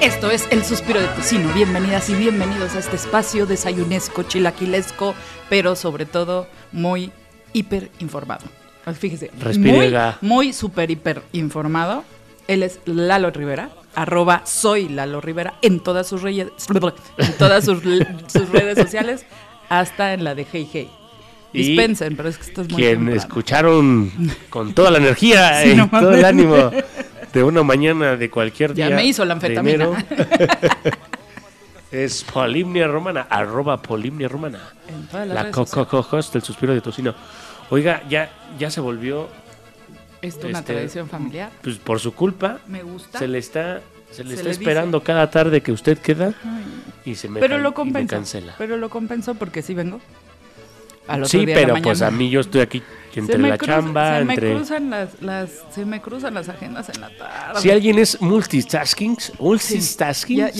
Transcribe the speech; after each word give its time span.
Esto 0.00 0.30
es 0.30 0.48
El 0.50 0.64
Suspiro 0.64 0.98
de 0.98 1.08
Tocino. 1.08 1.52
Bienvenidas 1.52 2.08
y 2.08 2.14
bienvenidos 2.14 2.74
a 2.74 2.78
este 2.78 2.96
espacio 2.96 3.44
desayunesco, 3.44 4.22
chilaquilesco, 4.22 5.14
pero 5.50 5.76
sobre 5.76 6.06
todo 6.06 6.46
muy 6.72 7.12
hiper 7.52 7.90
informado. 7.98 8.46
Fíjese, 8.98 9.30
muy, 9.58 9.94
muy 10.22 10.54
super 10.54 10.90
hiper 10.90 11.22
informado. 11.32 12.02
Él 12.48 12.62
es 12.62 12.80
Lalo 12.86 13.30
Rivera, 13.30 13.68
arroba 13.94 14.40
soy 14.46 14.88
Lalo 14.88 15.20
Rivera 15.20 15.58
en 15.60 15.80
todas 15.80 16.06
sus, 16.06 16.22
redes, 16.22 16.48
en 17.18 17.32
todas 17.36 17.64
sus, 17.66 17.82
redes 17.82 18.78
sociales, 18.78 19.26
hasta 19.68 20.14
en 20.14 20.24
la 20.24 20.34
de 20.34 20.46
Hey 20.50 20.68
Hey. 20.72 20.90
Dispensen, 21.52 22.16
pero 22.16 22.28
es 22.28 22.38
que 22.38 22.44
esto 22.44 22.62
es 22.62 22.70
muy 22.70 22.80
Quien 22.80 23.08
escucharon 23.08 24.10
con 24.48 24.72
toda 24.72 24.90
la 24.92 24.98
energía 24.98 25.66
y 25.66 25.76
todo 25.88 26.12
el 26.12 26.24
ánimo 26.24 26.70
de 27.32 27.42
una 27.42 27.62
mañana 27.62 28.16
de 28.16 28.30
cualquier 28.30 28.74
día. 28.74 28.88
Ya 28.88 28.96
me 28.96 29.04
hizo 29.04 29.24
la 29.24 29.34
anfetamina. 29.34 29.88
es 31.92 32.24
Polimnia 32.24 32.86
Romana, 32.86 33.26
arroba 33.28 33.80
Polimnia 33.80 34.28
Romana. 34.28 34.60
la 35.12 35.50
host 35.52 36.32
del 36.32 36.42
suspiro 36.42 36.74
de 36.74 36.80
tocino. 36.80 37.14
Oiga, 37.70 38.02
ya, 38.08 38.30
ya 38.58 38.70
se 38.70 38.80
volvió. 38.80 39.28
¿Esto 40.22 40.48
una 40.48 40.58
este, 40.58 40.74
tradición 40.74 41.08
familiar? 41.08 41.50
Pues 41.62 41.76
por 41.76 41.98
su 41.98 42.14
culpa. 42.14 42.58
Me 42.66 42.82
gusta. 42.82 43.18
Se 43.18 43.26
le 43.26 43.38
está, 43.38 43.80
se 44.10 44.22
le 44.24 44.34
está 44.34 44.50
esperando 44.50 45.02
cada 45.02 45.30
tarde 45.30 45.62
que 45.62 45.72
usted 45.72 45.98
queda 45.98 46.34
y 47.04 47.14
se 47.14 47.28
me, 47.28 47.40
pero 47.40 47.58
lo 47.58 47.72
cancela. 47.72 48.54
Pero 48.58 48.76
lo 48.76 48.90
compensó 48.90 49.34
porque 49.34 49.62
sí 49.62 49.72
vengo 49.72 50.00
sí, 51.24 51.46
pero 51.46 51.74
pues 51.82 52.02
a 52.02 52.10
mí 52.10 52.30
yo 52.30 52.40
estoy 52.40 52.60
aquí 52.60 52.82
entre 53.18 53.38
la 53.38 53.58
chamba, 53.58 54.16
se 54.16 54.20
entre... 54.20 54.48
Me 54.50 54.56
cruzan 54.56 54.90
las, 54.90 55.50
se 55.74 55.84
me 55.84 56.00
cruzan 56.00 56.34
las 56.34 56.48
agendas 56.48 56.88
en 56.90 57.00
la 57.00 57.10
tarde. 57.16 57.60
Si 57.60 57.70
alguien 57.70 57.98
es 57.98 58.20
multitasking, 58.20 59.16
multitasking, 59.38 60.50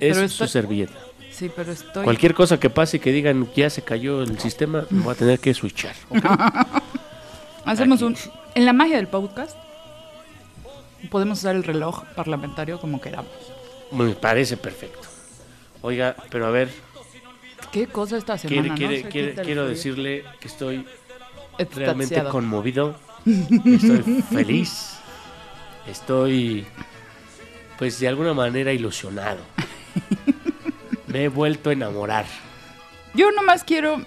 es 0.00 0.32
su 0.32 0.48
servilleta. 0.48 0.98
Sí, 1.30 1.50
pero 1.54 1.72
estoy... 1.72 2.04
Cualquier 2.04 2.34
cosa 2.34 2.58
que 2.58 2.70
pase 2.70 2.96
y 2.96 3.00
que 3.00 3.12
digan 3.12 3.48
ya 3.54 3.68
se 3.68 3.82
cayó 3.82 4.22
el 4.22 4.38
sistema, 4.38 4.86
me 4.90 5.02
voy 5.02 5.12
a 5.12 5.16
tener 5.16 5.38
que 5.38 5.52
switchar. 5.54 5.94
Hacemos 7.64 8.02
un... 8.02 8.16
En 8.54 8.64
la 8.64 8.72
magia 8.72 8.96
del 8.96 9.08
podcast 9.08 9.56
podemos 11.10 11.38
usar 11.38 11.56
el 11.56 11.64
reloj 11.64 12.04
parlamentario 12.14 12.80
como 12.80 13.00
queramos. 13.00 13.32
Me 13.90 14.10
parece 14.10 14.56
perfecto. 14.56 15.08
Oiga, 15.82 16.16
pero 16.30 16.46
a 16.46 16.50
ver, 16.50 16.70
¿Qué 17.72 17.88
cosa 17.88 18.16
esta 18.16 18.38
semana? 18.38 18.74
quiero 18.76 19.66
decirle 19.66 20.24
que 20.38 20.46
estoy 20.46 20.86
realmente 21.74 22.22
conmovido. 22.24 22.96
Estoy 23.26 24.22
feliz. 24.30 24.98
Estoy, 25.86 26.66
pues 27.78 28.00
de 28.00 28.08
alguna 28.08 28.34
manera 28.34 28.72
ilusionado. 28.72 29.40
Me 31.06 31.24
he 31.24 31.28
vuelto 31.28 31.70
a 31.70 31.72
enamorar. 31.72 32.26
Yo 33.14 33.30
nomás 33.32 33.64
quiero 33.64 34.00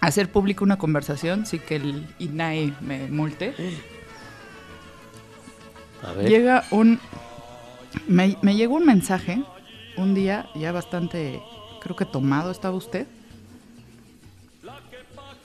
hacer 0.00 0.30
público 0.30 0.64
una 0.64 0.76
conversación, 0.76 1.46
sí 1.46 1.58
que 1.58 1.76
el 1.76 2.06
INAE 2.18 2.72
me 2.80 3.08
multe. 3.08 3.54
A 6.02 6.12
ver. 6.12 6.28
Llega 6.28 6.64
un. 6.70 7.00
Me, 8.08 8.36
me 8.42 8.56
llegó 8.56 8.74
un 8.74 8.84
mensaje 8.84 9.42
un 9.96 10.14
día 10.14 10.50
ya 10.56 10.72
bastante 10.72 11.40
Creo 11.84 11.96
que 11.96 12.06
tomado 12.06 12.50
estaba 12.50 12.74
usted. 12.74 13.06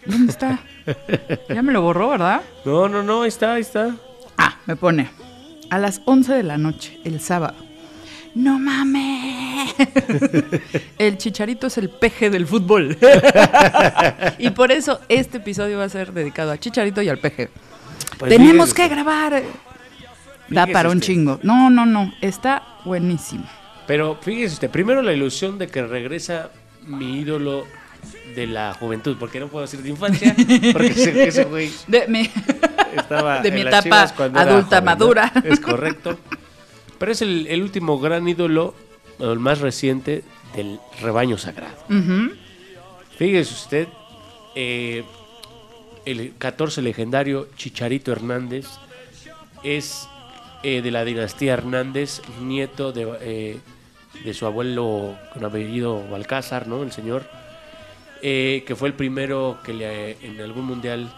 ¿Dónde 0.06 0.32
está? 0.32 0.60
Ya 1.50 1.62
me 1.62 1.74
lo 1.74 1.82
borró, 1.82 2.10
¿verdad? 2.10 2.42
No, 2.66 2.88
no, 2.90 3.04
no, 3.04 3.24
ahí 3.24 3.30
está, 3.30 3.54
ahí 3.54 3.62
está. 3.62 3.96
Ah, 4.38 4.58
me 4.66 4.76
pone. 4.76 5.10
A 5.70 5.78
las 5.78 6.02
11 6.06 6.34
de 6.34 6.44
la 6.44 6.58
noche, 6.58 7.00
el 7.04 7.20
sábado. 7.20 7.56
¡No 8.36 8.60
mames! 8.60 9.74
el 10.98 11.18
chicharito 11.18 11.68
es 11.68 11.78
el 11.78 11.90
peje 11.90 12.30
del 12.30 12.48
fútbol. 12.48 12.98
y 14.38 14.50
por 14.52 14.72
eso 14.72 15.00
este 15.10 15.38
episodio 15.38 15.78
va 15.78 15.86
a 15.86 15.90
ser 15.90 16.14
dedicado 16.14 16.52
a 16.52 16.58
Chicharito 16.58 17.02
y 17.02 17.10
al 17.10 17.18
peje. 17.18 17.50
Pues 18.18 18.30
Tenemos 18.30 18.74
que 18.74 18.88
grabar. 18.88 19.44
Da 20.48 20.68
para 20.68 20.90
un 20.90 21.02
chingo. 21.02 21.40
No, 21.44 21.70
no, 21.70 21.86
no. 21.86 22.14
Está 22.22 22.64
buenísimo. 22.86 23.46
Pero 23.88 24.18
fíjese 24.22 24.54
usted, 24.54 24.70
primero 24.70 25.02
la 25.02 25.14
ilusión 25.14 25.58
de 25.58 25.68
que 25.68 25.84
regresa 25.84 26.52
mi 26.86 27.20
ídolo 27.20 27.66
de 28.36 28.48
la 28.48 28.74
juventud, 28.74 29.18
porque 29.20 29.40
no 29.40 29.48
puedo 29.48 29.66
decir 29.66 29.82
de 29.82 29.90
infancia, 29.90 30.36
porque 30.74 30.88
ese, 31.28 31.46
güey 31.46 31.72
de 31.88 32.08
mi, 32.08 32.30
estaba 32.96 33.42
de 33.42 33.52
mi 33.52 33.62
etapa 33.62 34.14
adulta 34.36 34.82
madura. 34.82 35.32
Es 35.44 35.60
correcto. 35.60 36.18
Pero 36.98 37.12
es 37.12 37.22
el, 37.22 37.62
último 37.62 38.00
gran 38.00 38.28
ídolo, 38.28 38.76
el 39.20 39.40
más 39.40 39.60
reciente 39.60 40.24
del 40.56 40.80
rebaño 41.02 41.38
sagrado. 41.38 41.78
Fíjese 43.18 43.54
usted, 43.54 43.88
eh, 44.56 45.04
el 46.06 46.34
14 46.38 46.82
legendario 46.82 47.48
Chicharito 47.56 48.12
Hernández 48.12 48.66
es 49.64 50.08
eh, 50.64 50.82
de 50.82 50.92
la 50.92 51.06
dinastía 51.06 51.54
Hernández, 51.54 52.22
nieto 52.42 52.92
de 52.92 53.18
eh, 53.22 53.60
de 54.24 54.34
su 54.34 54.46
abuelo 54.46 55.18
con 55.34 55.46
apellido 55.46 56.08
Balcázar, 56.10 56.68
¿no? 56.68 56.84
El 56.84 56.92
señor, 56.92 57.26
eh, 58.22 58.64
que 58.66 58.76
fue 58.76 58.90
el 58.90 58.94
primero 58.94 59.60
que 59.64 59.74
le, 59.74 60.12
en 60.26 60.40
algún 60.42 60.66
mundial 60.66 61.12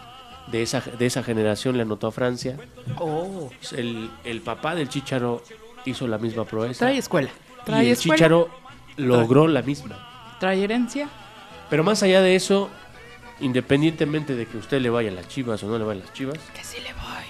de 0.47 0.61
esa, 0.61 0.81
de 0.81 1.05
esa 1.05 1.23
generación 1.23 1.77
le 1.77 1.83
anotó 1.83 2.07
a 2.07 2.11
Francia. 2.11 2.57
Oh. 2.97 3.49
El, 3.75 4.09
el 4.23 4.41
papá 4.41 4.75
del 4.75 4.89
Chicharo 4.89 5.43
hizo 5.85 6.07
la 6.07 6.17
misma 6.17 6.45
proeza. 6.45 6.85
Trae 6.85 6.97
escuela. 6.97 7.29
y 7.67 7.89
el 7.89 7.97
Chicharo 7.97 8.49
logró 8.97 9.47
la 9.47 9.61
misma. 9.61 10.37
Trae 10.39 10.63
herencia. 10.63 11.07
Pero 11.69 11.83
más 11.83 12.03
allá 12.03 12.21
de 12.21 12.35
eso, 12.35 12.69
independientemente 13.39 14.35
de 14.35 14.45
que 14.45 14.57
usted 14.57 14.81
le 14.81 14.89
vaya 14.89 15.09
a 15.09 15.13
las 15.13 15.27
chivas 15.27 15.63
o 15.63 15.67
no 15.67 15.77
le 15.77 15.85
vaya 15.85 16.01
a 16.01 16.03
las 16.05 16.13
chivas. 16.13 16.37
Que 16.53 16.63
sí 16.63 16.77
le 16.81 16.93
voy. 16.93 17.23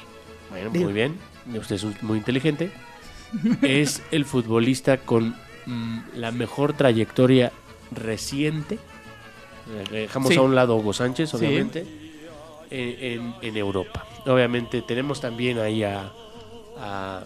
Bueno, 0.50 0.72
muy 0.72 0.94
bien. 0.94 1.18
Usted 1.56 1.76
es 1.76 2.04
muy 2.04 2.18
inteligente. 2.18 2.72
es 3.62 4.02
el 4.12 4.26
futbolista 4.26 4.98
con 4.98 5.36
Mm, 5.66 6.00
la 6.16 6.32
mejor 6.32 6.74
trayectoria 6.74 7.52
reciente, 7.92 8.80
eh, 9.70 9.84
dejamos 9.92 10.36
a 10.36 10.42
un 10.42 10.56
lado 10.56 10.76
Hugo 10.76 10.94
Sánchez, 10.94 11.34
obviamente, 11.34 11.86
en, 12.70 13.58
Europa. 13.58 14.06
Obviamente 14.26 14.82
tenemos 14.82 15.22
también 15.22 15.60
ahí 15.60 15.84
a, 15.84 16.12
a, 16.78 17.24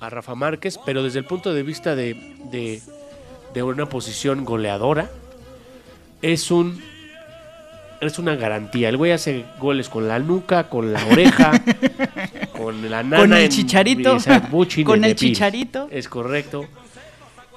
Rafa 0.00 0.34
Márquez, 0.34 0.78
pero 0.84 1.02
desde 1.02 1.20
el 1.20 1.24
punto 1.24 1.54
de 1.54 1.62
vista 1.62 1.96
de, 1.96 2.14
de, 3.52 3.62
una 3.62 3.86
posición 3.86 4.44
goleadora, 4.44 5.10
es 6.20 6.50
un 6.50 6.82
es 8.00 8.18
una 8.18 8.36
garantía. 8.36 8.90
El 8.90 8.98
güey 8.98 9.12
hace 9.12 9.46
goles 9.58 9.88
con 9.88 10.06
la 10.06 10.18
nuca, 10.18 10.68
con 10.68 10.92
la 10.92 11.02
oreja, 11.06 11.52
con 12.52 12.90
la 12.90 13.02
nana. 13.02 13.16
Con 13.22 13.32
el 13.32 13.48
chicharito. 13.48 14.18
con 14.84 15.04
el 15.04 15.14
chicharito. 15.14 15.88
Es 15.90 16.08
correcto. 16.08 16.66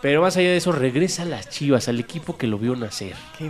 Pero 0.01 0.21
más 0.21 0.37
allá 0.37 0.49
de 0.49 0.57
eso, 0.57 0.71
regresa 0.71 1.23
a 1.23 1.25
las 1.25 1.49
Chivas, 1.49 1.87
al 1.87 1.99
equipo 1.99 2.37
que 2.37 2.47
lo 2.47 2.57
vio 2.57 2.75
nacer. 2.75 3.15
Qué 3.37 3.49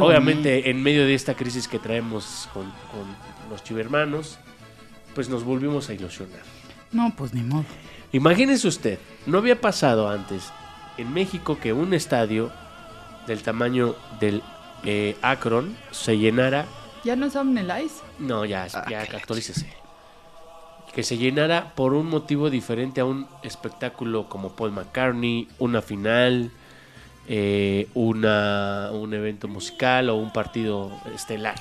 Obviamente, 0.00 0.70
en 0.70 0.82
medio 0.82 1.06
de 1.06 1.14
esta 1.14 1.34
crisis 1.34 1.68
que 1.68 1.78
traemos 1.78 2.48
con, 2.52 2.72
los 3.50 3.62
chivermanos, 3.62 4.38
pues 5.14 5.28
nos 5.28 5.44
volvimos 5.44 5.88
a 5.90 5.94
ilusionar. 5.94 6.40
No, 6.92 7.14
pues 7.16 7.34
ni 7.34 7.42
modo. 7.42 7.64
Imagínese 8.12 8.68
usted, 8.68 8.98
no 9.26 9.38
había 9.38 9.60
pasado 9.60 10.08
antes 10.08 10.50
en 10.96 11.12
México 11.12 11.58
que 11.60 11.72
un 11.72 11.92
estadio 11.92 12.50
del 13.26 13.42
tamaño 13.42 13.96
del 14.20 14.42
eh, 14.84 15.16
Akron 15.20 15.76
se 15.90 16.16
llenara. 16.16 16.66
¿Ya 17.04 17.16
no 17.16 17.26
es 17.26 17.34
el 17.34 17.72
Ice? 17.84 17.96
No, 18.18 18.44
ya, 18.44 18.66
ah, 18.72 18.84
ya 18.88 19.02
actualícese 19.02 19.84
que 20.94 21.02
se 21.02 21.18
llenara 21.18 21.72
por 21.74 21.92
un 21.92 22.06
motivo 22.06 22.50
diferente 22.50 23.00
a 23.00 23.04
un 23.04 23.26
espectáculo 23.42 24.28
como 24.28 24.52
Paul 24.52 24.70
McCartney, 24.70 25.48
una 25.58 25.82
final, 25.82 26.52
eh, 27.28 27.88
una, 27.94 28.90
un 28.92 29.14
evento 29.14 29.48
musical 29.48 30.10
o 30.10 30.16
un 30.16 30.32
partido 30.32 30.92
estelar. 31.14 31.56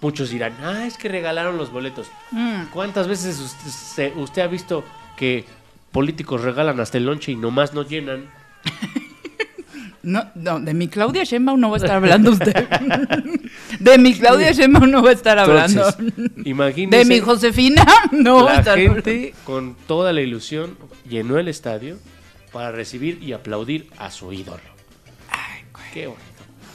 Muchos 0.00 0.30
dirán, 0.30 0.54
ah, 0.62 0.86
es 0.86 0.96
que 0.96 1.08
regalaron 1.08 1.56
los 1.56 1.70
boletos. 1.70 2.10
Mm. 2.30 2.64
¿Cuántas 2.72 3.06
veces 3.06 3.38
usted, 3.38 4.16
usted, 4.16 4.42
ha 4.42 4.46
visto 4.46 4.84
que 5.16 5.44
políticos 5.92 6.42
regalan 6.42 6.80
hasta 6.80 6.98
el 6.98 7.04
lonche 7.04 7.32
y 7.32 7.36
nomás 7.36 7.74
no 7.74 7.82
llenan? 7.82 8.30
No, 10.02 10.24
no, 10.34 10.58
de 10.60 10.72
mi 10.72 10.88
Claudia 10.88 11.24
Sheinbaum 11.24 11.60
no 11.60 11.68
va 11.68 11.76
a 11.76 11.80
estar 11.80 11.96
hablando 11.96 12.30
usted. 12.30 12.54
De 13.80 13.98
mi 13.98 14.14
Claudia 14.14 14.52
Sheinbaum 14.52 14.90
no 14.90 15.02
va 15.02 15.10
a 15.10 15.12
estar 15.12 15.38
hablando. 15.38 15.84
imagínese. 16.44 16.96
De 16.96 17.04
mi 17.04 17.20
Josefina 17.20 17.84
no 18.10 18.44
va 18.44 18.52
a 18.52 18.58
estar 18.60 18.78
gente 18.78 19.34
con 19.44 19.76
toda 19.86 20.14
la 20.14 20.22
ilusión 20.22 20.76
llenó 21.06 21.38
el 21.38 21.48
estadio 21.48 21.98
para 22.52 22.72
recibir 22.72 23.22
y 23.22 23.32
aplaudir 23.32 23.90
a 23.98 24.10
su 24.10 24.32
ídolo. 24.32 24.60
Ay, 25.30 25.64
Qué 25.92 26.06
bonito. 26.06 26.24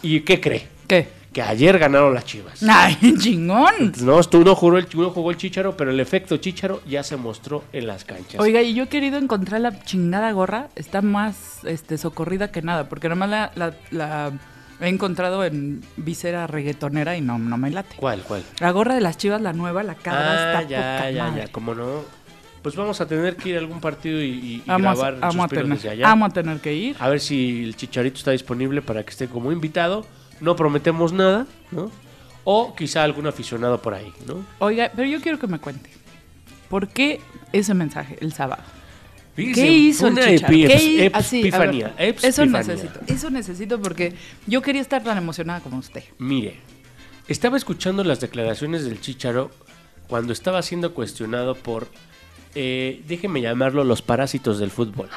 ¿Y 0.01 0.21
qué 0.21 0.39
cree? 0.39 0.67
¿Qué? 0.87 1.25
que 1.35 1.41
ayer 1.41 1.77
ganaron 1.77 2.13
las 2.13 2.23
Chivas. 2.23 2.63
¡Ay, 2.63 2.97
chingón! 3.19 3.91
No, 3.99 4.23
tú 4.23 4.45
no 4.45 4.55
jugó 4.55 4.77
el, 4.77 4.87
no 4.95 5.09
jugó 5.09 5.31
el 5.31 5.37
Chicharo, 5.37 5.75
pero 5.75 5.91
el 5.91 5.99
efecto 5.99 6.37
Chicharo 6.37 6.81
ya 6.87 7.03
se 7.03 7.17
mostró 7.17 7.65
en 7.73 7.87
las 7.87 8.05
canchas. 8.05 8.39
Oiga, 8.39 8.61
y 8.61 8.73
yo 8.73 8.83
he 8.83 8.87
querido 8.87 9.17
encontrar 9.17 9.59
la 9.59 9.77
chingada 9.83 10.31
gorra. 10.31 10.69
Está 10.75 11.01
más 11.01 11.65
este, 11.65 11.97
socorrida 11.97 12.53
que 12.53 12.61
nada, 12.61 12.87
porque 12.87 13.09
nomás 13.09 13.29
la, 13.29 13.51
la, 13.55 13.73
la 13.91 14.31
he 14.79 14.87
encontrado 14.87 15.43
en 15.43 15.83
visera 15.97 16.47
reggaetonera 16.47 17.17
y 17.17 17.21
no, 17.21 17.37
no 17.37 17.57
me 17.57 17.69
late. 17.69 17.97
¿Cuál, 17.97 18.21
cuál? 18.21 18.41
La 18.61 18.71
gorra 18.71 18.95
de 18.95 19.01
las 19.01 19.17
Chivas, 19.17 19.41
la 19.41 19.51
nueva, 19.51 19.83
la 19.83 19.95
cabra 19.95 20.31
ah, 20.31 20.61
está 20.61 20.69
ya, 20.69 21.11
ya, 21.11 21.35
ya, 21.35 21.47
como 21.51 21.75
no. 21.75 22.03
Pues 22.65 22.75
vamos 22.75 22.99
a 22.99 23.05
tener 23.05 23.35
que 23.35 23.49
ir 23.49 23.57
a 23.57 23.59
algún 23.59 23.79
partido 23.79 24.19
y, 24.19 24.63
grabar 24.65 25.19
a, 25.21 25.27
vamos 25.27 25.45
a 25.45 25.47
tener, 25.49 25.67
desde 25.67 25.87
allá. 25.87 26.07
Vamos 26.07 26.31
a 26.31 26.33
tener 26.33 26.59
que 26.59 26.73
ir. 26.73 26.95
A 26.99 27.09
ver 27.09 27.19
si 27.19 27.63
el 27.63 27.75
Chicharito 27.75 28.17
está 28.17 28.31
disponible 28.31 28.81
para 28.81 29.03
que 29.03 29.11
esté 29.11 29.27
como 29.27 29.51
invitado. 29.51 30.03
No 30.41 30.55
prometemos 30.55 31.13
nada, 31.13 31.45
¿no? 31.69 31.91
O 32.43 32.73
quizá 32.75 33.03
algún 33.03 33.27
aficionado 33.27 33.79
por 33.79 33.93
ahí, 33.93 34.11
¿no? 34.25 34.43
Oiga, 34.57 34.91
pero 34.95 35.07
yo 35.07 35.21
quiero 35.21 35.37
que 35.37 35.45
me 35.45 35.59
cuente. 35.59 35.91
¿Por 36.67 36.87
qué 36.87 37.21
ese 37.53 37.75
mensaje 37.75 38.17
el 38.19 38.33
sábado? 38.33 38.63
¿Qué 39.35 39.67
hizo 39.71 40.07
el 40.07 40.15
¿Qué 40.15 41.05
epifanía, 41.05 41.93
eso 41.99 42.47
necesito, 42.47 42.99
eso 43.05 43.29
necesito 43.29 43.79
porque 43.79 44.15
yo 44.47 44.63
quería 44.63 44.81
estar 44.81 45.03
tan 45.03 45.19
emocionada 45.19 45.59
como 45.59 45.77
usted. 45.77 46.03
Mire, 46.17 46.55
estaba 47.27 47.57
escuchando 47.57 48.03
las 48.03 48.21
declaraciones 48.21 48.85
del 48.85 48.99
Chicharo 48.99 49.51
cuando 50.07 50.33
estaba 50.33 50.63
siendo 50.63 50.95
cuestionado 50.95 51.53
por, 51.53 51.87
eh, 52.55 53.03
déjeme 53.07 53.41
llamarlo, 53.41 53.83
los 53.83 54.01
parásitos 54.01 54.59
del 54.59 54.71
fútbol, 54.71 55.09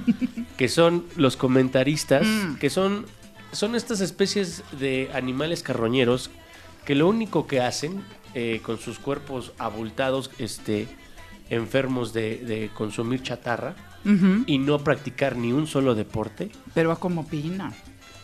que 0.56 0.68
son 0.68 1.04
los 1.16 1.36
comentaristas, 1.36 2.24
mm. 2.24 2.54
que 2.54 2.70
son, 2.70 3.06
son 3.50 3.74
estas 3.74 4.00
especies 4.00 4.62
de 4.78 5.10
animales 5.12 5.64
carroñeros 5.64 6.30
que 6.84 6.94
lo 6.94 7.08
único 7.08 7.48
que 7.48 7.60
hacen 7.60 8.02
eh, 8.34 8.60
con 8.62 8.78
sus 8.78 9.00
cuerpos 9.00 9.52
abultados, 9.58 10.30
este, 10.38 10.86
enfermos 11.50 12.12
de, 12.12 12.70
consumir 12.74 13.22
chatarra 13.22 13.74
y 14.46 14.58
no 14.58 14.78
practicar 14.80 15.36
ni 15.36 15.52
un 15.52 15.66
solo 15.66 15.94
deporte. 15.94 16.50
Pero 16.74 16.92
a 16.92 17.00
como 17.00 17.22
opina. 17.22 17.72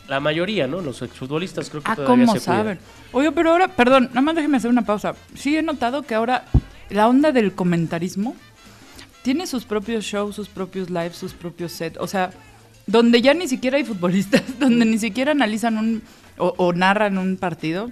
La 0.08 0.20
mayoría, 0.20 0.66
¿no? 0.66 0.80
Los 0.80 1.00
exfutbolistas 1.00 1.70
creo 1.70 1.82
que 1.82 1.90
ah, 1.90 1.96
todavía 1.96 2.26
¿cómo 2.26 2.38
saben? 2.38 2.78
Oye, 3.12 3.32
pero 3.32 3.52
ahora, 3.52 3.68
perdón, 3.68 4.08
nada 4.08 4.20
más 4.20 4.34
déjeme 4.34 4.58
hacer 4.58 4.70
una 4.70 4.82
pausa. 4.82 5.14
Sí 5.34 5.56
he 5.56 5.62
notado 5.62 6.02
que 6.02 6.14
ahora 6.14 6.44
la 6.90 7.08
onda 7.08 7.32
del 7.32 7.54
comentarismo 7.54 8.36
tiene 9.22 9.46
sus 9.46 9.64
propios 9.64 10.04
shows, 10.04 10.36
sus 10.36 10.48
propios 10.48 10.90
lives, 10.90 11.16
sus 11.16 11.32
propios 11.32 11.72
sets. 11.72 11.98
O 11.98 12.06
sea, 12.06 12.30
donde 12.86 13.22
ya 13.22 13.34
ni 13.34 13.48
siquiera 13.48 13.76
hay 13.76 13.84
futbolistas, 13.84 14.42
donde 14.58 14.84
ni 14.84 14.98
siquiera 14.98 15.32
analizan 15.32 15.78
un 15.78 16.02
o, 16.38 16.72
narran 16.72 17.18
un 17.18 17.36
partido. 17.36 17.90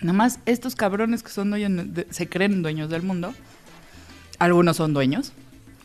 Nada 0.00 0.12
más 0.12 0.40
estos 0.44 0.74
cabrones 0.74 1.22
que 1.22 1.30
son 1.30 1.50
dueños, 1.50 1.86
se 2.10 2.28
creen 2.28 2.62
dueños 2.62 2.90
del 2.90 3.02
mundo 3.02 3.32
algunos 4.38 4.76
son 4.76 4.92
dueños. 4.92 5.32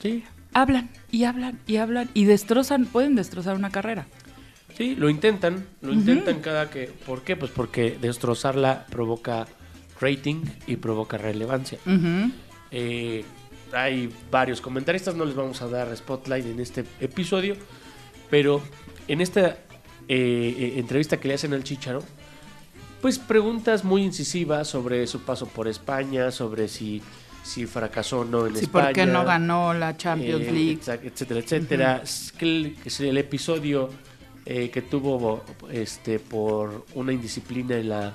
Sí. 0.02 0.24
Hablan 0.54 0.90
y 1.12 1.24
hablan 1.24 1.60
y 1.68 1.78
hablan 1.78 2.10
y 2.14 2.26
destrozan, 2.26 2.86
pueden 2.86 3.16
destrozar 3.16 3.56
una 3.56 3.70
carrera. 3.70 4.08
Sí, 4.78 4.96
lo 4.96 5.10
intentan, 5.10 5.66
lo 5.82 5.94
intentan 5.94 6.40
cada 6.40 6.70
que... 6.70 6.88
¿Por 7.06 7.24
qué? 7.24 7.36
Pues 7.36 7.52
porque 7.52 7.98
destrozarla 8.02 8.86
provoca 8.90 9.48
rating 10.00 10.44
y 10.66 10.78
provoca 10.78 11.18
relevancia. 11.18 11.78
Eh, 12.72 13.26
hay 13.74 14.14
varios 14.30 14.62
comentaristas, 14.62 15.16
no 15.16 15.26
les 15.26 15.36
vamos 15.36 15.62
a 15.62 15.68
dar 15.68 15.96
spotlight 15.96 16.46
en 16.46 16.60
este 16.60 16.86
episodio, 17.00 17.56
pero 18.30 18.62
en 19.08 19.22
esta 19.22 19.50
eh, 19.50 19.56
eh, 20.08 20.74
entrevista 20.78 21.18
que 21.18 21.28
le 21.28 21.36
hacen 21.36 21.54
al 21.54 21.64
Chicharo, 21.64 22.04
pues 23.02 23.18
preguntas 23.18 23.84
muy 23.84 24.04
incisivas 24.04 24.68
sobre 24.68 25.08
su 25.08 25.22
paso 25.22 25.48
por 25.48 25.68
España, 25.68 26.32
sobre 26.32 26.68
si 26.68 27.02
si 27.44 27.66
fracasó 27.66 28.20
o 28.20 28.26
no 28.26 28.48
en 28.48 28.56
sí, 28.56 28.66
España. 28.66 28.86
¿Por 28.88 28.94
qué 28.94 29.06
no 29.06 29.26
ganó 29.26 29.74
la 29.74 29.98
Champions 29.98 30.46
eh, 30.48 30.52
League? 30.52 30.80
Etcétera, 31.04 31.40
etcétera. 31.40 32.04
que 32.38 32.76
el, 33.00 33.18
episodio 33.18 33.90
eh, 34.46 34.70
que 34.70 34.82
tuvo 34.84 35.44
este 35.72 36.20
por 36.20 36.86
una 36.94 37.12
indisciplina 37.12 37.78
en 37.78 37.90
la, 37.90 38.14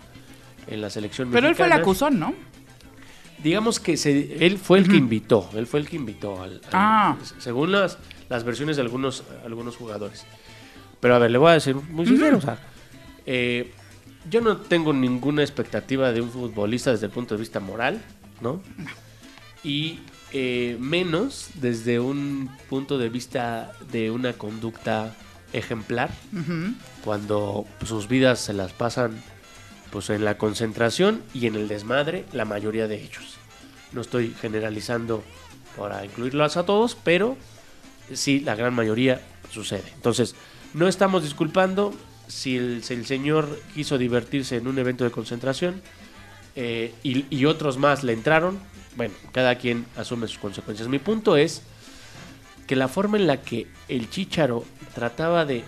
en 0.66 0.80
la 0.80 0.90
selección 0.90 1.30
Pero 1.30 1.48
él 1.48 1.54
fue 1.54 1.66
el 1.66 1.72
acusón, 1.72 2.18
¿no? 2.18 2.34
Digamos 3.42 3.80
que 3.80 3.96
se, 3.96 4.44
él 4.44 4.58
fue 4.58 4.78
el 4.78 4.88
que 4.88 4.96
invitó, 4.96 5.48
él 5.54 5.66
fue 5.66 5.80
el 5.80 5.88
que 5.88 5.96
invitó, 5.96 6.42
al, 6.42 6.60
ah. 6.72 7.16
según 7.38 7.72
las, 7.72 7.98
las 8.28 8.44
versiones 8.44 8.76
de 8.76 8.82
algunos, 8.82 9.24
algunos 9.44 9.76
jugadores. 9.76 10.24
Pero 11.00 11.14
a 11.14 11.18
ver, 11.18 11.30
le 11.30 11.38
voy 11.38 11.50
a 11.50 11.54
decir 11.54 11.74
muy 11.74 12.06
sincero, 12.06 12.38
o 12.38 12.40
sea, 12.40 12.58
eh, 13.26 13.72
yo 14.30 14.40
no 14.40 14.56
tengo 14.56 14.92
ninguna 14.92 15.42
expectativa 15.42 16.12
de 16.12 16.20
un 16.20 16.30
futbolista 16.30 16.90
desde 16.90 17.06
el 17.06 17.12
punto 17.12 17.34
de 17.34 17.40
vista 17.40 17.60
moral, 17.60 18.00
¿no? 18.40 18.60
y 19.66 19.98
eh, 20.32 20.76
menos 20.78 21.48
desde 21.54 21.98
un 21.98 22.50
punto 22.68 22.98
de 22.98 23.08
vista 23.08 23.72
de 23.90 24.12
una 24.12 24.32
conducta 24.34 25.16
ejemplar, 25.52 26.10
cuando 27.04 27.66
sus 27.84 28.08
vidas 28.08 28.40
se 28.40 28.52
las 28.52 28.72
pasan 28.72 29.20
pues 29.90 30.10
en 30.10 30.24
la 30.24 30.38
concentración 30.38 31.22
y 31.34 31.46
en 31.46 31.54
el 31.54 31.68
desmadre, 31.68 32.24
la 32.32 32.44
mayoría 32.44 32.88
de 32.88 33.02
ellos. 33.02 33.36
No 33.92 34.00
estoy 34.00 34.34
generalizando 34.40 35.22
para 35.76 36.04
incluirlos 36.04 36.56
a 36.56 36.66
todos, 36.66 36.96
pero 37.02 37.36
sí, 38.12 38.40
la 38.40 38.54
gran 38.54 38.74
mayoría 38.74 39.20
sucede. 39.50 39.84
Entonces, 39.94 40.34
no 40.74 40.88
estamos 40.88 41.22
disculpando 41.22 41.94
si 42.26 42.56
el, 42.56 42.82
señor 42.82 43.60
quiso 43.74 43.98
divertirse 43.98 44.56
en 44.56 44.66
un 44.66 44.78
evento 44.78 45.04
de 45.04 45.10
concentración 45.10 45.80
eh, 46.56 46.92
y 47.02 47.44
otros 47.44 47.78
más 47.78 48.02
le 48.02 48.12
entraron, 48.12 48.58
bueno, 48.96 49.14
cada 49.32 49.56
quien 49.56 49.86
asume 49.96 50.26
sus 50.26 50.38
consecuencias. 50.38 50.88
Mi 50.88 50.98
punto 50.98 51.36
es 51.36 51.62
que 52.66 52.76
la 52.76 52.88
forma 52.88 53.16
en 53.16 53.26
la 53.26 53.42
que 53.42 53.66
el 53.88 54.10
Chicharo 54.10 54.64
trataba 54.94 55.44
de 55.44 55.64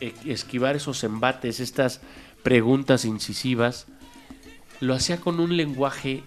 e-, 0.00 0.14
esquivar 0.26 0.76
esos 0.76 1.02
embates, 1.04 1.60
estas 1.60 2.00
preguntas 2.42 3.04
incisivas, 3.04 3.86
lo 4.80 4.94
hacía 4.94 5.20
con 5.20 5.40
un 5.40 5.56
lenguaje 5.56 6.22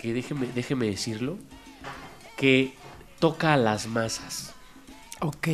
que 0.00 0.12
déjeme, 0.12 0.48
déjeme 0.54 0.86
decirlo, 0.86 1.38
que 2.36 2.72
toca 3.18 3.54
a 3.54 3.56
las 3.56 3.86
masas. 3.86 4.54
Ok. 5.20 5.48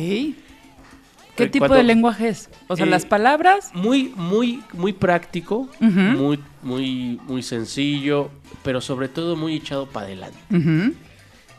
¿Qué 1.35 1.47
tipo 1.49 1.73
de 1.73 1.83
lenguaje 1.83 2.29
es? 2.29 2.49
O 2.67 2.77
sea, 2.77 2.85
las 2.85 3.03
eh, 3.03 3.07
palabras. 3.07 3.71
Muy, 3.73 4.13
muy, 4.15 4.63
muy 4.73 4.93
práctico, 4.93 5.69
muy, 5.79 6.39
muy, 6.61 7.19
muy 7.27 7.43
sencillo, 7.43 8.31
pero 8.63 8.79
sobre 8.79 9.09
todo 9.09 9.35
muy 9.35 9.55
echado 9.55 9.85
para 9.87 10.07
adelante. 10.07 10.37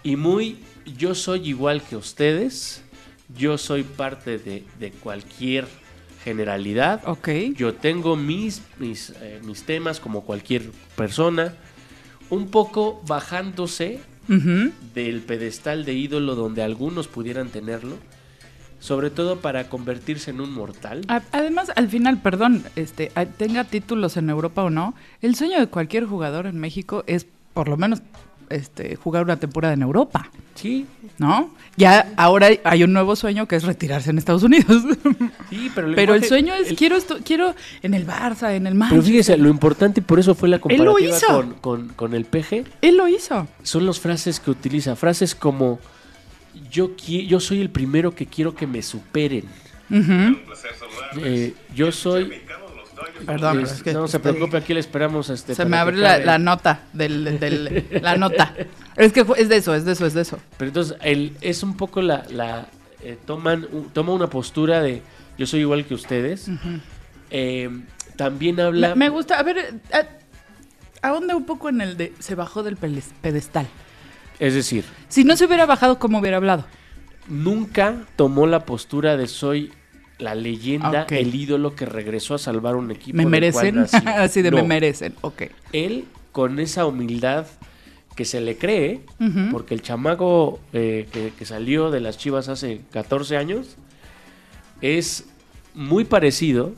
Y 0.02 0.16
muy, 0.16 0.58
yo 0.96 1.14
soy 1.14 1.48
igual 1.48 1.82
que 1.82 1.96
ustedes, 1.96 2.82
yo 3.36 3.58
soy 3.58 3.82
parte 3.82 4.38
de, 4.38 4.92
cualquier 5.02 5.66
generalidad. 6.26 7.02
Ok. 7.06 7.28
Yo 7.54 7.74
tengo 7.74 8.16
mis, 8.16 8.60
mis, 8.80 9.10
eh, 9.20 9.40
mis 9.44 9.62
temas 9.62 10.00
como 10.00 10.22
cualquier 10.22 10.72
persona, 10.96 11.54
un 12.30 12.48
poco 12.48 13.00
bajándose 13.06 14.00
del 14.92 15.20
pedestal 15.20 15.84
de 15.84 15.94
ídolo 15.94 16.34
donde 16.34 16.64
algunos 16.64 17.06
pudieran 17.06 17.48
tenerlo 17.48 17.96
sobre 18.80 19.10
todo 19.10 19.40
para 19.40 19.68
convertirse 19.68 20.30
en 20.32 20.40
un 20.40 20.52
mortal. 20.52 21.02
Además, 21.32 21.72
al 21.76 21.88
final, 21.88 22.20
perdón, 22.20 22.62
este, 22.74 23.10
tenga 23.38 23.64
títulos 23.64 24.16
en 24.16 24.28
Europa 24.28 24.64
o 24.64 24.70
no, 24.70 24.94
el 25.22 25.34
sueño 25.34 25.58
de 25.58 25.66
cualquier 25.68 26.04
jugador 26.04 26.46
en 26.46 26.58
México 26.58 27.02
es 27.06 27.26
por 27.54 27.68
lo 27.68 27.76
menos 27.76 28.02
este, 28.50 28.96
jugar 28.96 29.24
una 29.24 29.36
temporada 29.36 29.74
en 29.74 29.82
Europa. 29.82 30.30
Sí. 30.54 30.86
¿No? 31.18 31.50
Ya 31.76 32.12
ahora 32.16 32.48
hay 32.64 32.84
un 32.84 32.92
nuevo 32.92 33.16
sueño 33.16 33.46
que 33.46 33.56
es 33.56 33.64
retirarse 33.64 34.10
en 34.10 34.18
Estados 34.18 34.42
Unidos. 34.42 34.84
Sí, 35.50 35.70
pero 35.74 35.86
el, 35.86 35.94
pero 35.94 36.14
el 36.14 36.24
sueño 36.24 36.54
es 36.54 36.72
quiero 36.76 36.96
esto, 36.96 37.18
quiero 37.24 37.54
en 37.82 37.94
el 37.94 38.04
Barça, 38.04 38.52
en 38.54 38.66
el 38.66 38.74
Manchester. 38.74 38.98
Pero 38.98 39.02
fíjese, 39.02 39.36
lo 39.36 39.48
importante 39.48 40.00
y 40.00 40.02
por 40.02 40.18
eso 40.18 40.34
fue 40.34 40.48
la 40.48 40.58
comparativa 40.58 41.18
con, 41.28 41.54
con, 41.54 41.88
con 41.88 42.14
el 42.14 42.24
PG. 42.24 42.64
Él 42.82 42.96
lo 42.96 43.06
hizo. 43.06 43.46
Son 43.62 43.86
las 43.86 44.00
frases 44.00 44.40
que 44.40 44.50
utiliza, 44.50 44.96
frases 44.96 45.36
como 45.36 45.78
yo, 46.70 46.96
yo 46.96 47.40
soy 47.40 47.60
el 47.60 47.70
primero 47.70 48.14
que 48.14 48.26
quiero 48.26 48.54
que 48.54 48.66
me 48.66 48.82
superen. 48.82 49.44
Eh, 51.18 51.54
yo 51.74 51.92
soy... 51.92 52.32
Perdón, 53.24 53.60
es 53.60 53.82
que 53.82 53.92
no 53.92 54.08
se 54.08 54.20
preocupe, 54.20 54.56
aquí 54.56 54.74
le 54.74 54.80
esperamos. 54.80 55.30
Este, 55.30 55.54
se 55.54 55.64
me 55.64 55.76
abre 55.76 55.96
la, 55.96 56.38
nota, 56.38 56.80
del, 56.92 57.88
la 58.02 58.16
nota. 58.16 58.54
Es 58.96 59.12
que 59.12 59.26
es 59.36 59.48
de 59.48 59.56
eso, 59.56 59.74
es 59.74 59.84
de 59.84 59.92
eso, 59.92 60.06
es 60.06 60.14
de 60.14 60.22
eso. 60.22 60.38
Pero 60.56 60.68
entonces, 60.68 60.96
él, 61.02 61.36
es 61.40 61.62
un 61.62 61.76
poco 61.76 62.00
la... 62.00 62.24
la 62.30 62.68
eh, 63.02 63.18
toman, 63.24 63.68
toma 63.92 64.12
una 64.12 64.28
postura 64.28 64.80
de 64.80 65.02
yo 65.38 65.46
soy 65.46 65.60
igual 65.60 65.84
que 65.84 65.94
ustedes. 65.94 66.48
Eh, 67.30 67.70
también 68.16 68.58
habla... 68.60 68.94
Me, 68.94 69.08
gusta, 69.08 69.38
a 69.38 69.42
ver, 69.42 69.80
a, 71.02 71.08
dónde 71.10 71.34
un 71.34 71.44
poco 71.44 71.68
en 71.68 71.80
el 71.80 71.96
de 71.96 72.14
se 72.18 72.34
bajó 72.34 72.62
del 72.62 72.76
pedestal. 72.76 73.66
Es 74.38 74.54
decir, 74.54 74.84
si 75.08 75.24
no 75.24 75.36
se 75.36 75.44
hubiera 75.46 75.66
bajado, 75.66 75.98
¿cómo 75.98 76.18
hubiera 76.18 76.38
hablado? 76.38 76.64
Nunca 77.28 77.96
tomó 78.16 78.46
la 78.46 78.64
postura 78.64 79.16
de 79.16 79.26
soy 79.26 79.72
la 80.18 80.34
leyenda, 80.34 81.06
el 81.10 81.34
ídolo 81.34 81.74
que 81.74 81.86
regresó 81.86 82.34
a 82.34 82.38
salvar 82.38 82.76
un 82.76 82.90
equipo. 82.90 83.16
Me 83.16 83.26
merecen, 83.26 83.78
así 84.06 84.42
de 84.42 84.50
me 84.50 84.62
merecen, 84.62 85.14
ok. 85.20 85.42
Él, 85.72 86.04
con 86.32 86.58
esa 86.58 86.86
humildad 86.86 87.46
que 88.14 88.24
se 88.24 88.40
le 88.40 88.56
cree, 88.56 89.00
porque 89.52 89.74
el 89.74 89.82
chamaco 89.82 90.58
eh, 90.72 91.06
que, 91.38 91.44
salió 91.44 91.90
de 91.90 92.00
las 92.00 92.16
Chivas 92.16 92.48
hace 92.48 92.80
14 92.90 93.36
años 93.36 93.76
es 94.80 95.26
muy 95.74 96.04
parecido 96.04 96.72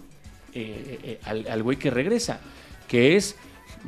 eh, 0.53 0.99
eh, 1.05 1.21
al, 1.25 1.47
al 1.49 1.63
güey 1.63 1.77
que 1.77 1.91
regresa, 1.91 2.41
que 2.89 3.15
es 3.15 3.37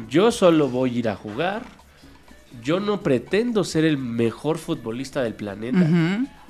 yo 0.08 0.30
solo 0.30 0.68
voy 0.68 0.94
a 0.94 0.98
ir 1.00 1.08
a 1.08 1.16
jugar, 1.16 1.62
yo 2.62 2.78
no 2.78 3.00
pretendo 3.02 3.64
ser 3.64 3.84
el 3.84 3.98
mejor 3.98 4.58
futbolista 4.58 5.22
del 5.22 5.34
planeta, 5.34 5.88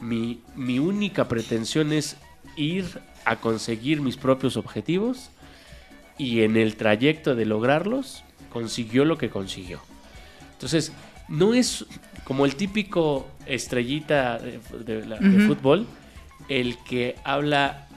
mi, 0.01 0.41
mi 0.55 0.79
única 0.79 1.29
pretensión 1.29 1.93
es 1.93 2.17
ir 2.61 3.01
a 3.25 3.37
conseguir 3.37 4.01
mis 4.01 4.17
propios 4.17 4.57
objetivos 4.57 5.31
y 6.19 6.43
en 6.43 6.57
el 6.57 6.77
trayecto 6.77 7.35
de 7.35 7.47
lograrlos 7.47 8.23
consiguió 8.53 9.05
lo 9.05 9.17
que 9.17 9.31
consiguió. 9.31 9.81
Entonces, 10.53 10.93
no 11.29 11.55
es 11.55 11.87
como 12.25 12.45
el 12.45 12.57
típico 12.57 13.27
estrellita 13.47 14.39
de, 14.39 14.61
fútbol 15.47 15.87
el 16.49 16.77
que 16.79 17.17
habla 17.25 17.89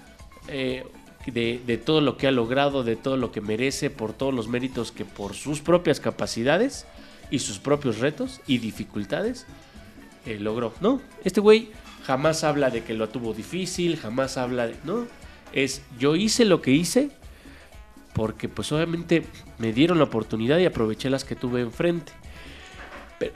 eh, 0.48 0.86
de, 1.26 1.62
de, 1.66 1.78
todo 1.78 2.02
lo 2.02 2.18
que 2.18 2.28
ha 2.28 2.32
logrado, 2.32 2.84
de 2.84 2.96
todo 2.96 3.18
lo 3.18 3.32
que 3.32 3.42
merece, 3.42 3.90
por 3.90 4.14
todos 4.14 4.34
los 4.34 4.48
méritos 4.48 4.92
que 4.92 5.06
por 5.06 5.34
sus 5.34 5.62
propias 5.62 6.00
capacidades 6.00 6.86
y 7.32 7.40
sus 7.40 7.60
propios 7.60 8.00
retos 8.00 8.42
y 8.48 8.60
dificultades 8.60 9.46
eh, 10.26 10.40
logró. 10.40 10.74
No, 10.80 11.02
este 11.24 11.42
güey 11.42 11.70
jamás 12.04 12.44
habla 12.44 12.70
de 12.70 12.84
que 12.84 12.94
lo 12.94 13.10
tuvo 13.10 13.34
difícil, 13.34 13.98
jamás 13.98 14.38
habla 14.38 14.68
de... 14.68 14.76
No, 14.84 15.08
es 15.54 15.82
yo 16.00 16.16
hice 16.16 16.46
lo 16.46 16.62
que 16.62 16.72
hice 16.72 17.12
porque 18.14 18.48
pues 18.48 18.72
obviamente 18.72 19.26
me 19.58 19.74
dieron 19.74 19.98
la 19.98 20.06
oportunidad 20.06 20.60
y 20.60 20.66
aproveché 20.66 21.10
las 21.10 21.24
que 21.24 21.36
tuve 21.36 21.62
enfrente. 21.62 22.12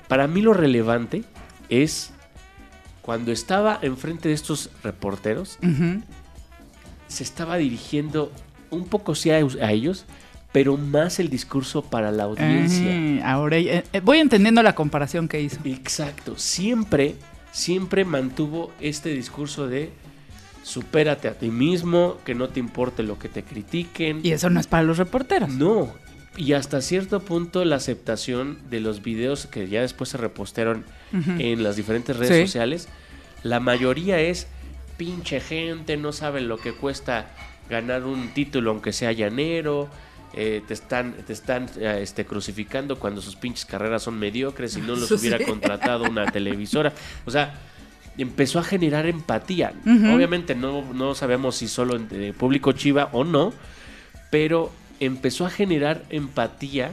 para 0.07 0.27
mí 0.27 0.41
lo 0.41 0.53
relevante 0.53 1.24
es 1.69 2.12
cuando 3.01 3.31
estaba 3.31 3.79
enfrente 3.81 4.29
de 4.29 4.36
estos 4.36 4.69
reporteros, 4.83 5.57
se 7.07 7.24
estaba 7.24 7.57
dirigiendo 7.57 8.31
un 8.69 8.86
poco 8.86 9.15
sí 9.15 9.31
a, 9.31 9.39
ellos, 9.39 10.05
pero 10.51 10.75
más 10.77 11.19
el 11.19 11.29
discurso 11.29 11.81
para 11.81 12.12
la 12.12 12.24
audiencia. 12.24 13.25
ahora 13.25 13.57
eh, 13.57 13.83
eh, 13.93 14.00
voy 14.01 14.19
entendiendo 14.19 14.62
la 14.62 14.75
comparación 14.75 15.27
que 15.27 15.41
hizo. 15.41 15.59
Exacto, 15.63 16.38
siempre 16.38 17.15
siempre 17.51 18.05
mantuvo 18.05 18.71
este 18.79 19.09
discurso 19.09 19.67
de 19.67 19.91
supérate 20.63 21.27
a 21.27 21.33
ti 21.33 21.49
mismo, 21.49 22.17
que 22.25 22.35
no 22.35 22.49
te 22.49 22.59
importe 22.59 23.01
lo 23.01 23.17
que 23.17 23.29
te 23.29 23.43
critiquen. 23.43 24.19
Y 24.23 24.31
eso 24.31 24.49
no 24.49 24.59
es 24.59 24.67
para 24.67 24.83
los 24.83 24.97
reporteros. 24.97 25.49
No. 25.49 25.93
Y 26.35 26.53
hasta 26.53 26.81
cierto 26.81 27.21
punto 27.21 27.65
la 27.65 27.77
aceptación 27.77 28.59
de 28.69 28.79
los 28.81 29.01
videos 29.01 29.47
que 29.47 29.67
ya 29.69 29.81
después 29.81 30.09
se 30.09 30.17
repostearon 30.17 30.83
en 31.39 31.63
las 31.63 31.77
diferentes 31.77 32.15
redes 32.15 32.47
sociales, 32.47 32.89
la 33.43 33.59
mayoría 33.59 34.19
es 34.19 34.47
pinche 34.97 35.39
gente, 35.39 35.97
no 35.97 36.11
saben 36.11 36.47
lo 36.47 36.57
que 36.57 36.73
cuesta 36.73 37.27
ganar 37.69 38.03
un 38.03 38.29
título 38.29 38.71
aunque 38.71 38.93
sea 38.93 39.11
llanero, 39.13 39.89
eh, 40.34 40.62
te 40.67 40.74
están, 40.74 41.13
te 41.13 41.34
están 41.34 41.69
eh, 41.79 42.00
este, 42.01 42.25
crucificando 42.25 43.00
cuando 43.00 43.22
sus 43.22 43.36
pinches 43.36 43.65
carreras 43.65 44.03
son 44.03 44.19
mediocres 44.19 44.75
y 44.77 44.81
no 44.81 44.96
los 44.96 45.10
hubiera 45.19 45.43
contratado 45.43 46.03
una 46.03 46.25
televisora. 46.31 46.93
O 47.25 47.31
sea, 47.31 47.55
empezó 48.17 48.60
a 48.60 48.63
generar 48.63 49.05
empatía. 49.05 49.74
Obviamente 49.86 50.55
no, 50.55 50.93
no 50.93 51.15
sabemos 51.15 51.55
si 51.55 51.67
solo 51.67 51.96
en 51.96 52.34
público 52.34 52.72
chiva 52.72 53.10
o 53.12 53.24
no, 53.24 53.53
pero 54.31 54.72
empezó 55.00 55.46
a 55.46 55.50
generar 55.50 56.03
empatía 56.10 56.91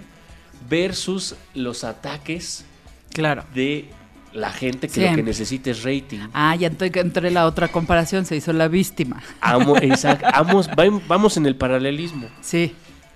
versus 0.69 1.35
los 1.55 1.85
ataques 1.85 2.65
claro. 3.13 3.45
de 3.55 3.91
la 4.33 4.51
gente 4.51 4.89
que 4.89 5.09
lo 5.09 5.17
que 5.17 5.23
necesita 5.23 5.71
es 5.71 5.83
rating. 5.85 6.19
Ah, 6.33 6.57
ya 6.57 6.71
entre 6.79 7.31
la 7.31 7.47
otra 7.47 7.69
comparación, 7.69 8.27
se 8.27 8.37
hizo 8.37 8.53
la 8.53 8.69
víctima. 8.69 9.23
vamos, 9.41 10.69
vamos 11.09 11.37
en 11.37 11.47
el 11.47 11.57
paralelismo. 11.57 12.29
Sí. 12.41 12.75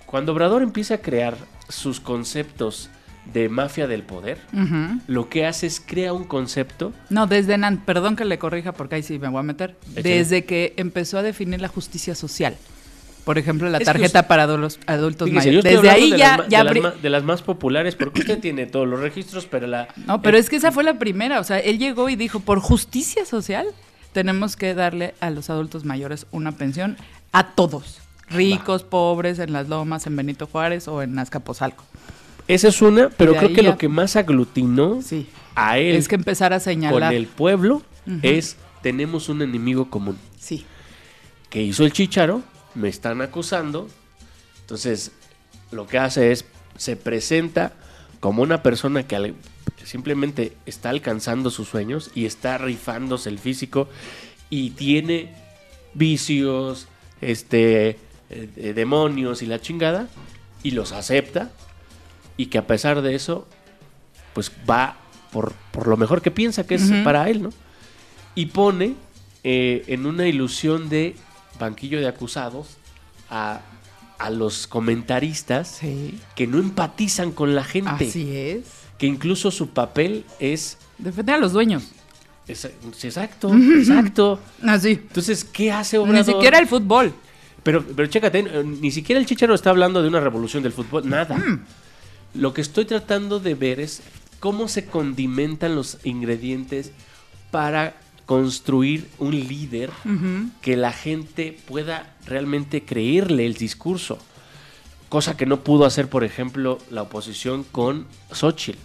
Cuando 0.09 0.31
Obrador 0.31 0.63
empieza 0.63 0.95
a 0.95 0.97
crear 0.97 1.37
sus 1.67 1.99
conceptos 1.99 2.89
de 3.31 3.47
mafia 3.47 3.85
del 3.85 4.01
poder, 4.01 4.39
lo 5.05 5.29
que 5.29 5.45
hace 5.45 5.67
es 5.67 5.79
crea 5.79 6.13
un 6.13 6.23
concepto. 6.23 6.93
No, 7.11 7.27
desde, 7.27 7.59
perdón 7.85 8.15
que 8.15 8.25
le 8.25 8.39
corrija 8.39 8.71
porque 8.71 8.95
ahí 8.95 9.03
sí 9.03 9.19
me 9.19 9.27
voy 9.27 9.41
a 9.41 9.43
meter, 9.43 9.77
desde 9.93 10.45
que 10.45 10.73
empezó 10.77 11.19
a 11.19 11.21
definir 11.21 11.61
la 11.61 11.67
justicia 11.67 12.15
social. 12.15 12.57
Por 13.23 13.37
ejemplo, 13.37 13.69
la 13.69 13.79
tarjeta 13.79 14.27
para 14.27 14.47
los 14.47 14.79
adultos 14.87 15.29
mayores. 15.31 15.63
Desde 15.63 15.91
ahí 15.91 16.09
ya... 16.17 16.37
De, 16.37 16.49
ya 16.49 16.63
las, 16.63 17.01
de, 17.03 17.09
las, 17.11 17.23
más 17.23 17.43
populares, 17.43 17.95
porque 17.95 18.21
usted 18.21 18.39
tiene 18.39 18.65
todos 18.65 18.87
los 18.87 18.99
registros, 18.99 19.45
pero 19.45 19.67
la... 19.67 19.89
No, 20.07 20.23
pero 20.23 20.39
es 20.39 20.49
que 20.49 20.55
esa 20.55 20.71
fue 20.71 20.83
la 20.83 20.97
primera. 20.97 21.39
O 21.39 21.43
sea, 21.43 21.59
él 21.59 21.77
llegó 21.77 22.09
y 22.09 22.15
dijo, 22.15 22.39
por 22.39 22.61
justicia 22.61 23.25
social, 23.25 23.67
tenemos 24.11 24.55
que 24.55 24.73
darle 24.73 25.13
a 25.19 25.29
los 25.29 25.51
adultos 25.51 25.85
mayores 25.85 26.25
una 26.31 26.53
pensión 26.53 26.97
a 27.31 27.51
todos 27.51 28.01
ricos, 28.29 28.83
pobres, 28.83 29.39
en 29.39 29.53
las 29.53 29.69
lomas, 29.69 30.07
en 30.07 30.15
Benito 30.15 30.47
Juárez 30.47 30.87
o 30.87 31.01
en 31.01 31.17
Azcapotzalco. 31.17 31.83
Esa 32.47 32.69
es 32.69 32.81
una, 32.81 33.09
pero 33.09 33.35
creo 33.35 33.53
que 33.53 33.61
lo 33.61 33.77
que 33.77 33.89
más 33.89 34.15
aglutinó 34.15 34.99
a 35.55 35.77
él 35.77 35.95
es 35.95 36.07
que 36.07 36.15
empezar 36.15 36.51
a 36.51 36.59
señalar 36.59 37.09
con 37.09 37.13
el 37.13 37.27
pueblo 37.27 37.83
es 38.23 38.57
tenemos 38.81 39.29
un 39.29 39.41
enemigo 39.41 39.89
común. 39.89 40.17
Sí. 40.39 40.65
Que 41.49 41.61
hizo 41.61 41.85
el 41.85 41.93
chicharo, 41.93 42.41
me 42.73 42.89
están 42.89 43.21
acusando. 43.21 43.87
Entonces, 44.61 45.11
lo 45.71 45.85
que 45.85 45.99
hace 45.99 46.31
es 46.31 46.45
se 46.75 46.95
presenta 46.95 47.73
como 48.19 48.41
una 48.41 48.63
persona 48.63 49.03
que 49.03 49.35
simplemente 49.83 50.57
está 50.65 50.89
alcanzando 50.89 51.51
sus 51.51 51.67
sueños 51.67 52.09
y 52.15 52.25
está 52.25 52.57
rifándose 52.57 53.29
el 53.29 53.37
físico 53.37 53.89
y 54.49 54.71
tiene 54.71 55.33
vicios, 55.93 56.87
este 57.21 57.97
eh, 58.29 58.73
demonios 58.73 59.41
y 59.41 59.45
la 59.45 59.59
chingada, 59.59 60.07
y 60.63 60.71
los 60.71 60.91
acepta, 60.91 61.51
y 62.37 62.47
que 62.47 62.57
a 62.57 62.67
pesar 62.67 63.01
de 63.01 63.15
eso, 63.15 63.47
pues 64.33 64.51
va 64.69 64.97
por, 65.31 65.53
por 65.71 65.87
lo 65.87 65.97
mejor 65.97 66.21
que 66.21 66.31
piensa 66.31 66.65
que 66.65 66.75
es 66.75 66.91
para 67.03 67.29
él, 67.29 67.41
¿no? 67.41 67.49
Y 68.35 68.47
pone 68.47 68.95
eh, 69.43 69.83
en 69.87 70.05
una 70.05 70.27
ilusión 70.27 70.89
de 70.89 71.15
banquillo 71.59 71.99
de 71.99 72.07
acusados 72.07 72.77
a, 73.29 73.61
a 74.17 74.29
los 74.29 74.67
comentaristas 74.67 75.79
que 76.35 76.47
no 76.47 76.57
empatizan 76.59 77.31
con 77.31 77.55
la 77.55 77.63
gente. 77.63 78.07
Así 78.07 78.35
es. 78.35 78.65
Que 78.97 79.07
incluso 79.07 79.49
su 79.49 79.69
papel 79.69 80.25
es... 80.39 80.77
Defender 80.97 81.35
a 81.35 81.37
los 81.37 81.53
dueños. 81.53 81.91
exacto, 82.47 83.53
exacto. 83.53 84.39
Así. 84.63 84.91
Entonces, 84.91 85.45
¿qué 85.45 85.71
hace 85.71 85.97
Obrador? 85.97 86.27
Ni 86.27 86.33
siquiera 86.33 86.59
el 86.59 86.67
fútbol. 86.67 87.13
Pero, 87.63 87.83
pero 87.83 88.07
chécate, 88.07 88.39
eh, 88.39 88.63
ni 88.63 88.91
siquiera 88.91 89.19
el 89.19 89.25
Chicharo 89.25 89.53
está 89.53 89.69
hablando 89.69 90.01
de 90.01 90.07
una 90.07 90.19
revolución 90.19 90.63
del 90.63 90.71
fútbol, 90.71 91.09
nada. 91.09 91.37
Mm. 91.37 91.65
Lo 92.35 92.53
que 92.53 92.61
estoy 92.61 92.85
tratando 92.85 93.39
de 93.39 93.55
ver 93.55 93.79
es 93.79 94.01
cómo 94.39 94.67
se 94.67 94.85
condimentan 94.85 95.75
los 95.75 95.97
ingredientes 96.03 96.91
para 97.51 97.95
construir 98.25 99.09
un 99.17 99.31
líder 99.31 99.89
que 100.61 100.77
la 100.77 100.93
gente 100.93 101.57
pueda 101.67 102.15
realmente 102.27 102.83
creerle 102.83 103.47
el 103.47 103.55
discurso. 103.55 104.19
Cosa 105.09 105.35
que 105.35 105.47
no 105.47 105.63
pudo 105.63 105.85
hacer, 105.85 106.07
por 106.09 106.23
ejemplo, 106.23 106.77
la 106.91 107.01
oposición 107.01 107.63
con 107.63 108.05
Xochitl. 108.31 108.77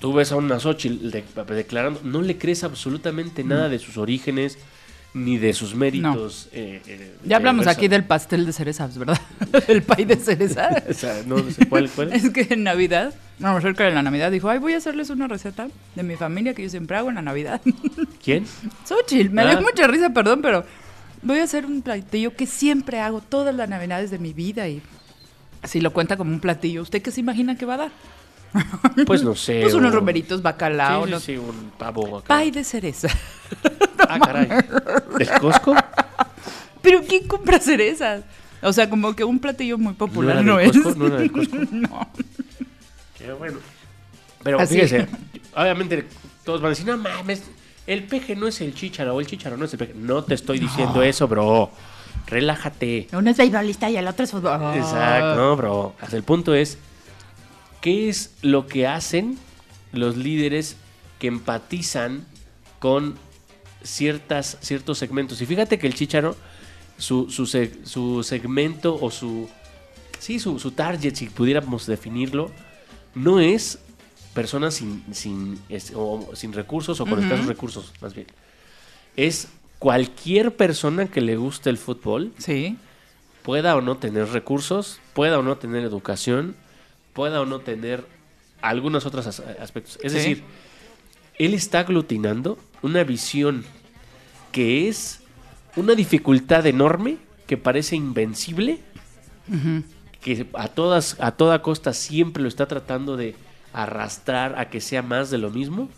Tú 0.00 0.14
ves 0.14 0.32
a 0.32 0.36
una 0.36 0.58
Xochitl 0.58 1.10
declarando, 1.10 2.00
no 2.02 2.22
le 2.22 2.38
crees 2.38 2.64
absolutamente 2.64 3.44
nada 3.44 3.68
mm. 3.68 3.70
de 3.70 3.78
sus 3.78 3.98
orígenes, 3.98 4.58
ni 5.14 5.38
de 5.38 5.52
sus 5.52 5.76
méritos. 5.76 6.48
Eh, 6.52 6.82
eh, 6.86 7.14
ya 7.24 7.36
hablamos 7.36 7.68
aquí 7.68 7.86
del 7.86 8.04
pastel 8.04 8.44
de 8.44 8.52
cerezas, 8.52 8.98
¿verdad? 8.98 9.20
el 9.68 9.82
pay 9.82 10.04
de 10.04 10.16
cereza. 10.16 10.82
o 10.90 10.92
sea, 10.92 11.22
no, 11.24 11.38
sé 11.50 11.66
cuál, 11.68 11.88
cuál. 11.88 12.12
es 12.12 12.30
que 12.30 12.48
en 12.50 12.64
Navidad, 12.64 13.14
no, 13.38 13.58
cerca 13.60 13.84
de 13.84 13.92
la 13.92 14.02
Navidad, 14.02 14.32
dijo, 14.32 14.50
ay, 14.50 14.58
voy 14.58 14.74
a 14.74 14.78
hacerles 14.78 15.10
una 15.10 15.28
receta 15.28 15.68
de 15.94 16.02
mi 16.02 16.16
familia 16.16 16.52
que 16.52 16.64
yo 16.64 16.68
siempre 16.68 16.96
hago 16.96 17.10
en 17.10 17.14
la 17.14 17.22
Navidad. 17.22 17.60
¿Quién? 18.24 18.44
Xochitl, 18.84 19.30
me 19.30 19.44
da 19.44 19.52
ah. 19.52 19.60
mucha 19.60 19.86
risa, 19.86 20.10
perdón, 20.10 20.42
pero 20.42 20.64
voy 21.22 21.38
a 21.38 21.44
hacer 21.44 21.64
un 21.64 21.82
platillo 21.82 22.34
que 22.34 22.46
siempre 22.46 22.98
hago 22.98 23.20
todas 23.20 23.54
las 23.54 23.68
Navidades 23.68 24.10
de 24.10 24.18
mi 24.18 24.32
vida 24.32 24.68
y 24.68 24.82
así 25.62 25.80
lo 25.80 25.92
cuenta 25.92 26.16
como 26.16 26.32
un 26.32 26.40
platillo. 26.40 26.82
¿Usted 26.82 27.00
qué 27.00 27.12
se 27.12 27.20
imagina 27.20 27.56
que 27.56 27.66
va 27.66 27.74
a 27.74 27.78
dar? 27.78 27.90
Pues 29.06 29.22
no 29.22 29.34
sé. 29.34 29.60
Pues 29.62 29.74
unos 29.74 29.92
romeritos, 29.92 30.42
bacalao. 30.42 31.06
Sí, 31.06 31.14
sí, 31.20 31.36
un 31.36 31.72
pavo. 31.76 32.22
Pay 32.26 32.50
de 32.50 32.64
cereza. 32.64 33.08
ah, 34.08 34.18
caray. 34.18 34.48
¿Del 35.18 35.30
Costco? 35.40 35.74
¿Pero 36.82 37.02
quién 37.02 37.26
compra 37.26 37.58
cerezas? 37.58 38.24
O 38.62 38.72
sea, 38.72 38.88
como 38.88 39.14
que 39.14 39.24
un 39.24 39.38
platillo 39.38 39.78
muy 39.78 39.94
popular 39.94 40.44
no, 40.44 40.58
es. 40.58 40.74
no 40.96 41.06
era 41.06 41.16
del 41.16 41.32
Costco. 41.32 41.56
no. 41.70 42.08
Qué 43.18 43.32
bueno. 43.32 43.58
Pero 44.42 44.66
fíjese, 44.66 45.08
obviamente 45.56 46.06
todos 46.44 46.60
van 46.60 46.68
a 46.68 46.70
decir, 46.70 46.86
no 46.86 46.98
mames, 46.98 47.42
el 47.86 48.04
peje 48.04 48.36
no 48.36 48.46
es 48.46 48.60
el 48.60 48.74
chicharo 48.74 49.14
o 49.14 49.20
el 49.20 49.26
chicharo 49.26 49.56
no 49.56 49.64
es 49.64 49.72
el 49.72 49.78
peje. 49.78 49.94
No 49.96 50.22
te 50.22 50.34
estoy 50.34 50.58
diciendo 50.58 51.02
eso, 51.02 51.26
bro. 51.26 51.70
Relájate. 52.26 53.08
Uno 53.12 53.30
es 53.30 53.36
beisbolista 53.36 53.90
y 53.90 53.96
el 53.96 54.06
otro 54.06 54.24
es 54.24 54.30
fútbol. 54.30 54.76
Exacto, 54.76 55.36
no, 55.36 55.56
bro. 55.56 55.94
Hasta 56.00 56.16
el 56.16 56.22
punto 56.22 56.54
es, 56.54 56.78
¿qué 57.84 58.08
es 58.08 58.32
lo 58.40 58.66
que 58.66 58.86
hacen 58.86 59.36
los 59.92 60.16
líderes 60.16 60.76
que 61.18 61.26
empatizan 61.26 62.24
con 62.78 63.14
ciertas, 63.82 64.56
ciertos 64.62 64.96
segmentos? 64.96 65.42
Y 65.42 65.44
fíjate 65.44 65.78
que 65.78 65.86
el 65.86 65.92
chicharo, 65.92 66.34
su, 66.96 67.28
su, 67.28 67.44
su 67.84 68.22
segmento 68.22 68.98
o 68.98 69.10
su... 69.10 69.50
Sí, 70.18 70.38
su, 70.38 70.58
su 70.58 70.70
target, 70.70 71.14
si 71.14 71.26
pudiéramos 71.26 71.84
definirlo, 71.84 72.50
no 73.14 73.38
es 73.38 73.78
personas 74.32 74.72
sin, 74.72 75.04
sin, 75.12 75.60
sin 76.32 76.52
recursos 76.54 77.02
o 77.02 77.04
con 77.04 77.22
escasos 77.22 77.44
recursos, 77.44 77.92
más 78.00 78.14
bien. 78.14 78.28
Es 79.14 79.48
cualquier 79.78 80.56
persona 80.56 81.08
que 81.08 81.20
le 81.20 81.36
guste 81.36 81.68
el 81.68 81.76
fútbol, 81.76 82.32
sí. 82.38 82.78
pueda 83.42 83.76
o 83.76 83.82
no 83.82 83.98
tener 83.98 84.28
recursos, 84.28 85.00
pueda 85.12 85.38
o 85.38 85.42
no 85.42 85.58
tener 85.58 85.84
educación, 85.84 86.56
pueda 87.14 87.40
o 87.40 87.46
no 87.46 87.60
tener 87.60 88.04
algunos 88.60 89.06
otros 89.06 89.26
aspectos. 89.26 89.98
Es 90.02 90.12
decir, 90.12 90.42
él 91.38 91.54
está 91.54 91.80
aglutinando 91.80 92.58
una 92.82 93.02
visión 93.04 93.64
que 94.52 94.88
es 94.88 95.20
una 95.76 95.94
dificultad 95.94 96.66
enorme, 96.66 97.16
que 97.46 97.56
parece 97.56 97.96
invencible, 97.96 98.78
que 100.20 100.46
a, 100.54 100.68
todas, 100.68 101.16
a 101.20 101.32
toda 101.32 101.62
costa 101.62 101.92
siempre 101.92 102.42
lo 102.42 102.48
está 102.48 102.66
tratando 102.66 103.16
de 103.16 103.34
arrastrar 103.72 104.58
a 104.58 104.70
que 104.70 104.80
sea 104.80 105.02
más 105.02 105.30
de 105.30 105.38
lo 105.38 105.50
mismo. 105.50 105.88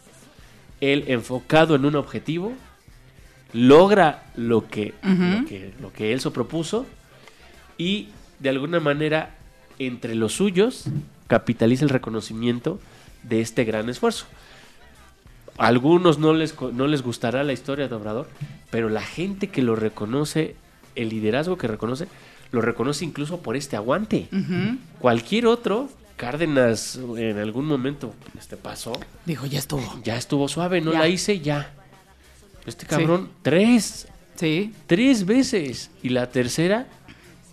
Él 0.80 1.04
enfocado 1.08 1.74
en 1.74 1.84
un 1.84 1.96
objetivo, 1.96 2.52
logra 3.52 4.24
lo 4.34 4.66
que, 4.66 4.94
lo 5.80 5.92
que, 5.92 6.12
él 6.12 6.20
se 6.20 6.30
propuso 6.30 6.86
y 7.78 8.08
de 8.38 8.48
alguna 8.48 8.80
manera 8.80 9.35
entre 9.78 10.14
los 10.14 10.34
suyos 10.34 10.84
capitaliza 11.26 11.84
el 11.84 11.90
reconocimiento 11.90 12.80
de 13.22 13.40
este 13.40 13.64
gran 13.64 13.88
esfuerzo. 13.88 14.26
A 15.58 15.68
algunos 15.68 16.18
no 16.18 16.34
les, 16.34 16.54
no 16.60 16.86
les 16.86 17.02
gustará 17.02 17.42
la 17.42 17.52
historia 17.52 17.88
de 17.88 17.94
Obrador, 17.94 18.28
pero 18.70 18.88
la 18.88 19.02
gente 19.02 19.48
que 19.48 19.62
lo 19.62 19.74
reconoce, 19.74 20.54
el 20.94 21.08
liderazgo 21.08 21.56
que 21.56 21.66
reconoce, 21.66 22.08
lo 22.52 22.60
reconoce 22.60 23.04
incluso 23.04 23.40
por 23.40 23.56
este 23.56 23.76
aguante. 23.76 24.28
Cualquier 24.98 25.46
otro, 25.46 25.88
Cárdenas 26.16 26.98
en 27.18 27.38
algún 27.38 27.66
momento 27.66 28.14
este 28.38 28.56
pasó. 28.56 28.98
Dijo, 29.26 29.44
ya 29.44 29.58
estuvo. 29.58 30.00
Ya 30.02 30.16
estuvo 30.16 30.48
suave, 30.48 30.80
no 30.80 30.92
la 30.92 31.08
hice, 31.08 31.40
ya. 31.40 31.74
Este 32.64 32.86
cabrón, 32.86 33.28
tres. 33.42 34.08
Sí. 34.34 34.72
Tres 34.86 35.26
veces. 35.26 35.90
Y 36.02 36.08
la 36.10 36.30
tercera. 36.30 36.86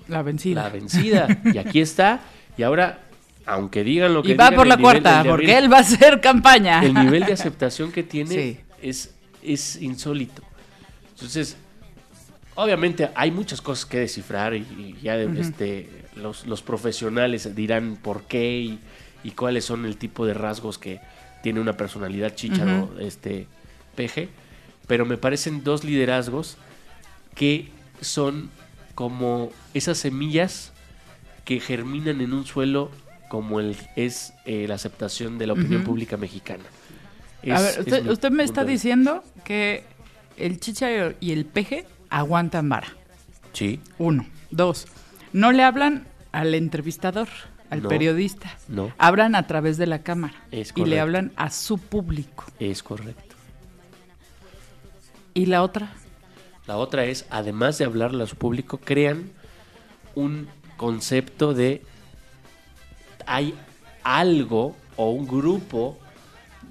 La 0.08 0.22
vencida. 0.22 0.64
La 0.64 0.70
vencida. 0.70 1.28
y 1.46 1.58
aquí 1.58 1.82
está. 1.82 2.22
Y 2.58 2.64
ahora, 2.64 3.00
aunque 3.46 3.84
digan 3.84 4.14
lo 4.14 4.24
que 4.24 4.32
y 4.32 4.36
va 4.36 4.52
por 4.52 4.68
la 4.68 4.78
cuarta, 4.78 5.24
porque 5.28 5.58
él 5.58 5.72
va 5.72 5.78
a 5.78 5.82
hacer 5.82 6.22
campaña. 6.22 6.84
El 6.84 6.94
nivel 6.94 7.26
de 7.26 7.34
aceptación 7.34 7.92
que 7.92 8.04
tiene 8.04 8.62
es, 8.82 9.14
es 9.42 9.82
insólito. 9.82 10.42
Entonces, 11.14 11.58
obviamente 12.56 13.10
hay 13.16 13.32
muchas 13.32 13.62
cosas 13.62 13.86
que 13.86 14.00
descifrar 14.00 14.54
y, 14.54 14.98
ya 15.02 15.16
este, 15.18 15.90
los, 16.16 16.62
profesionales 16.62 17.56
dirán 17.56 17.98
por 18.02 18.24
qué 18.24 18.78
y, 19.24 19.32
cuáles 19.32 19.66
son 19.66 19.86
el 19.86 19.98
tipo 19.98 20.26
de 20.26 20.34
rasgos 20.34 20.78
que 20.78 21.00
tiene 21.42 21.60
una 21.60 21.78
personalidad 21.78 22.36
chicharo, 22.36 22.94
este 23.00 23.48
peje, 23.96 24.30
pero 24.88 25.06
me 25.06 25.18
parecen 25.18 25.64
dos 25.64 25.84
liderazgos 25.84 26.58
que 27.36 27.70
son 28.02 28.50
como 28.96 29.52
esas 29.74 29.98
semillas 29.98 30.72
que 31.46 31.60
germinan 31.60 32.22
en 32.22 32.34
un 32.34 32.46
suelo 32.46 32.92
como 33.30 33.60
el, 33.60 33.76
es 33.96 34.34
eh, 34.46 34.68
la 34.68 34.76
aceptación 34.76 35.38
de 35.38 35.48
la 35.48 35.54
opinión 35.54 35.84
pública 35.84 36.18
mexicana. 36.18 36.64
A 37.52 37.60
ver, 37.60 38.10
usted, 38.10 38.32
me 38.32 38.44
está 38.44 38.64
diciendo 38.64 39.24
que 39.44 39.84
el 40.38 40.60
chicharo 40.60 41.16
y 41.20 41.32
el 41.32 41.46
peje 41.46 41.86
aguantan 42.10 42.70
vara. 42.70 42.88
Sí. 43.52 43.82
Uno. 43.98 44.26
Dos. 44.52 44.88
No 45.34 45.52
le 45.52 45.64
hablan 45.64 46.06
al 46.32 46.54
entrevistador, 46.54 47.28
al 47.70 47.82
periodista. 47.82 48.56
No. 48.68 48.94
Hablan 48.98 49.36
a 49.36 49.48
través 49.48 49.78
de 49.78 49.88
la 49.88 50.04
cámara. 50.04 50.36
Es 50.52 50.72
y 50.76 50.86
le 50.86 51.00
hablan 51.00 51.34
a 51.36 51.50
su 51.50 51.80
público. 51.80 52.46
Es 52.60 52.84
correcto. 52.84 53.36
¿Y 55.34 55.48
la 55.48 55.64
otra? 55.64 55.92
La 56.68 56.78
otra 56.78 57.06
es, 57.06 57.26
además 57.30 57.78
de 57.78 57.86
hablarle 57.86 58.24
a 58.24 58.28
su 58.28 58.36
público, 58.36 58.78
crean 58.78 59.32
un 60.16 60.48
concepto 60.78 61.54
de 61.54 61.82
hay 63.26 63.54
algo 64.04 64.76
o 64.96 65.12
un 65.12 65.28
grupo 65.28 65.98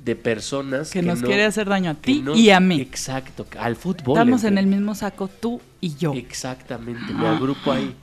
de 0.04 0.16
personas 0.16 0.90
que, 0.90 1.02
nos 1.02 1.22
quiere 1.22 1.44
hacer 1.44 1.68
daño 1.68 1.90
a 1.90 1.94
ti 1.94 2.24
y 2.34 2.50
a 2.50 2.60
mí. 2.60 2.80
Exacto, 2.80 3.46
al 3.58 3.76
fútbol. 3.76 4.18
Estamos 4.18 4.44
en 4.44 4.58
el 4.58 4.66
mismo 4.66 4.94
saco 4.94 5.28
tú 5.28 5.60
y 5.80 5.94
yo. 5.94 6.12
Exactamente, 6.14 7.12
me 7.12 7.26
agrupo 7.26 7.70
ahí. 7.70 7.94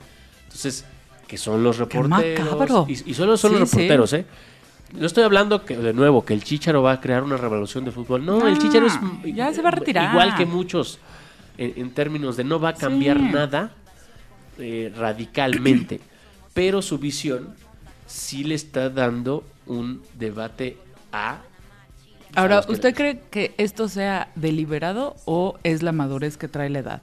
Entonces, 0.44 0.84
que 1.26 1.36
son 1.36 1.62
los 1.62 1.78
reporteros. 1.78 2.88
Y, 2.88 3.10
y, 3.10 3.14
solo 3.14 3.36
son 3.36 3.52
los 3.52 3.70
reporteros, 3.70 4.12
¿eh? 4.14 4.24
No 4.92 5.06
estoy 5.06 5.22
hablando 5.22 5.64
que, 5.64 5.76
de 5.76 5.92
nuevo 5.92 6.24
que 6.24 6.34
el 6.34 6.42
Chicharo 6.42 6.82
va 6.82 6.92
a 6.92 7.00
crear 7.00 7.22
una 7.22 7.36
revolución 7.36 7.84
de 7.84 7.92
fútbol. 7.92 8.24
No, 8.24 8.48
el 8.48 8.58
Chicharo 8.58 8.86
es. 8.86 8.98
Ya 9.24 9.52
se 9.52 9.62
va 9.62 9.68
a 9.68 9.72
retirar. 9.72 10.10
Igual 10.10 10.34
que 10.34 10.46
muchos, 10.46 10.98
en, 11.60 11.90
términos 11.90 12.36
de 12.36 12.44
no 12.44 12.58
va 12.58 12.70
a 12.70 12.74
cambiar 12.74 13.20
nada 13.20 13.72
eh, 14.58 14.92
radicalmente. 14.96 16.00
pero 16.54 16.82
su 16.82 16.98
visión 16.98 17.54
sí 18.06 18.44
le 18.44 18.54
está 18.54 18.90
dando 18.90 19.44
un 19.66 20.02
debate 20.18 20.76
a 21.12 21.42
Ahora, 22.34 22.64
¿usted 22.68 22.94
cree 22.94 23.20
que 23.30 23.54
esto 23.58 23.88
sea 23.88 24.30
deliberado 24.36 25.16
o 25.24 25.58
es 25.64 25.82
la 25.82 25.90
madurez 25.90 26.36
que 26.36 26.46
trae 26.46 26.70
la 26.70 26.78
edad? 26.78 27.02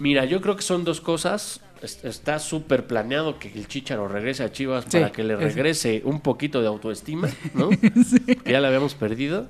Mira, 0.00 0.24
yo 0.24 0.40
creo 0.40 0.56
que 0.56 0.62
son 0.62 0.82
dos 0.82 1.00
cosas. 1.00 1.60
Está 1.80 2.40
súper 2.40 2.86
planeado 2.86 3.38
que 3.38 3.52
el 3.52 3.68
Chicharo 3.68 4.08
regrese 4.08 4.42
a 4.42 4.50
Chivas 4.50 4.84
para 4.86 5.12
que 5.12 5.22
le 5.22 5.36
regrese 5.36 6.02
un 6.04 6.20
poquito 6.20 6.60
de 6.60 6.66
autoestima, 6.66 7.28
¿no? 7.54 7.70
Que 7.70 8.52
ya 8.52 8.60
la 8.60 8.68
habíamos 8.68 8.94
perdido. 8.94 9.46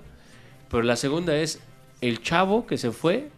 Pero 0.71 0.83
la 0.83 0.97
segunda 0.97 1.37
es, 1.37 1.61
el 2.03 2.21
chavo 2.21 2.67
que 2.67 2.77
se 2.77 2.91
fue 2.91 3.31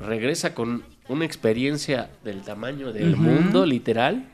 regresa 0.00 0.54
con 0.54 0.82
una 1.08 1.24
experiencia 1.24 2.10
del 2.24 2.42
tamaño 2.42 2.92
del 2.92 3.16
mundo, 3.16 3.66
literal 3.66 4.26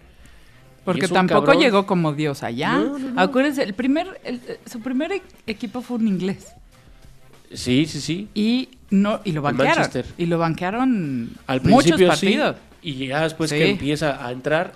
porque 0.87 1.09
tampoco 1.09 1.53
llegó 1.53 1.85
como 1.85 2.13
Dios 2.13 2.45
allá. 2.45 2.81
Acuérdense, 3.17 3.65
el 3.65 3.75
primer, 3.75 4.21
su 4.71 4.81
primer 4.81 5.11
e-, 5.11 5.23
equipo 5.49 5.83
fue 5.83 5.97
un 5.97 6.07
inglés. 6.07 6.53
Sí, 7.53 7.87
sí, 7.87 8.01
sí. 8.01 8.29
Y 8.35 8.69
no 8.91 9.21
y 9.25 9.33
lo 9.33 9.43
banquearon. 9.43 9.91
Y 10.17 10.27
lo 10.27 10.39
banquearon 10.39 11.31
Al 11.49 11.61
muchos 11.63 12.01
partidos. 12.01 12.57
y 12.83 13.09
ya 13.09 13.25
después 13.25 13.53
que 13.53 13.71
empieza 13.71 14.25
a 14.25 14.31
entrar. 14.31 14.75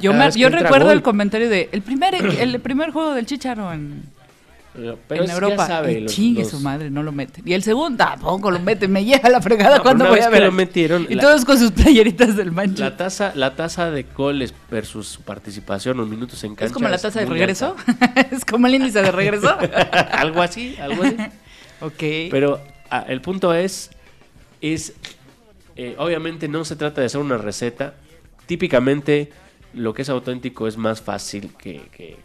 yo 0.00 0.12
yo 0.36 0.48
recuerdo 0.48 0.92
el 0.92 1.02
comentario 1.02 1.48
de 1.48 1.68
el 1.72 1.82
primer 1.82 2.14
el 2.14 2.60
primer 2.60 2.92
juego 2.92 3.12
del 3.14 3.26
Chicharo 3.26 3.72
en 3.72 4.04
en 4.74 5.30
Europa. 5.30 5.90
y 5.90 6.06
chingue 6.06 6.44
su 6.44 6.60
madre, 6.60 6.90
no 6.90 7.02
lo 7.02 7.12
meten. 7.12 7.46
Y 7.46 7.52
el 7.52 7.62
segundo 7.62 7.98
tampoco 7.98 8.50
lo 8.50 8.58
meten, 8.58 8.90
me 8.90 9.04
llega 9.04 9.28
la 9.28 9.40
fregada 9.40 9.80
cuando 9.80 10.08
voy 10.08 10.20
a 10.20 10.28
ver. 10.28 10.44
lo 10.44 10.52
metieron, 10.52 11.06
y 11.08 11.16
todos 11.16 11.44
con 11.44 11.58
sus 11.58 11.72
playeritas 11.72 12.36
del 12.36 12.52
mancho. 12.52 12.82
La 12.82 12.96
tasa, 12.96 13.32
la 13.34 13.54
tasa 13.54 13.90
de 13.90 14.04
goles 14.04 14.54
versus 14.70 15.08
su 15.08 15.22
participación 15.22 16.00
o 16.00 16.06
minutos 16.06 16.42
en 16.44 16.54
cancha. 16.54 16.66
¿Es 16.66 16.72
como 16.72 16.88
la 16.88 16.98
tasa 16.98 17.20
de 17.20 17.26
regreso? 17.26 17.76
¿Es 18.30 18.44
como 18.44 18.66
el 18.66 18.76
índice 18.76 19.02
de 19.02 19.12
regreso? 19.12 19.56
algo 20.12 20.42
así, 20.42 20.76
algo 20.80 21.02
así. 21.02 21.16
ok. 21.80 22.30
Pero 22.30 22.60
ah, 22.90 23.04
el 23.08 23.20
punto 23.20 23.52
es, 23.52 23.90
es 24.60 24.94
eh, 25.76 25.94
obviamente 25.98 26.48
no 26.48 26.64
se 26.64 26.76
trata 26.76 27.00
de 27.00 27.06
hacer 27.06 27.20
una 27.20 27.36
receta. 27.36 27.94
Típicamente 28.46 29.30
lo 29.74 29.94
que 29.94 30.02
es 30.02 30.08
auténtico 30.08 30.66
es 30.66 30.76
más 30.76 31.00
fácil 31.00 31.52
que, 31.56 31.88
que 31.92 32.18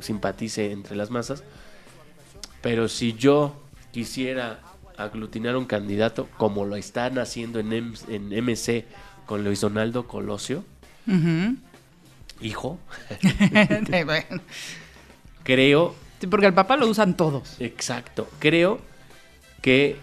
simpatice 0.00 0.72
entre 0.72 0.96
las 0.96 1.10
masas. 1.10 1.42
Pero 2.60 2.88
si 2.88 3.12
yo 3.12 3.54
quisiera 3.92 4.60
aglutinar 4.96 5.56
un 5.56 5.64
candidato 5.64 6.28
como 6.36 6.64
lo 6.64 6.76
están 6.76 7.18
haciendo 7.18 7.60
en, 7.60 7.94
en 8.08 8.44
MC 8.44 8.84
con 9.26 9.44
Luis 9.44 9.60
Donaldo 9.60 10.06
Colosio, 10.06 10.64
hijo, 12.40 12.78
creo... 15.44 15.94
porque 16.28 16.46
el 16.46 16.54
papá 16.54 16.76
lo 16.76 16.88
usan 16.88 17.16
todos. 17.16 17.56
Exacto, 17.60 18.28
creo 18.38 18.80
que 19.62 19.96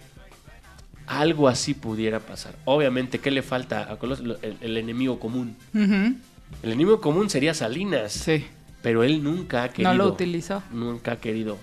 algo 1.07 1.49
así 1.49 1.73
pudiera 1.73 2.19
pasar. 2.19 2.55
Obviamente, 2.63 3.19
¿qué 3.19 3.31
le 3.31 3.41
falta 3.41 3.91
a 3.91 3.97
Colosio? 3.97 4.37
El, 4.41 4.77
enemigo 4.77 5.19
común. 5.19 5.57
El 5.73 6.71
enemigo 6.71 7.01
común 7.01 7.29
sería 7.29 7.53
Salinas. 7.53 8.13
Sí 8.13 8.45
pero 8.85 9.03
él 9.03 9.23
nunca 9.23 9.63
ha 9.63 9.69
querido. 9.69 9.91
No 9.91 9.97
lo 9.97 10.07
utilizó. 10.07 10.61
Nunca 10.71 11.13
ha 11.13 11.15
querido 11.15 11.57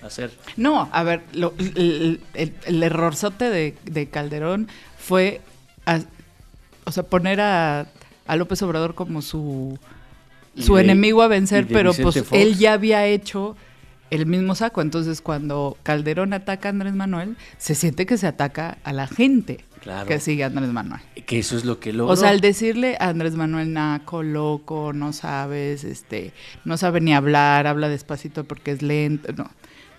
hacer. 0.00 0.30
No, 0.56 0.88
a 0.92 1.02
ver, 1.02 1.20
el, 1.34 2.22
el, 2.32 2.82
errorzote 2.82 3.50
de, 3.84 4.08
Calderón 4.08 4.68
fue, 4.96 5.42
o 6.86 6.90
sea, 6.90 7.02
poner 7.02 7.42
a, 7.42 7.86
López 8.34 8.62
Obrador 8.62 8.94
como 8.94 9.20
su, 9.20 9.78
su 10.58 10.78
enemigo 10.78 11.20
a 11.20 11.28
vencer, 11.28 11.66
pero 11.68 11.92
pues 11.92 12.24
él 12.32 12.56
ya 12.56 12.72
había 12.72 13.06
hecho 13.08 13.58
el 14.10 14.26
mismo 14.26 14.54
saco. 14.54 14.82
Entonces, 14.82 15.20
cuando 15.20 15.76
Calderón 15.82 16.32
ataca 16.32 16.68
a 16.68 16.70
Andrés 16.70 16.94
Manuel, 16.94 17.36
se 17.58 17.74
siente 17.74 18.06
que 18.06 18.18
se 18.18 18.26
ataca 18.26 18.78
a 18.84 18.92
la 18.92 19.06
gente 19.06 19.64
que 20.06 20.20
sigue 20.20 20.44
a 20.44 20.46
Andrés 20.46 20.70
Manuel. 20.70 21.00
Que 21.26 21.38
eso 21.38 21.56
es 21.56 21.64
lo 21.64 21.78
que 21.78 21.92
logró. 21.92 22.12
O 22.12 22.16
sea, 22.16 22.30
al 22.30 22.40
decirle 22.40 22.96
a 23.00 23.08
Andrés 23.08 23.34
Manuel, 23.34 23.72
naco, 23.72 24.22
loco, 24.22 24.92
no 24.92 25.12
sabes, 25.12 25.84
este, 25.84 26.32
no 26.64 26.76
sabe 26.76 27.00
ni 27.00 27.14
hablar, 27.14 27.66
habla 27.66 27.88
despacito 27.88 28.44
porque 28.44 28.72
es 28.72 28.82
lento, 28.82 29.32
no. 29.32 29.50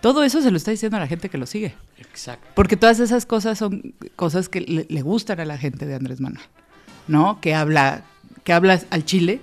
Todo 0.02 0.24
eso 0.24 0.42
se 0.42 0.52
lo 0.52 0.58
está 0.58 0.72
diciendo 0.72 0.98
a 0.98 1.00
la 1.00 1.08
gente 1.08 1.30
que 1.30 1.38
lo 1.38 1.46
sigue. 1.46 1.74
Exacto. 1.98 2.48
Porque 2.54 2.78
todas 2.78 3.00
esas 3.00 3.26
cosas 3.26 3.58
son 3.58 3.96
cosas 4.16 4.50
que 4.50 4.62
le, 4.62 5.02
gustan 5.02 5.40
a 5.40 5.46
la 5.46 5.58
gente 5.58 5.86
de 5.86 5.96
Andrés 5.96 6.22
Manuel, 6.22 6.46
¿no? 7.08 7.40
Que 7.42 7.56
habla, 7.56 8.04
que 8.44 8.54
habla 8.54 8.80
al 8.92 9.06
chile, 9.06 9.42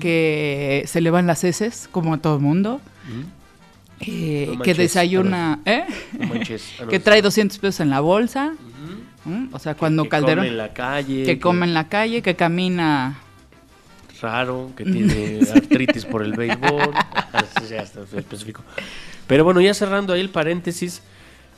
que 0.00 0.84
se 0.86 1.02
le 1.02 1.10
van 1.10 1.26
las 1.26 1.44
heces, 1.44 1.88
como 1.90 2.14
a 2.14 2.18
todo 2.18 2.36
el 2.36 2.42
mundo. 2.42 2.80
Eh, 4.06 4.58
que 4.62 4.74
desayuna, 4.74 5.60
¿eh? 5.64 5.84
que 6.90 7.00
trae 7.00 7.22
200 7.22 7.58
pesos 7.58 7.80
en 7.80 7.90
la 7.90 8.00
bolsa. 8.00 8.54
O 9.52 9.58
sea, 9.58 9.74
cuando 9.74 10.04
que, 10.04 10.10
Calderón... 10.10 10.44
come 10.44 10.48
en 10.48 10.56
la 10.58 10.72
calle. 10.72 11.24
Que, 11.24 11.38
come 11.38 11.66
en 11.66 11.74
la 11.74 11.88
calle, 11.88 12.22
que 12.22 12.34
camina... 12.36 13.18
Raro, 14.20 14.72
que 14.76 14.84
tiene 14.84 15.40
artritis 15.54 16.04
por 16.04 16.22
el 16.22 16.32
béisbol. 16.32 16.92
ya 17.68 17.82
está 17.82 18.00
específico. 18.16 18.62
Pero 19.26 19.44
bueno, 19.44 19.60
ya 19.60 19.74
cerrando 19.74 20.12
ahí 20.12 20.20
el 20.20 20.30
paréntesis, 20.30 21.02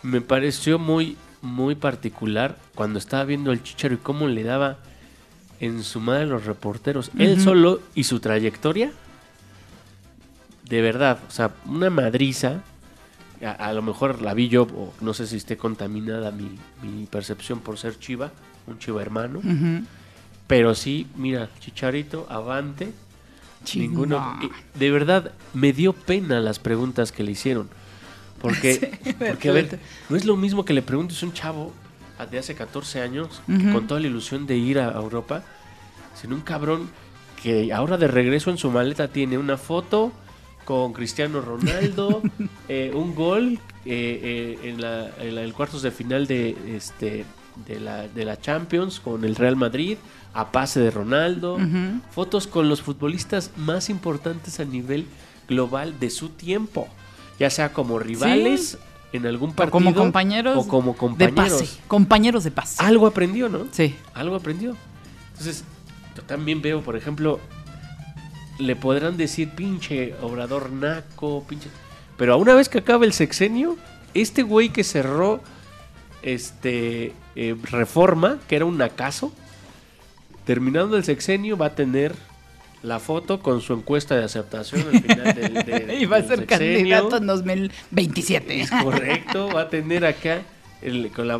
me 0.03 0.21
pareció 0.21 0.79
muy, 0.79 1.17
muy 1.43 1.75
particular 1.75 2.57
cuando 2.75 2.99
estaba 2.99 3.25
viendo 3.25 3.53
el 3.53 3.63
Chicharo 3.63 3.95
y 3.95 3.99
cómo 3.99 4.29
le 4.29 4.43
daba 4.43 4.79
en 5.61 5.83
su 5.83 6.01
madre 6.01 6.27
los 6.27 6.45
reporteros. 6.45 7.11
Él 7.19 7.41
solo 7.41 7.81
y 7.95 8.05
su 8.05 8.21
trayectoria 8.21 8.93
de 10.69 10.83
verdad, 10.83 11.19
o 11.29 11.31
sea, 11.31 11.53
una 11.67 11.91
madriza, 11.91 12.63
a, 13.41 13.73
lo 13.73 13.83
mejor 13.83 14.23
la 14.23 14.35
vi 14.35 14.49
yo, 14.49 14.63
o 14.63 14.93
no 15.01 15.15
sé 15.15 15.27
si 15.27 15.37
esté 15.37 15.57
contaminada 15.57 16.33
mi, 16.33 17.07
percepción 17.07 17.61
por 17.61 17.79
ser 17.79 17.99
chiva, 17.99 18.33
un 18.67 18.79
chiva 18.79 19.01
hermano, 19.01 19.41
pero 20.47 20.75
sí, 20.75 21.07
mira, 21.17 21.49
Chicharito, 21.61 22.27
avante, 22.29 22.93
ninguno, 23.75 24.39
de 24.75 24.91
verdad, 24.91 25.33
me 25.55 25.73
dio 25.73 25.93
pena 25.93 26.41
las 26.41 26.59
preguntas 26.59 27.13
que 27.13 27.23
le 27.23 27.33
hicieron, 27.33 27.69
porque, 28.41 28.99
porque 29.19 29.49
a 29.49 29.53
ver, 29.53 29.79
no 30.09 30.17
es 30.17 30.25
lo 30.25 30.37
mismo 30.37 30.65
que 30.65 30.73
le 30.73 30.83
preguntes 30.83 31.23
a 31.23 31.27
un 31.27 31.33
chavo 31.33 31.73
de 32.31 32.39
hace 32.39 32.55
14 32.55 33.03
años, 33.03 33.43
con 33.47 33.87
toda 33.87 34.01
la 34.01 34.07
ilusión 34.07 34.47
de 34.47 34.57
ir 34.57 34.79
a 34.79 34.93
Europa, 34.93 35.43
sino 36.15 36.35
un 36.35 36.41
cabrón 36.41 36.89
que 37.43 37.73
ahora 37.73 37.99
de 37.99 38.09
regreso 38.09 38.51
en 38.51 38.57
su 38.57 38.71
maleta 38.71 39.09
tiene 39.09 39.37
una 39.37 39.59
foto, 39.59 40.13
con 40.67 40.93
Cristiano 40.93 41.41
Ronaldo, 41.41 42.21
eh, 42.69 42.91
un 42.93 43.15
gol 43.15 43.59
eh, 43.87 44.59
eh, 44.65 44.69
en, 44.69 44.83
la, 44.83 45.07
el 45.21 45.55
cuartos 45.55 45.81
de 45.81 45.93
final 45.93 46.27
de, 46.27 46.57
este, 46.77 47.25
de, 47.67 47.81
la, 47.81 48.09
de 48.09 48.25
la 48.25 48.39
Champions 48.39 48.99
con 48.99 49.25
el 49.25 49.37
Real 49.37 49.55
Madrid, 49.55 49.97
a 50.35 50.51
pase 50.51 50.81
de 50.81 50.91
Ronaldo, 50.91 51.57
fotos 52.11 52.49
con 52.49 52.69
los 52.69 52.83
futbolistas 52.83 53.53
más 53.57 53.89
importantes 53.89 54.59
a 54.61 54.65
nivel 54.65 55.07
global 55.49 55.99
de 56.01 56.11
su 56.11 56.31
tiempo, 56.31 56.89
ya 57.39 57.49
sea 57.49 57.73
como 57.73 57.99
rivales. 57.99 58.77
En 59.13 59.25
algún 59.25 59.55
partido. 59.55 59.71
como 59.71 59.95
compañeros. 59.95 60.59
O 60.59 60.69
como 60.69 60.95
compañeros. 60.95 61.61
De 61.61 61.69
Compañeros 61.87 62.45
de 62.45 62.51
paz. 62.51 62.79
Algo 62.81 63.07
aprendió, 63.07 63.49
¿no? 63.49 63.67
Sí. 63.71 63.95
Algo 64.13 64.35
aprendió. 64.35 64.77
Entonces, 65.31 65.65
yo 66.15 66.23
también 66.25 66.61
veo, 66.61 66.83
por 66.83 66.97
ejemplo, 66.97 67.41
le 68.59 68.77
podrán 68.77 69.17
decir 69.17 69.51
pinche 69.51 70.15
obrador 70.23 70.71
naco, 70.71 71.45
pinche. 71.49 71.69
Pero 72.17 72.35
a 72.35 72.37
una 72.37 72.55
vez 72.55 72.69
que 72.69 72.79
acabe 72.79 73.07
el 73.07 73.13
sexenio, 73.13 73.77
este 74.15 74.43
güey 74.43 74.71
que 74.71 74.85
cerró 74.85 75.41
este 76.23 77.13
eh, 77.35 77.57
reforma, 77.71 78.39
que 78.49 78.57
era 78.57 78.65
un 78.65 78.81
acaso, 78.81 79.33
terminando 80.45 80.97
el 80.97 81.05
sexenio 81.05 81.57
va 81.57 81.67
a 81.67 81.75
tener 81.75 82.15
la 82.83 83.01
foto 83.01 83.41
con 83.41 83.61
su 83.61 83.75
encuesta 83.75 84.17
de 84.17 84.25
aceptación 84.25 84.83
al 84.93 85.03
final 85.03 85.35
del, 85.35 85.91
y 86.01 86.07
va 86.07 86.19
a 86.19 86.23
ser 86.23 86.47
candidato 86.47 87.17
en 87.17 87.27
2027. 87.27 88.61
Es 88.61 88.71
correcto, 88.71 89.49
va 89.49 89.63
a 89.63 89.69
tener 89.69 90.07
acá 90.07 90.43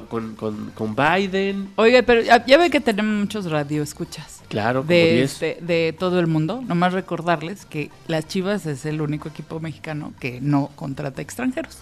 con, 0.09 0.35
con, 0.35 0.71
con, 0.75 0.97
Biden. 0.97 1.71
Oiga, 1.77 2.03
pero 2.03 2.23
ya, 2.23 2.59
ve 2.59 2.71
que 2.71 2.81
tenemos 2.81 3.21
muchos 3.21 3.51
radioescuchas. 3.51 4.36
Claro, 4.49 4.83
de, 4.83 5.23
este, 5.23 5.59
de 5.61 5.95
todo 5.99 6.21
el 6.21 6.27
mundo. 6.27 6.63
Nomás 6.67 6.93
recordarles 6.93 7.67
que 7.67 7.91
las 8.07 8.29
Chivas 8.29 8.67
es 8.67 8.87
el 8.87 9.01
único 9.01 9.29
equipo 9.29 9.59
mexicano 9.61 10.13
que 10.21 10.41
no 10.41 10.71
contrata 10.77 11.21
extranjeros. 11.21 11.79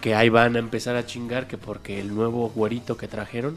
Que 0.00 0.14
ahí 0.14 0.28
van 0.28 0.54
a 0.54 0.60
empezar 0.60 0.94
a 0.94 1.04
chingar 1.04 1.48
que 1.48 1.58
porque 1.58 2.00
el 2.00 2.14
nuevo 2.14 2.50
güerito 2.50 2.96
que 2.96 3.08
trajeron 3.08 3.56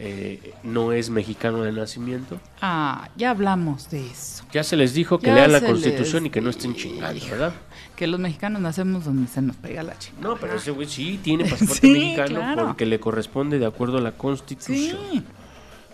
eh, 0.00 0.54
no 0.62 0.92
es 0.92 1.10
mexicano 1.10 1.62
de 1.62 1.72
nacimiento. 1.72 2.38
Ah, 2.60 3.08
ya 3.16 3.30
hablamos 3.30 3.90
de 3.90 4.06
eso. 4.06 4.44
Ya 4.52 4.62
se 4.62 4.76
les 4.76 4.94
dijo 4.94 5.18
que 5.18 5.32
lean 5.32 5.50
la 5.50 5.60
constitución 5.60 6.26
y 6.26 6.30
que 6.30 6.40
no 6.40 6.50
estén 6.50 6.74
chingando, 6.76 7.26
¿verdad? 7.26 7.52
Que 7.96 8.06
los 8.06 8.20
mexicanos 8.20 8.62
nacemos 8.62 9.06
donde 9.06 9.26
se 9.26 9.42
nos 9.42 9.56
pega 9.56 9.82
la 9.82 9.98
chingada. 9.98 10.22
No, 10.22 10.36
pero 10.36 10.54
ese 10.54 10.70
güey 10.70 10.86
sí 10.86 11.18
tiene 11.20 11.46
pasaporte 11.46 11.88
mexicano 11.88 12.66
porque 12.66 12.86
le 12.86 13.00
corresponde 13.00 13.58
de 13.58 13.66
acuerdo 13.66 13.98
a 13.98 14.00
la 14.00 14.12
constitución. 14.12 14.98
Sí. 15.10 15.24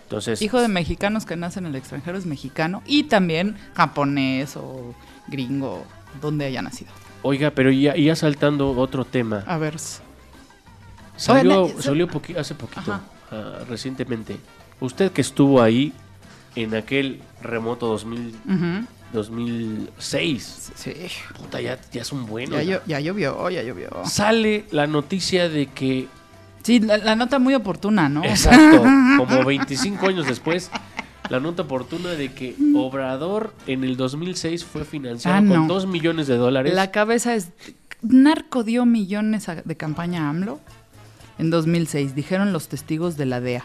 Entonces, 0.05 0.41
Hijo 0.41 0.61
de 0.61 0.67
mexicanos 0.67 1.25
que 1.25 1.35
nacen 1.35 1.65
en 1.65 1.71
el 1.71 1.75
extranjero 1.77 2.17
es 2.17 2.27
mexicano 2.27 2.83
y 2.85 3.03
también 3.03 3.57
japonés 3.73 4.55
o 4.55 4.93
gringo, 5.27 5.83
donde 6.21 6.45
haya 6.45 6.61
nacido. 6.61 6.91
Oiga, 7.23 7.49
pero 7.49 7.71
ya, 7.71 7.95
ya 7.95 8.15
saltando 8.15 8.69
otro 8.71 9.03
tema. 9.03 9.43
A 9.47 9.57
ver. 9.57 9.75
Salió, 11.17 11.71
salió 11.81 12.07
hace 12.37 12.53
poquito. 12.53 13.01
Ah, 13.31 13.59
recientemente. 13.67 14.37
Usted 14.79 15.11
que 15.11 15.21
estuvo 15.21 15.61
ahí 15.61 15.91
en 16.55 16.75
aquel 16.75 17.21
remoto 17.41 17.87
2000, 17.87 18.35
2006. 19.11 20.71
Sí. 20.75 20.93
Puta, 21.37 21.61
ya, 21.61 21.79
ya 21.91 22.01
es 22.01 22.11
un 22.11 22.25
bueno. 22.25 22.61
Ya, 22.61 22.81
ya. 22.85 22.99
llovió, 22.99 23.49
ya 23.49 23.63
llovió. 23.63 23.89
Sale 24.05 24.65
la 24.71 24.87
noticia 24.87 25.49
de 25.49 25.67
que... 25.67 26.07
Sí, 26.65 26.79
la, 26.79 27.15
nota 27.15 27.37
muy 27.37 27.53
oportuna, 27.53 28.09
¿no? 28.09 28.23
Exacto. 28.23 28.81
Como 29.17 29.45
25 29.45 30.07
años 30.07 30.25
después, 30.25 30.71
la 31.29 31.39
nota 31.39 31.61
oportuna 31.61 32.09
de 32.09 32.33
que 32.33 32.55
Obrador 32.73 33.53
en 33.67 33.83
el 33.83 33.97
2006 33.97 34.65
fue 34.65 34.83
financiado 34.83 35.37
ah, 35.37 35.47
con 35.47 35.67
2 35.67 35.85
millones 35.85 36.25
de 36.25 36.37
dólares. 36.37 36.73
La 36.73 36.89
cabeza 36.89 37.35
es... 37.35 37.49
Narco 38.01 38.63
dio 38.63 38.87
millones 38.87 39.45
de 39.63 39.77
campaña 39.77 40.25
a 40.25 40.29
AMLO 40.29 40.59
en 41.37 41.51
2006, 41.51 42.15
dijeron 42.15 42.51
los 42.51 42.67
testigos 42.67 43.15
de 43.15 43.27
la 43.27 43.41
DEA. 43.41 43.63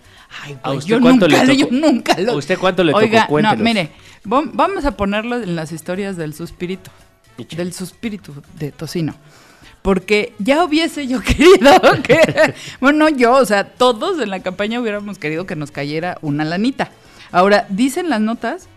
Ay, 0.63 0.79
yo, 0.85 1.01
nunca, 1.01 1.27
yo 1.27 1.69
nunca 1.71 2.19
lo... 2.19 2.33
¿A 2.33 2.37
usted 2.37 2.59
cuánto 2.59 2.85
le 2.85 2.93
Oiga, 2.93 3.23
tocó? 3.23 3.41
no, 3.41 3.57
mire, 3.57 3.93
vamos 4.25 4.85
a 4.85 4.95
ponerlo 4.95 5.43
en 5.43 5.57
las 5.57 5.73
historias 5.73 6.19
del 6.19 6.35
suspirito, 6.35 6.91
del 7.57 7.73
suspirito 7.73 8.35
de 8.59 8.73
Tocino. 8.73 9.15
Porque 9.83 10.35
ya 10.39 10.65
hubiese 10.65 11.07
yo 11.07 11.21
querido 11.23 11.81
que, 12.03 12.55
bueno, 12.81 13.09
yo, 13.09 13.35
o 13.35 13.45
sea, 13.45 13.65
todos 13.65 14.21
en 14.21 14.31
la 14.31 14.41
campaña 14.41 14.81
hubiéramos 14.81 15.19
querido 15.19 15.47
que 15.47 15.57
nos 15.57 15.71
cayera 15.71 16.19
una 16.23 16.45
lanita. 16.45 16.91
Ahora, 17.33 17.67
dicen 17.69 18.11
las 18.11 18.21
notas 18.21 18.69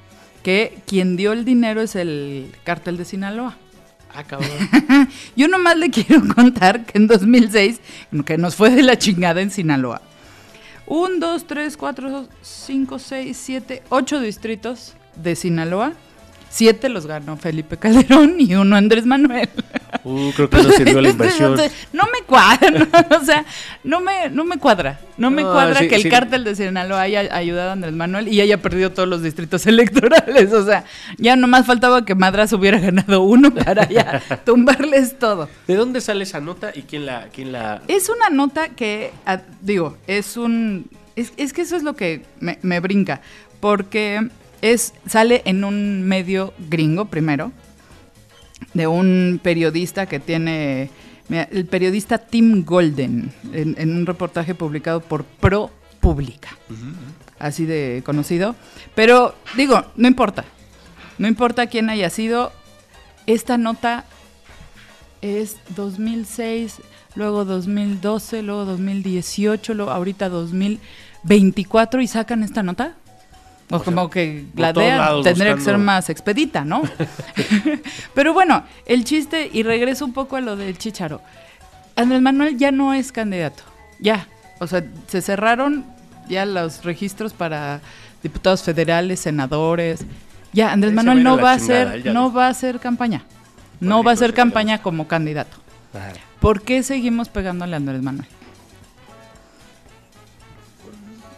que 0.43 0.79
quien 0.85 1.15
dio 1.15 1.33
el 1.33 1.45
dinero 1.45 1.81
es 1.81 1.95
el 1.95 2.53
cártel 2.63 2.97
de 2.97 3.05
Sinaloa. 3.05 3.57
Ah, 4.15 4.23
cabrón. 4.23 4.51
Yo 5.35 5.47
nomás 5.47 5.77
le 5.77 5.89
quiero 5.89 6.21
contar 6.35 6.85
que 6.85 6.99
en 6.99 7.07
2006, 7.07 7.81
que 8.25 8.37
nos 8.37 8.55
fue 8.55 8.69
de 8.69 8.83
la 8.83 8.97
chingada 8.97 9.41
en 9.41 9.49
Sinaloa, 9.49 10.01
un, 10.85 11.19
dos, 11.19 11.47
tres, 11.47 11.77
cuatro, 11.77 12.27
cinco, 12.41 12.99
seis, 12.99 13.37
siete, 13.41 13.81
ocho 13.89 14.19
distritos 14.19 14.93
de 15.15 15.35
Sinaloa 15.35 15.93
Siete 16.53 16.87
los 16.87 17.07
ganó 17.07 17.35
Felipe 17.35 17.77
Calderón 17.77 18.35
y 18.37 18.53
uno 18.53 18.75
Andrés 18.75 19.07
Manuel. 19.07 19.49
Uh, 20.03 20.31
creo 20.33 20.51
que 20.51 20.57
no 20.61 20.71
sirvió 20.71 21.01
la 21.01 21.09
inversión. 21.09 21.59
No 21.93 22.03
me 22.13 22.21
cuadra, 22.27 22.87
o 23.19 23.25
sea, 23.25 23.43
no 23.83 24.01
me, 24.01 24.29
no 24.29 24.45
me 24.45 24.59
cuadra. 24.59 24.99
No 25.17 25.31
me 25.31 25.41
cuadra 25.41 25.79
que 25.79 25.95
el 25.95 26.07
cártel 26.09 26.43
de 26.43 26.55
Sinaloa 26.55 27.01
haya 27.01 27.21
ayudado 27.35 27.71
a 27.71 27.73
Andrés 27.73 27.95
Manuel 27.95 28.27
y 28.27 28.39
haya 28.39 28.61
perdido 28.61 28.91
todos 28.91 29.09
los 29.09 29.23
distritos 29.23 29.65
electorales. 29.65 30.53
O 30.53 30.63
sea, 30.63 30.85
ya 31.17 31.35
nomás 31.35 31.65
faltaba 31.65 32.05
que 32.05 32.13
Madras 32.13 32.53
hubiera 32.53 32.77
ganado 32.77 33.23
uno 33.23 33.51
para 33.51 33.89
ya 33.89 34.21
tumbarles 34.45 35.17
todo. 35.17 35.49
¿De 35.65 35.75
dónde 35.75 36.01
sale 36.01 36.23
esa 36.23 36.39
nota 36.39 36.71
y 36.75 36.83
quién 36.83 37.07
la, 37.07 37.29
quién 37.33 37.51
la... 37.51 37.81
Es 37.87 38.09
una 38.09 38.29
nota 38.29 38.69
que, 38.69 39.11
ah, 39.25 39.41
digo, 39.61 39.97
es 40.05 40.37
un... 40.37 40.87
Es, 41.15 41.33
es, 41.35 41.51
que 41.51 41.63
eso 41.63 41.75
es 41.75 41.81
lo 41.81 41.95
que 41.95 42.21
me, 42.39 42.59
me 42.61 42.79
brinca. 42.79 43.21
Porque 43.59 44.29
es, 44.63 44.93
sale 45.05 45.41
en 45.43 45.65
un 45.65 46.03
medio 46.03 46.53
gringo 46.69 47.05
primero, 47.05 47.51
de 48.73 48.87
un 48.87 49.41
periodista 49.43 50.05
que 50.05 50.21
tiene 50.21 50.89
el 51.29 51.65
periodista 51.65 52.17
Tim 52.17 52.63
Golden, 52.63 53.33
en, 53.51 53.97
un 53.97 54.05
reportaje 54.05 54.55
publicado 54.55 55.01
por 55.01 55.25
Pro 55.25 55.69
Pública, 55.99 56.57
así 57.39 57.65
de 57.65 58.03
conocido. 58.05 58.55
Pero 58.95 59.35
digo, 59.57 59.83
no 59.97 60.07
importa, 60.07 60.45
no 61.17 61.27
importa 61.27 61.67
quién 61.67 61.89
haya 61.89 62.09
sido, 62.09 62.53
esta 63.27 63.57
nota 63.57 64.05
es 65.21 65.57
2006, 65.75 66.77
luego 67.15 67.43
2012, 67.43 68.43
luego 68.43 68.63
2018, 68.63 69.73
luego 69.73 69.91
ahorita 69.91 70.29
2024 70.29 72.01
y 72.01 72.07
sacan 72.07 72.43
esta 72.43 72.63
nota. 72.63 72.95
O, 73.69 73.81
como 73.81 74.09
que 74.09 74.45
la 74.55 74.73
DEA 74.73 75.21
tendría 75.23 75.55
que 75.55 75.61
ser 75.61 75.77
más 75.77 76.09
expedita, 76.09 76.63
¿no? 76.65 76.83
Pero 78.13 78.33
bueno, 78.33 78.63
el 78.85 79.03
chiste, 79.03 79.49
y 79.51 79.63
regreso 79.63 80.05
un 80.05 80.13
poco 80.13 80.35
a 80.35 80.41
lo 80.41 80.55
del 80.55 80.77
Chicharo. 80.77 81.21
Andrés 81.95 82.21
Manuel 82.21 82.57
ya 82.57 82.71
no 82.71 82.93
es 82.93 83.11
candidato. 83.11 83.63
Ya. 83.99 84.27
O 84.59 84.67
sea, 84.67 84.83
se 85.07 85.21
cerraron 85.21 85.85
ya 86.27 86.45
los 86.45 86.83
registros 86.83 87.33
para 87.33 87.81
diputados 88.21 88.63
federales, 88.63 89.19
senadores. 89.19 90.05
Ya, 90.53 90.71
Andrés 90.71 90.93
Manuel 90.93 91.23
no 91.23 91.37
va 91.37 91.51
a 91.51 91.55
hacer, 91.55 92.05
no 92.13 92.31
va 92.31 92.47
a 92.47 92.49
hacer 92.49 92.79
campaña. 92.79 93.23
No 93.79 94.03
va 94.03 94.11
a 94.11 94.13
hacer 94.13 94.33
campaña 94.33 94.81
como 94.81 95.07
candidato. 95.07 95.57
¿Por 96.39 96.61
qué 96.61 96.83
seguimos 96.83 97.29
pegándole 97.29 97.73
a 97.73 97.77
Andrés 97.77 98.01
Manuel? 98.01 98.27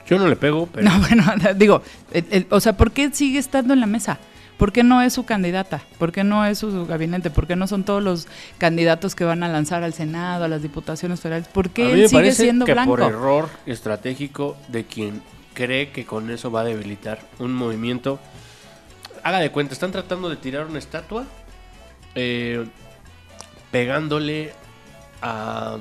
Yo 0.07 0.17
no 0.19 0.27
le 0.27 0.35
pego, 0.35 0.67
pero... 0.73 0.89
No, 0.89 0.99
bueno, 0.99 1.23
digo, 1.55 1.81
o 2.49 2.59
sea, 2.59 2.77
¿por 2.77 2.91
qué 2.91 3.11
sigue 3.11 3.39
estando 3.39 3.73
en 3.73 3.79
la 3.79 3.87
mesa? 3.87 4.19
¿Por 4.57 4.71
qué 4.71 4.83
no 4.83 5.01
es 5.01 5.11
su 5.11 5.25
candidata? 5.25 5.81
¿Por 5.97 6.13
qué 6.13 6.23
no 6.23 6.45
es 6.45 6.59
su 6.59 6.85
gabinete? 6.85 7.29
¿Por 7.29 7.45
qué 7.45 7.57
no 7.57 7.67
son 7.67 7.83
todos 7.83 8.01
los 8.01 8.27
candidatos 8.57 9.13
que 9.13 9.25
van 9.25 9.43
a 9.43 9.49
lanzar 9.49 9.83
al 9.83 9.93
Senado, 9.93 10.45
a 10.45 10.47
las 10.47 10.61
diputaciones 10.61 11.19
federales? 11.19 11.49
¿Por 11.49 11.71
qué 11.71 11.91
él 11.91 12.07
sigue 12.07 12.31
siendo 12.31 12.65
que 12.65 12.73
por 12.73 13.01
error 13.01 13.49
estratégico 13.65 14.55
de 14.69 14.85
quien 14.85 15.21
cree 15.55 15.89
que 15.89 16.05
con 16.05 16.29
eso 16.29 16.51
va 16.51 16.61
a 16.61 16.63
debilitar 16.65 17.19
un 17.39 17.53
movimiento. 17.53 18.19
Haga 19.23 19.39
de 19.39 19.49
cuenta, 19.49 19.73
están 19.73 19.91
tratando 19.91 20.29
de 20.29 20.35
tirar 20.35 20.67
una 20.67 20.77
estatua 20.77 21.25
eh, 22.13 22.67
pegándole 23.71 24.53
a, 25.23 25.77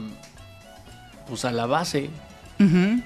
pues 1.29 1.45
a 1.45 1.53
la 1.53 1.67
base 1.67 2.09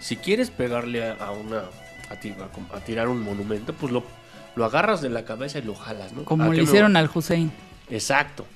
si 0.00 0.16
quieres 0.16 0.50
pegarle 0.50 1.10
a, 1.10 1.30
una 1.30 1.62
a, 2.10 2.80
tirar 2.80 3.08
un 3.08 3.22
monumento, 3.22 3.72
pues 3.72 3.92
lo, 3.92 4.04
lo 4.56 4.64
agarras 4.64 5.00
de 5.00 5.10
la 5.10 5.24
cabeza 5.24 5.58
y 5.58 5.62
lo 5.62 5.74
jalas, 5.74 6.12
¿no? 6.12 6.24
Como 6.24 6.52
le 6.52 6.62
hicieron 6.62 6.96
al 6.96 7.10
Hussein. 7.12 7.50
Exacto. 7.90 8.46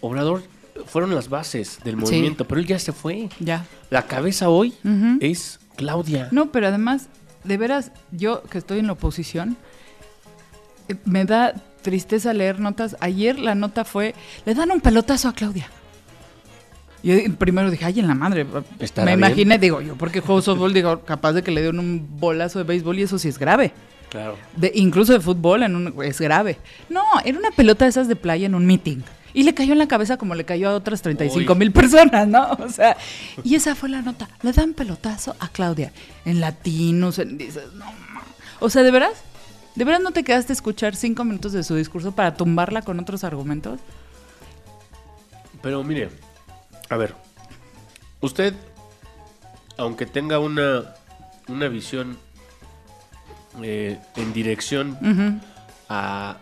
Obrador 0.00 0.42
fueron 0.86 1.14
las 1.14 1.28
bases 1.28 1.78
del 1.84 1.96
movimiento, 1.96 2.46
pero 2.46 2.60
él 2.60 2.66
ya 2.66 2.78
se 2.78 2.92
fue. 2.92 3.28
Ya. 3.40 3.64
La 3.90 4.02
cabeza 4.02 4.48
hoy 4.48 4.74
es 5.20 5.60
Claudia. 5.76 6.28
No, 6.30 6.50
pero 6.50 6.68
además, 6.68 7.08
de 7.44 7.56
veras, 7.56 7.92
yo 8.10 8.42
que 8.44 8.58
estoy 8.58 8.80
en 8.80 8.86
la 8.86 8.92
oposición, 8.94 9.56
eh, 10.88 10.96
me 11.04 11.24
da 11.24 11.54
tristeza 11.82 12.32
leer 12.32 12.60
notas. 12.60 12.96
Ayer 13.00 13.38
la 13.38 13.54
nota 13.54 13.84
fue, 13.84 14.14
le 14.46 14.54
dan 14.54 14.70
un 14.70 14.80
pelotazo 14.80 15.28
a 15.28 15.34
Claudia. 15.34 15.70
Yo 17.04 17.16
primero 17.36 17.70
dije, 17.70 17.84
ay, 17.84 18.00
en 18.00 18.06
la 18.06 18.14
madre. 18.14 18.46
Me 19.04 19.12
imaginé, 19.12 19.58
digo, 19.58 19.82
yo 19.82 19.94
porque 19.94 20.20
juego 20.20 20.40
softball, 20.40 20.72
digo, 20.72 21.00
capaz 21.04 21.34
de 21.34 21.42
que 21.42 21.50
le 21.50 21.60
den 21.60 21.78
un 21.78 22.08
bolazo 22.18 22.58
de 22.58 22.64
béisbol 22.64 22.98
y 22.98 23.02
eso 23.02 23.18
sí 23.18 23.28
es 23.28 23.38
grave. 23.38 23.72
Claro. 24.08 24.38
De, 24.56 24.72
incluso 24.74 25.12
de 25.12 25.20
fútbol 25.20 25.64
en 25.64 25.76
un, 25.76 25.94
es 26.02 26.18
grave. 26.18 26.56
No, 26.88 27.02
era 27.22 27.38
una 27.38 27.50
pelota 27.50 27.84
de 27.84 27.90
esas 27.90 28.08
de 28.08 28.16
playa 28.16 28.46
en 28.46 28.54
un 28.54 28.64
meeting. 28.64 29.02
Y 29.34 29.42
le 29.42 29.52
cayó 29.52 29.72
en 29.72 29.80
la 29.80 29.88
cabeza 29.88 30.16
como 30.16 30.34
le 30.34 30.44
cayó 30.44 30.70
a 30.70 30.74
otras 30.74 31.02
35 31.02 31.54
mil 31.56 31.72
personas, 31.72 32.26
¿no? 32.26 32.52
O 32.52 32.70
sea, 32.70 32.96
y 33.42 33.54
esa 33.54 33.74
fue 33.74 33.90
la 33.90 34.00
nota. 34.00 34.30
Le 34.40 34.52
dan 34.52 34.72
pelotazo 34.72 35.36
a 35.40 35.48
Claudia. 35.48 35.92
En 36.24 36.40
latinos, 36.40 37.18
en, 37.18 37.36
dices, 37.36 37.64
no, 37.74 37.84
O 38.60 38.70
sea, 38.70 38.82
¿de 38.82 38.90
veras? 38.90 39.24
¿De 39.74 39.84
veras 39.84 40.00
no 40.00 40.12
te 40.12 40.24
quedaste 40.24 40.52
a 40.52 40.54
escuchar 40.54 40.96
cinco 40.96 41.24
minutos 41.24 41.52
de 41.52 41.64
su 41.64 41.74
discurso 41.74 42.12
para 42.12 42.34
tumbarla 42.34 42.80
con 42.80 42.98
otros 42.98 43.24
argumentos? 43.24 43.80
Pero 45.60 45.82
mire, 45.82 46.10
a 46.88 46.96
ver, 46.96 47.14
usted, 48.20 48.54
aunque 49.76 50.06
tenga 50.06 50.38
una, 50.38 50.94
una 51.48 51.68
visión 51.68 52.18
eh, 53.62 53.98
en 54.16 54.32
dirección 54.32 55.40
a... 55.88 56.38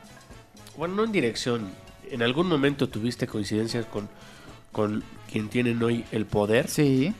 Bueno, 0.77 0.95
no 0.95 1.05
en 1.05 1.13
dirección. 1.13 1.71
En 2.11 2.23
algún 2.23 2.49
momento 2.49 2.89
tuviste 2.89 3.27
coincidencias 3.27 3.87
con, 3.87 4.09
con 4.73 5.05
quien 5.31 5.49
tienen 5.49 5.83
hoy 5.83 6.05
el 6.13 6.27
poder. 6.27 6.69
Sí. 6.69 7.15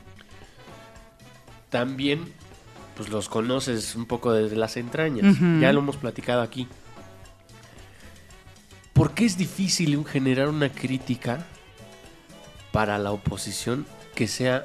También, 1.69 2.33
pues 2.97 3.09
los 3.09 3.29
conoces 3.29 3.95
un 3.95 4.07
poco 4.07 4.33
desde 4.33 4.57
las 4.57 4.77
entrañas. 4.77 5.37
Ya 5.61 5.73
lo 5.73 5.81
hemos 5.81 5.97
platicado 5.97 6.43
aquí. 6.43 6.67
¿Por 8.93 9.13
qué 9.13 9.25
es 9.25 9.37
difícil 9.37 10.05
generar 10.07 10.49
una 10.49 10.71
crítica 10.71 11.47
para 12.73 12.99
la 12.99 13.13
oposición 13.13 13.87
que 14.15 14.27
sea 14.27 14.65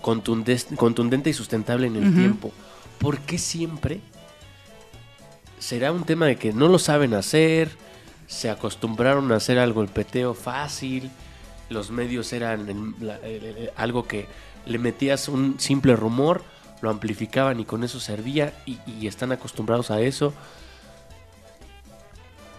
contundente 0.00 1.30
y 1.30 1.32
sustentable 1.32 1.88
en 1.88 1.96
el 1.96 2.14
tiempo. 2.14 2.52
¿Por 2.98 3.18
qué 3.18 3.38
siempre 3.38 4.00
será 5.58 5.92
un 5.92 6.04
tema 6.04 6.26
de 6.26 6.36
que 6.36 6.52
no 6.52 6.68
lo 6.68 6.78
saben 6.78 7.14
hacer? 7.14 7.70
Se 8.28 8.48
acostumbraron 8.48 9.30
a 9.32 9.36
hacer 9.36 9.58
algo 9.58 9.82
el 9.82 9.88
peteo 9.88 10.34
fácil. 10.34 11.10
Los 11.68 11.90
medios 11.90 12.32
eran 12.32 12.94
algo 13.76 14.06
que 14.06 14.26
le 14.66 14.78
metías 14.78 15.28
un 15.28 15.58
simple 15.58 15.96
rumor, 15.96 16.44
lo 16.80 16.90
amplificaban 16.90 17.58
y 17.58 17.64
con 17.64 17.82
eso 17.82 17.98
servía 17.98 18.54
y 18.66 19.06
están 19.06 19.32
acostumbrados 19.32 19.90
a 19.90 20.00
eso 20.00 20.32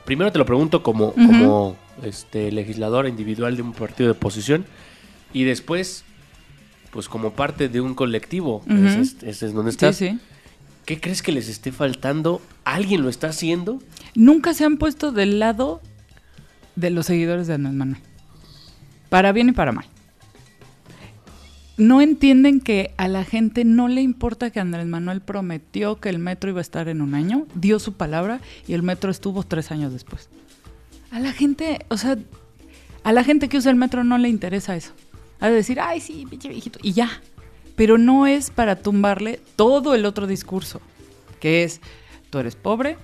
primero 0.06 0.32
te 0.32 0.38
lo 0.38 0.45
pregunto 0.45 0.84
como, 0.84 1.13
como 1.13 1.76
este, 2.01 2.51
legislador 2.51 3.08
individual 3.08 3.56
de 3.56 3.62
un 3.62 3.73
partido 3.73 4.08
de 4.08 4.17
oposición 4.17 4.65
y 5.34 5.43
después, 5.43 6.03
pues 6.91 7.08
como 7.08 7.34
parte 7.34 7.69
de 7.69 7.82
un 7.82 7.93
colectivo, 7.93 8.63
ese, 8.67 9.45
es 9.45 9.53
donde 9.53 9.71
estás. 9.71 9.99
¿Qué 10.86 10.99
crees 10.99 11.21
que 11.21 11.32
les 11.32 11.47
esté 11.47 11.71
faltando? 11.71 12.41
¿Alguien 12.65 13.03
lo 13.03 13.10
está 13.10 13.27
haciendo? 13.29 13.82
Nunca 14.15 14.53
se 14.53 14.65
han 14.65 14.77
puesto 14.77 15.13
del 15.13 15.39
lado 15.39 15.82
de 16.75 16.89
los 16.89 17.06
seguidores 17.06 17.47
de 17.47 17.53
Andrés 17.53 17.73
Manuel. 17.73 18.01
Para 19.10 19.32
bien 19.32 19.49
y 19.49 19.51
para 19.53 19.71
mal 19.71 19.86
no 21.77 22.01
entienden 22.01 22.60
que 22.60 22.93
a 22.97 23.08
la 23.08 23.23
gente 23.23 23.65
no 23.65 23.88
le 23.88 24.01
importa 24.01 24.51
que 24.51 24.60
Andrés 24.60 24.86
Manuel 24.86 25.21
prometió 25.21 25.99
que 25.99 26.10
el 26.10 26.19
metro 26.19 26.49
iba 26.49 26.60
a 26.60 26.62
estar 26.62 26.88
en 26.88 27.01
un 27.01 27.15
año, 27.15 27.47
dio 27.56 27.79
su 27.79 27.93
palabra 27.93 28.41
y 28.67 28.73
el 28.73 28.84
metro 28.84 29.10
estuvo 29.10 29.43
tres 29.43 29.71
años 29.71 29.91
después. 29.91 30.29
A 31.13 31.19
la 31.19 31.32
gente, 31.32 31.86
o 31.89 31.97
sea, 31.97 32.17
a 33.04 33.13
la 33.13 33.23
gente 33.23 33.47
que 33.47 33.60
usa 33.60 33.69
el 33.69 33.78
metro 33.78 34.04
no 34.04 34.17
le 34.17 34.30
interesa 34.30 34.76
eso. 34.76 34.93
A 35.39 35.47
decir, 35.52 35.80
ay, 35.80 36.02
sí, 36.02 36.26
pinche 36.28 36.49
viejito, 36.49 36.80
y 36.82 36.93
ya. 36.93 37.21
Pero 37.76 37.99
no 37.99 38.26
es 38.26 38.49
para 38.49 38.78
tumbarle 38.78 39.39
todo 39.56 39.93
el 39.93 40.08
otro 40.08 40.26
discurso, 40.26 40.82
que 41.39 41.63
es, 41.63 41.82
tú 42.32 42.39
eres 42.39 42.56
pobre, 42.56 42.97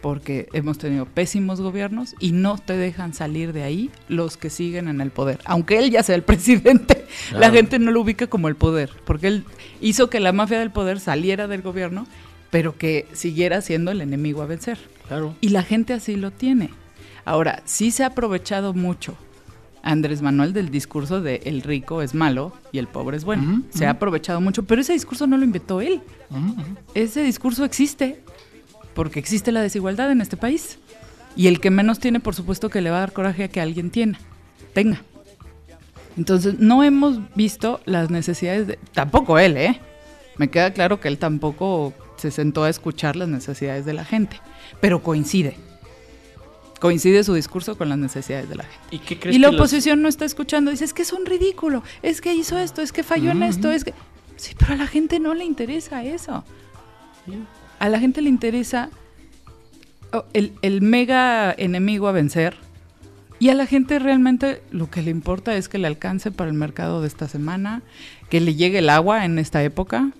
porque 0.00 0.48
hemos 0.52 0.78
tenido 0.78 1.06
pésimos 1.06 1.60
gobiernos 1.60 2.16
y 2.18 2.32
no 2.32 2.58
te 2.58 2.76
dejan 2.76 3.14
salir 3.14 3.52
de 3.52 3.62
ahí 3.62 3.90
los 4.08 4.36
que 4.36 4.50
siguen 4.50 4.88
en 4.88 5.00
el 5.00 5.12
poder. 5.12 5.38
Aunque 5.44 5.78
él 5.78 5.92
ya 5.92 6.02
sea 6.02 6.16
el 6.16 6.22
presidente, 6.24 7.06
la 7.32 7.52
gente 7.52 7.78
no 7.78 7.92
lo 7.92 8.00
ubica 8.00 8.26
como 8.26 8.48
el 8.48 8.56
poder, 8.56 8.90
porque 9.04 9.28
él 9.28 9.44
hizo 9.80 10.10
que 10.10 10.18
la 10.18 10.32
mafia 10.32 10.58
del 10.58 10.72
poder 10.72 10.98
saliera 10.98 11.46
del 11.46 11.62
gobierno, 11.62 12.08
pero 12.50 12.76
que 12.76 13.06
siguiera 13.12 13.60
siendo 13.60 13.92
el 13.92 14.00
enemigo 14.00 14.42
a 14.42 14.46
vencer. 14.46 14.78
Claro. 15.06 15.36
Y 15.40 15.50
la 15.50 15.62
gente 15.62 15.92
así 15.92 16.16
lo 16.16 16.32
tiene. 16.32 16.70
Ahora, 17.28 17.62
sí 17.66 17.90
se 17.90 18.04
ha 18.04 18.06
aprovechado 18.06 18.72
mucho 18.72 19.14
Andrés 19.82 20.22
Manuel 20.22 20.54
del 20.54 20.70
discurso 20.70 21.20
de 21.20 21.42
el 21.44 21.60
rico 21.60 22.00
es 22.00 22.14
malo 22.14 22.54
y 22.72 22.78
el 22.78 22.86
pobre 22.86 23.18
es 23.18 23.24
bueno. 23.26 23.64
se 23.68 23.86
ha 23.86 23.90
aprovechado 23.90 24.40
mucho, 24.40 24.62
pero 24.62 24.80
ese 24.80 24.94
discurso 24.94 25.26
no 25.26 25.36
lo 25.36 25.44
inventó 25.44 25.82
él. 25.82 26.00
Ese 26.94 27.22
discurso 27.22 27.66
existe 27.66 28.22
porque 28.94 29.20
existe 29.20 29.52
la 29.52 29.60
desigualdad 29.60 30.10
en 30.10 30.22
este 30.22 30.38
país. 30.38 30.78
Y 31.36 31.48
el 31.48 31.60
que 31.60 31.70
menos 31.70 31.98
tiene, 31.98 32.18
por 32.18 32.34
supuesto, 32.34 32.70
que 32.70 32.80
le 32.80 32.88
va 32.88 32.96
a 32.96 33.00
dar 33.00 33.12
coraje 33.12 33.44
a 33.44 33.48
que 33.48 33.60
alguien 33.60 33.90
tiene, 33.90 34.18
tenga. 34.72 35.02
Entonces, 36.16 36.58
no 36.58 36.82
hemos 36.82 37.20
visto 37.34 37.82
las 37.84 38.08
necesidades 38.08 38.68
de... 38.68 38.78
Tampoco 38.94 39.38
él, 39.38 39.58
¿eh? 39.58 39.78
Me 40.38 40.48
queda 40.48 40.72
claro 40.72 40.98
que 40.98 41.08
él 41.08 41.18
tampoco 41.18 41.92
se 42.16 42.30
sentó 42.30 42.64
a 42.64 42.70
escuchar 42.70 43.16
las 43.16 43.28
necesidades 43.28 43.84
de 43.84 43.92
la 43.92 44.06
gente, 44.06 44.40
pero 44.80 45.02
coincide. 45.02 45.67
Coincide 46.78 47.24
su 47.24 47.34
discurso 47.34 47.76
con 47.76 47.88
las 47.88 47.98
necesidades 47.98 48.48
de 48.48 48.56
la 48.56 48.64
gente. 48.64 48.78
¿Y, 48.90 48.98
qué 49.00 49.18
crees 49.18 49.36
y 49.36 49.38
la 49.38 49.50
oposición 49.50 50.02
no 50.02 50.08
está 50.08 50.24
escuchando. 50.24 50.70
Dice, 50.70 50.84
es 50.84 50.94
que 50.94 51.02
es 51.02 51.12
un 51.12 51.26
ridículo, 51.26 51.82
es 52.02 52.20
que 52.20 52.34
hizo 52.34 52.58
esto, 52.58 52.82
es 52.82 52.92
que 52.92 53.02
falló 53.02 53.30
en 53.30 53.42
esto, 53.42 53.70
es 53.70 53.84
que... 53.84 53.94
Sí, 54.36 54.54
pero 54.56 54.74
a 54.74 54.76
la 54.76 54.86
gente 54.86 55.18
no 55.18 55.34
le 55.34 55.44
interesa 55.44 56.04
eso 56.04 56.44
a 57.78 57.88
la 57.88 58.00
gente 58.00 58.22
le 58.22 58.28
interesa 58.28 58.90
oh, 60.12 60.24
el, 60.32 60.82
mega 60.82 61.54
enemigo 61.56 62.08
a 62.08 62.12
vencer, 62.12 62.56
Y 63.40 63.50
a 63.50 63.54
la 63.54 63.66
gente 63.66 63.98
realmente 63.98 64.62
lo 64.70 64.90
que 64.90 65.02
le 65.02 65.10
importa 65.10 65.54
es 65.54 65.68
que 65.68 65.78
le 65.78 65.86
alcance 65.86 66.32
para 66.32 66.50
el 66.50 66.56
mercado 66.56 67.00
de 67.00 67.08
esta 67.08 67.28
semana, 67.28 67.82
que 68.30 68.40
le 68.40 68.54
llegue 68.54 68.78
el 68.78 68.90
agua 68.90 69.24
en 69.24 69.38
esta 69.38 69.62
época, 69.62 70.10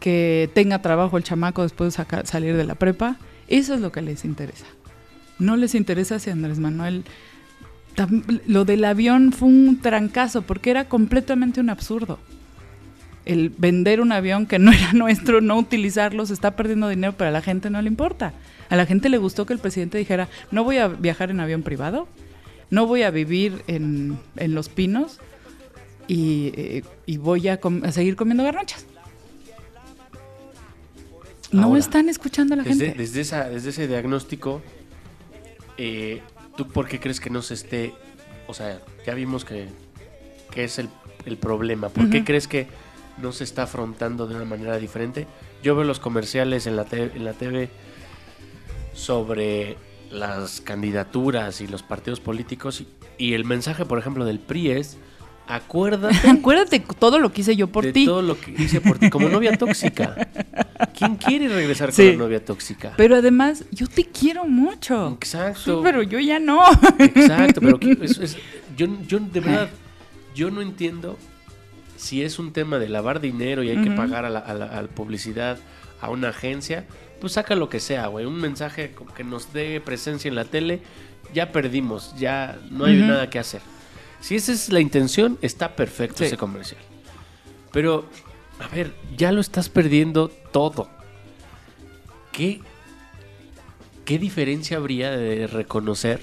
que 0.00 0.50
tenga 0.54 0.82
trabajo 0.82 1.16
el 1.16 1.24
chamaco 1.24 1.62
después 1.62 1.96
de 1.96 2.26
salir 2.26 2.56
de 2.56 2.64
la 2.64 2.74
prepa. 2.74 3.16
Eso 3.46 3.74
es 3.74 3.80
lo 3.80 3.92
que 3.92 4.02
les 4.02 4.24
interesa. 4.24 4.66
No 5.38 5.56
les 5.56 5.74
interesa 5.74 6.18
si 6.18 6.30
Andrés 6.30 6.58
Manuel... 6.58 7.04
Lo 8.46 8.64
del 8.64 8.84
avión 8.84 9.32
fue 9.32 9.48
un 9.48 9.80
trancazo 9.80 10.42
porque 10.42 10.70
era 10.70 10.88
completamente 10.88 11.60
un 11.60 11.68
absurdo. 11.68 12.20
El 13.24 13.50
vender 13.50 14.00
un 14.00 14.12
avión 14.12 14.46
que 14.46 14.60
no 14.60 14.70
era 14.72 14.92
nuestro, 14.92 15.40
no 15.40 15.58
utilizarlo, 15.58 16.24
se 16.24 16.32
está 16.32 16.54
perdiendo 16.54 16.88
dinero, 16.88 17.14
pero 17.18 17.28
a 17.28 17.32
la 17.32 17.42
gente 17.42 17.70
no 17.70 17.82
le 17.82 17.88
importa. 17.88 18.34
A 18.68 18.76
la 18.76 18.86
gente 18.86 19.08
le 19.08 19.18
gustó 19.18 19.46
que 19.46 19.52
el 19.52 19.58
presidente 19.58 19.98
dijera, 19.98 20.28
no 20.52 20.62
voy 20.62 20.76
a 20.76 20.86
viajar 20.86 21.32
en 21.32 21.40
avión 21.40 21.62
privado, 21.62 22.06
no 22.70 22.86
voy 22.86 23.02
a 23.02 23.10
vivir 23.10 23.62
en, 23.66 24.18
Los 24.36 24.68
Pinos 24.68 25.18
y, 26.06 26.52
eh, 26.54 26.82
voy 27.18 27.48
a, 27.48 27.58
seguir 27.90 28.14
comiendo 28.14 28.44
garnachas. 28.44 28.86
No 31.50 31.76
están 31.76 32.08
escuchando 32.08 32.54
a 32.54 32.58
la 32.58 32.64
gente. 32.64 32.94
Desde, 32.96 33.22
esa, 33.22 33.48
desde 33.48 33.70
ese 33.70 33.88
diagnóstico, 33.88 34.60
eh, 35.78 36.22
¿tú 36.56 36.68
por 36.68 36.88
qué 36.88 37.00
crees 37.00 37.20
que 37.20 37.30
no 37.30 37.42
se 37.42 37.54
esté... 37.54 37.94
O 38.46 38.54
sea, 38.54 38.80
ya 39.06 39.14
vimos 39.14 39.44
que, 39.44 39.68
es 40.54 40.78
el, 40.78 40.88
problema. 41.38 41.88
¿Por 41.88 42.10
qué 42.10 42.24
crees 42.24 42.48
que 42.48 42.66
no 43.18 43.32
se 43.32 43.44
está 43.44 43.64
afrontando 43.64 44.26
de 44.26 44.34
una 44.34 44.44
manera 44.44 44.76
diferente? 44.78 45.26
Yo 45.62 45.74
veo 45.74 45.84
los 45.84 46.00
comerciales 46.00 46.66
en 46.66 46.76
la, 46.76 46.86
en 46.90 47.24
la 47.24 47.34
TV 47.34 47.68
sobre 48.94 49.76
las 50.10 50.60
candidaturas 50.60 51.60
y 51.60 51.66
los 51.66 51.82
partidos 51.82 52.20
políticos 52.20 52.84
y, 53.18 53.34
el 53.34 53.44
mensaje, 53.44 53.84
por 53.84 53.98
ejemplo, 53.98 54.24
del 54.24 54.38
PRI 54.38 54.70
es 54.70 54.96
acuérdate. 55.48 56.28
acuérdate 56.28 56.80
todo 56.98 57.18
lo 57.18 57.32
que 57.32 57.40
hice 57.40 57.56
yo 57.56 57.68
por 57.68 57.90
ti. 57.92 58.04
Todo 58.04 58.22
lo 58.22 58.38
que 58.40 58.50
hice 58.52 58.80
por 58.80 58.98
ti, 58.98 59.10
como 59.10 59.28
novia 59.28 59.56
tóxica. 59.56 60.28
¿Quién 60.96 61.16
quiere 61.16 61.48
regresar 61.48 61.92
con 61.92 62.06
una 62.06 62.16
novia 62.16 62.44
tóxica? 62.44 62.92
Pero 62.96 63.16
además, 63.16 63.64
yo 63.70 63.86
te 63.86 64.04
quiero 64.04 64.44
mucho. 64.44 65.12
Exacto. 65.20 65.80
pero 65.82 66.02
yo 66.02 66.18
ya 66.18 66.38
no. 66.38 66.62
Exacto, 66.98 67.60
pero 67.60 67.78
yo, 68.76 68.86
yo 69.06 69.18
de 69.18 69.40
verdad, 69.40 69.68
yo 70.34 70.50
no 70.50 70.60
entiendo 70.62 71.18
si 71.96 72.22
es 72.22 72.38
un 72.38 72.52
tema 72.52 72.78
de 72.78 72.88
lavar 72.88 73.20
dinero 73.20 73.62
y 73.62 73.70
hay 73.70 73.82
que 73.82 73.90
pagar 73.90 74.24
a 74.24 74.30
la, 74.30 74.38
a 74.38 74.54
la 74.54 74.88
publicidad 74.88 75.58
a 76.00 76.10
una 76.10 76.28
agencia 76.28 76.84
pues 77.20 77.32
saca 77.34 77.54
lo 77.54 77.68
que 77.68 77.80
sea, 77.80 78.06
güey. 78.06 78.26
Un 78.26 78.40
mensaje 78.40 78.94
que 79.16 79.24
nos 79.24 79.52
dé 79.52 79.80
presencia 79.80 80.28
en 80.28 80.34
la 80.34 80.44
tele, 80.44 80.80
ya 81.34 81.52
perdimos, 81.52 82.14
ya 82.18 82.58
no 82.70 82.84
hay 82.84 82.96
nada 82.96 83.28
que 83.30 83.38
hacer. 83.38 83.60
Si 84.20 84.36
esa 84.36 84.52
es 84.52 84.70
la 84.70 84.80
intención, 84.80 85.38
está 85.42 85.76
perfecto 85.76 86.24
ese 86.24 86.36
comercial. 86.36 86.80
Pero, 87.72 88.08
a 88.58 88.68
ver, 88.68 88.94
ya 89.16 89.32
lo 89.32 89.40
estás 89.40 89.68
perdiendo 89.68 90.28
todo. 90.28 90.88
¿Qué, 92.32 92.60
qué 94.04 94.18
diferencia 94.18 94.76
habría 94.76 95.10
de 95.10 95.46
reconocer 95.46 96.20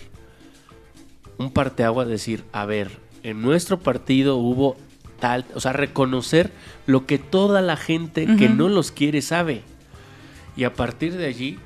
un 1.37 1.51
parteagua, 1.51 2.05
decir, 2.05 2.43
a 2.51 2.65
ver, 2.65 2.99
en 3.23 3.41
nuestro 3.41 3.79
partido 3.79 4.37
hubo 4.37 4.77
tal, 5.19 5.45
o 5.53 5.59
sea, 5.59 5.73
reconocer 5.73 6.51
lo 6.85 7.05
que 7.05 7.17
toda 7.17 7.61
la 7.61 7.77
gente 7.77 8.27
que 8.37 8.49
no 8.49 8.69
los 8.69 8.91
quiere 8.91 9.21
sabe? 9.21 9.63
Y 10.55 10.63
a 10.63 10.73
partir 10.73 11.17
de 11.17 11.25
allí, 11.25 11.59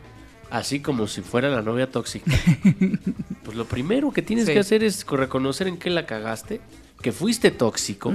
así 0.49 0.79
como 0.79 1.07
si 1.07 1.21
fuera 1.21 1.49
la 1.49 1.61
novia 1.61 1.89
tóxica, 1.89 2.31
pues 3.43 3.57
lo 3.57 3.65
primero 3.65 4.11
que 4.11 4.21
tienes 4.21 4.49
que 4.49 4.59
hacer 4.59 4.83
es 4.83 5.05
reconocer 5.05 5.67
en 5.67 5.77
qué 5.77 5.89
la 5.89 6.05
cagaste, 6.05 6.61
que 7.01 7.11
fuiste 7.11 7.51
tóxico 7.51 8.13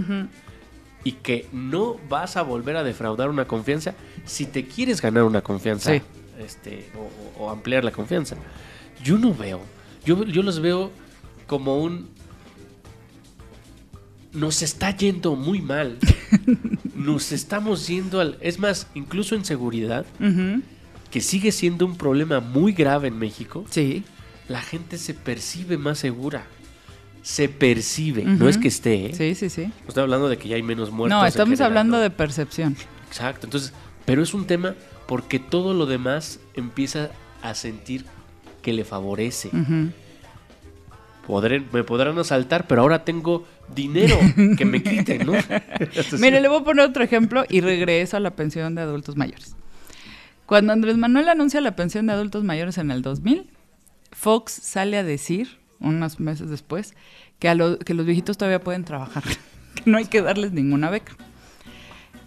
y 1.04 1.12
que 1.12 1.46
no 1.52 1.96
vas 2.08 2.36
a 2.36 2.42
volver 2.42 2.76
a 2.76 2.84
defraudar 2.84 3.28
una 3.28 3.46
confianza 3.46 3.94
si 4.24 4.46
te 4.46 4.66
quieres 4.66 5.00
ganar 5.00 5.24
una 5.24 5.42
confianza 5.42 5.92
este, 6.38 6.90
o, 7.38 7.50
ampliar 7.50 7.84
la 7.84 7.92
confianza. 7.92 8.36
Yo 9.02 9.18
no 9.18 9.34
veo, 9.34 9.60
yo, 10.04 10.24
yo 10.24 10.42
los 10.42 10.60
veo 10.60 10.90
como 11.46 11.78
un 11.78 12.14
nos 14.32 14.62
está 14.62 14.90
yendo 14.96 15.36
muy 15.36 15.62
mal. 15.62 15.98
Nos 16.94 17.32
estamos 17.32 17.86
yendo 17.86 18.20
al... 18.20 18.38
Es 18.40 18.58
más, 18.58 18.88
incluso 18.94 19.34
en 19.34 19.44
seguridad, 19.44 20.06
que 21.14 21.20
sigue 21.20 21.52
siendo 21.52 21.86
un 21.86 21.96
problema 21.96 22.40
muy 22.40 22.72
grave 22.72 23.06
en 23.06 23.16
México. 23.16 23.64
Sí. 23.70 24.02
La 24.48 24.60
gente 24.60 24.98
se 24.98 25.14
percibe 25.14 25.78
más 25.78 25.98
segura. 25.98 26.44
Se 27.22 27.48
percibe, 27.48 28.24
no 28.24 28.48
es 28.48 28.58
que 28.58 28.66
esté. 28.66 29.06
¿eh? 29.06 29.14
Sí, 29.14 29.36
sí, 29.36 29.48
sí. 29.48 29.66
No 29.66 29.88
estoy 29.88 30.02
hablando 30.02 30.28
de 30.28 30.38
que 30.38 30.48
ya 30.48 30.56
hay 30.56 30.64
menos 30.64 30.90
muertos. 30.90 31.16
No, 31.16 31.24
estamos 31.24 31.60
hablando 31.60 32.00
de 32.00 32.10
percepción. 32.10 32.76
Exacto. 33.06 33.46
Entonces, 33.46 33.72
pero 34.04 34.24
es 34.24 34.34
un 34.34 34.44
tema 34.48 34.74
porque 35.06 35.38
todo 35.38 35.72
lo 35.72 35.86
demás 35.86 36.40
empieza 36.54 37.12
a 37.42 37.54
sentir 37.54 38.06
que 38.60 38.72
le 38.72 38.84
favorece 38.84 39.50
me 41.72 41.84
podrán 41.84 42.18
asaltar, 42.18 42.66
pero 42.66 42.82
ahora 42.82 43.04
tengo 43.04 43.46
dinero 43.72 44.18
que 44.58 44.64
me 44.64 44.82
quiten, 44.82 45.24
¿no? 45.24 45.32
Mire, 46.18 46.40
le 46.40 46.48
voy 46.48 46.60
a 46.60 46.64
poner 46.64 46.84
otro 46.86 47.04
ejemplo 47.04 47.44
y 47.48 47.60
regreso 47.60 48.16
a 48.16 48.20
la 48.20 48.34
pensión 48.34 48.74
de 48.74 48.82
adultos 48.82 49.16
mayores. 49.16 49.54
Cuando 50.46 50.72
Andrés 50.72 50.96
Manuel 50.96 51.28
anuncia 51.28 51.60
la 51.60 51.74
pensión 51.74 52.06
de 52.06 52.12
adultos 52.12 52.44
mayores 52.44 52.78
en 52.78 52.90
el 52.90 53.02
2000, 53.02 53.50
Fox 54.12 54.52
sale 54.52 54.98
a 54.98 55.02
decir, 55.02 55.58
unos 55.80 56.20
meses 56.20 56.50
después, 56.50 56.94
que, 57.38 57.48
a 57.48 57.56
que 57.84 57.94
los 57.94 58.06
viejitos 58.06 58.36
todavía 58.36 58.60
pueden 58.60 58.84
trabajar, 58.84 59.22
que 59.74 59.90
no 59.90 59.98
hay 59.98 60.04
que 60.04 60.22
darles 60.22 60.52
ninguna 60.52 60.90
beca. 60.90 61.12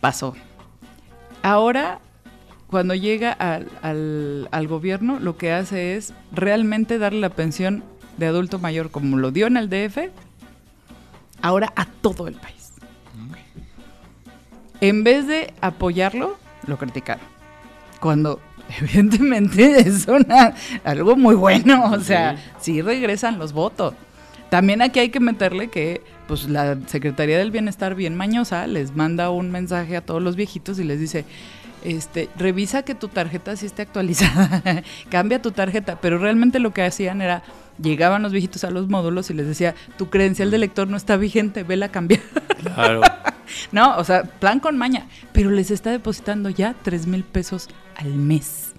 Pasó. 0.02 0.36
Ahora, 1.44 2.00
cuando 2.68 2.96
llega 2.96 3.32
al, 3.32 4.48
al 4.52 4.68
gobierno, 4.68 5.20
lo 5.20 5.38
que 5.38 5.52
hace 5.52 5.96
es 5.96 6.14
realmente 6.32 6.98
darle 6.98 7.20
la 7.20 7.30
pensión 7.30 7.84
de 8.18 8.26
adulto 8.26 8.60
mayor 8.60 8.90
como 8.90 9.18
lo 9.18 9.32
dio 9.32 9.48
en 9.48 9.58
el 9.58 9.70
DF, 9.70 10.10
ahora 11.42 11.72
a 11.76 11.86
todo 11.86 12.28
el 12.28 12.36
país. 12.36 12.74
En 14.82 15.04
vez 15.04 15.28
de 15.28 15.54
apoyarlo, 15.62 16.38
lo 16.68 16.78
criticaron. 16.78 17.37
Cuando 18.00 18.40
evidentemente 18.80 19.80
es 19.88 20.08
una, 20.08 20.54
algo 20.84 21.16
muy 21.16 21.36
bueno, 21.36 21.92
o 21.92 22.00
sea, 22.00 22.38
sí 22.60 22.82
regresan 22.82 23.40
los 23.40 23.54
votos. 23.54 23.94
También 24.50 24.82
aquí 24.82 25.00
hay 25.00 25.10
que 25.10 25.20
meterle 25.20 25.70
que 25.70 26.02
pues 26.28 26.48
la 26.48 26.78
Secretaría 26.88 27.38
del 27.38 27.52
Bienestar 27.52 27.96
bien 27.96 28.16
mañosa 28.16 28.68
les 28.68 28.96
manda 28.96 29.30
un 29.30 29.52
mensaje 29.52 29.98
a 29.98 30.02
todos 30.02 30.22
los 30.22 30.36
viejitos 30.36 30.80
y 30.80 30.86
les 30.86 31.00
dice, 31.00 31.26
este, 31.84 32.30
revisa 32.38 32.84
que 32.84 32.96
tu 32.96 33.08
tarjeta 33.10 33.56
sí 33.56 33.66
esté 33.66 33.82
actualizada, 33.82 34.84
cambia 35.10 35.42
tu 35.42 35.52
tarjeta, 35.52 36.00
pero 36.02 36.18
realmente 36.18 36.60
lo 36.60 36.74
que 36.74 36.84
hacían 36.84 37.22
era 37.22 37.44
llegaban 37.82 38.24
los 38.24 38.32
viejitos 38.32 38.64
a 38.64 38.72
los 38.72 38.90
módulos 38.90 39.30
y 39.30 39.34
les 39.34 39.48
decía, 39.48 39.76
tu 39.98 40.10
credencial 40.10 40.50
de 40.50 40.58
lector 40.58 40.88
no 40.88 40.98
está 40.98 41.16
vigente, 41.18 41.64
vela 41.64 41.88
a 41.88 41.90
cambiar. 41.90 42.22
Claro. 42.64 43.02
no, 43.72 43.98
o 43.98 44.04
sea, 44.04 44.24
plan 44.24 44.60
con 44.60 44.78
maña, 44.78 45.06
pero 45.32 45.52
les 45.52 45.72
está 45.72 45.92
depositando 45.92 46.50
ya 46.50 46.74
tres 46.82 47.06
mil 47.06 47.24
pesos 47.24 47.70
al 47.98 48.16
mes. 48.16 48.74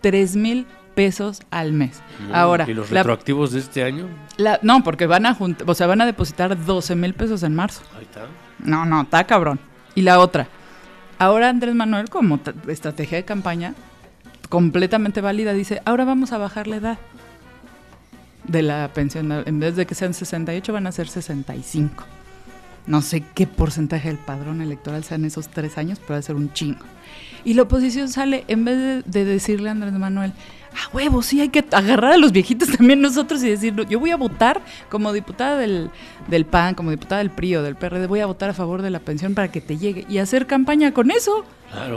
Tres 0.00 0.36
mil 0.36 0.66
pesos 0.94 1.40
al 1.50 1.72
mes. 1.72 2.00
Ahora, 2.32 2.68
¿y 2.68 2.74
los 2.74 2.90
retroactivos 2.90 3.52
de 3.52 3.60
este 3.60 3.84
año? 3.84 4.08
no, 4.62 4.82
porque 4.82 5.06
van 5.06 5.26
a 5.26 5.36
o 5.66 5.74
sea, 5.74 5.86
van 5.86 6.00
a 6.00 6.06
depositar 6.06 6.64
12 6.64 6.94
mil 6.96 7.14
pesos 7.14 7.42
en 7.42 7.54
marzo. 7.54 7.82
Ahí 7.96 8.02
está. 8.02 8.26
No, 8.58 8.84
no, 8.84 9.02
está 9.02 9.24
cabrón. 9.24 9.60
Y 9.94 10.02
la 10.02 10.18
otra, 10.18 10.48
ahora 11.18 11.48
Andrés 11.48 11.74
Manuel, 11.74 12.10
como 12.10 12.40
estrategia 12.66 13.18
de 13.18 13.24
campaña 13.24 13.74
completamente 14.48 15.20
válida, 15.20 15.52
dice, 15.52 15.82
ahora 15.84 16.04
vamos 16.04 16.32
a 16.32 16.38
bajar 16.38 16.66
la 16.66 16.76
edad 16.76 16.98
de 18.44 18.62
la 18.62 18.90
pensión. 18.92 19.30
En 19.46 19.60
vez 19.60 19.76
de 19.76 19.86
que 19.86 19.94
sean 19.94 20.14
68, 20.14 20.72
van 20.72 20.86
a 20.86 20.92
ser 20.92 21.08
65. 21.08 22.04
No 22.86 23.02
sé 23.02 23.22
qué 23.34 23.46
porcentaje 23.46 24.08
del 24.08 24.18
padrón 24.18 24.62
electoral 24.62 25.04
sean 25.04 25.24
esos 25.24 25.48
tres 25.48 25.78
años, 25.78 25.98
pero 26.00 26.14
va 26.14 26.18
a 26.18 26.22
ser 26.22 26.36
un 26.36 26.52
chingo. 26.52 26.84
Y 27.48 27.54
la 27.54 27.62
oposición 27.62 28.10
sale, 28.10 28.44
en 28.46 28.66
vez 28.66 29.02
de, 29.06 29.24
decirle 29.24 29.70
a 29.70 29.72
Andrés 29.72 29.94
Manuel, 29.94 30.34
ah, 30.74 30.90
huevo, 30.92 31.22
sí, 31.22 31.40
hay 31.40 31.48
que 31.48 31.64
agarrar 31.72 32.12
a 32.12 32.18
los 32.18 32.30
viejitos 32.30 32.68
también 32.76 33.00
nosotros 33.00 33.42
y 33.42 33.48
decir, 33.48 33.74
yo 33.88 33.98
voy 33.98 34.10
a 34.10 34.18
votar 34.18 34.60
como 34.90 35.14
diputada 35.14 35.56
del, 35.56 35.90
del 36.26 36.44
PAN, 36.44 36.74
como 36.74 36.90
diputada 36.90 37.20
del 37.20 37.30
PRI 37.30 37.56
o 37.56 37.62
del 37.62 37.74
PRD, 37.74 38.06
voy 38.06 38.20
a 38.20 38.26
votar 38.26 38.50
a 38.50 38.52
favor 38.52 38.82
de 38.82 38.90
la 38.90 38.98
pensión 38.98 39.34
para 39.34 39.50
que 39.50 39.62
te 39.62 39.78
llegue 39.78 40.04
y 40.10 40.18
hacer 40.18 40.46
campaña 40.46 40.92
con 40.92 41.10
eso. 41.10 41.46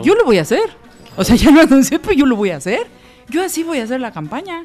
Yo 0.06 0.16
lo 0.16 0.24
voy 0.24 0.38
a 0.38 0.43
hacer. 0.43 0.70
O 1.18 1.26
sea, 1.26 1.36
ya 1.36 1.52
lo 1.52 1.60
anuncié, 1.60 1.99
pero 1.99 2.14
yo 2.14 2.26
lo 2.26 2.38
voy 2.38 2.52
a 2.52 2.56
hacer. 2.56 2.88
Yo 3.28 3.43
así 3.43 3.64
voy 3.64 3.80
a 3.80 3.84
hacer 3.84 3.99
la 3.99 4.14
campaña. 4.14 4.64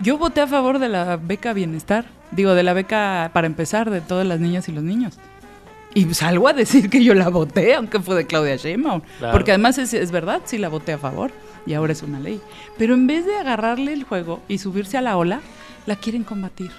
Yo 0.00 0.16
voté 0.16 0.40
a 0.40 0.46
favor 0.46 0.78
de 0.78 0.88
la 0.88 1.18
beca 1.18 1.52
bienestar, 1.52 2.06
digo, 2.30 2.54
de 2.54 2.62
la 2.62 2.72
beca 2.72 3.32
para 3.34 3.46
empezar 3.46 3.90
de 3.90 4.00
todas 4.00 4.26
las 4.26 4.40
niñas 4.40 4.66
y 4.70 4.72
los 4.72 4.82
niños. 4.82 5.18
Y 5.96 6.12
salgo 6.12 6.46
a 6.46 6.52
decir 6.52 6.90
que 6.90 7.02
yo 7.02 7.14
la 7.14 7.30
voté, 7.30 7.74
aunque 7.74 8.00
fue 8.00 8.16
de 8.16 8.26
Claudia 8.26 8.56
Sheinbaum. 8.56 9.00
Porque 9.32 9.52
además 9.52 9.78
es, 9.78 9.94
es, 9.94 10.10
verdad, 10.10 10.42
sí 10.44 10.58
la 10.58 10.68
voté 10.68 10.92
a 10.92 10.98
favor 10.98 11.32
y 11.64 11.72
ahora 11.72 11.94
es 11.94 12.02
una 12.02 12.20
ley. 12.20 12.38
Pero 12.76 12.92
en 12.92 13.06
vez 13.06 13.24
de 13.24 13.34
agarrarle 13.34 13.94
el 13.94 14.04
juego 14.04 14.42
y 14.46 14.58
subirse 14.58 14.98
a 14.98 15.00
la 15.00 15.16
ola, 15.16 15.40
la 15.86 15.96
quieren 15.96 16.22
combatir. 16.22 16.70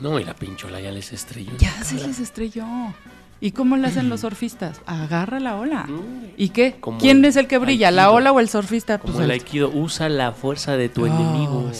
No, 0.00 0.18
y 0.18 0.24
la 0.24 0.34
pinchola 0.34 0.80
ya 0.80 0.90
les 0.90 1.12
estrelló. 1.12 1.52
Ya 1.58 1.72
se 1.84 1.96
les 1.96 2.20
estrelló. 2.20 2.64
¿Y 3.38 3.50
cómo 3.50 3.76
le 3.76 3.86
hacen 3.86 4.08
los 4.08 4.22
surfistas? 4.22 4.80
Agarra 4.86 5.40
la 5.40 5.56
ola. 5.56 5.86
¿Y 6.38 6.48
qué? 6.48 6.80
¿Quién 7.00 7.22
es 7.26 7.36
el 7.36 7.48
que 7.48 7.58
brilla? 7.58 7.90
¿La 7.90 8.10
ola 8.10 8.32
o 8.32 8.40
el 8.40 8.48
surfista? 8.48 8.96
Pues 8.96 9.12
como 9.12 9.24
el 9.24 9.30
aikido, 9.30 9.70
usa 9.74 10.08
la 10.08 10.32
fuerza 10.32 10.78
de 10.78 10.88
tu 10.88 11.04
enemigo. 11.04 11.70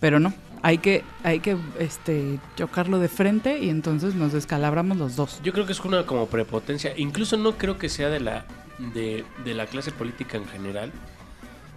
Pero 0.00 0.18
no, 0.18 0.34
hay 0.66 0.78
que, 0.78 1.04
hay 1.22 1.40
que 1.40 1.56
este, 1.78 2.38
chocarlo 2.56 2.98
de 2.98 3.08
frente 3.08 3.58
y 3.58 3.70
entonces 3.70 4.14
nos 4.14 4.32
descalabramos 4.32 4.96
los 4.96 5.14
dos. 5.14 5.40
Yo 5.42 5.52
creo 5.52 5.66
que 5.66 5.72
es 5.72 5.80
una 5.80 6.04
como 6.06 6.26
prepotencia. 6.26 6.92
Incluso 6.96 7.36
no 7.36 7.56
creo 7.56 7.78
que 7.78 7.88
sea 7.88 8.08
de 8.08 8.20
la, 8.20 8.46
de, 8.94 9.24
la 9.44 9.66
clase 9.66 9.92
política 9.92 10.36
en 10.38 10.46
general, 10.46 10.92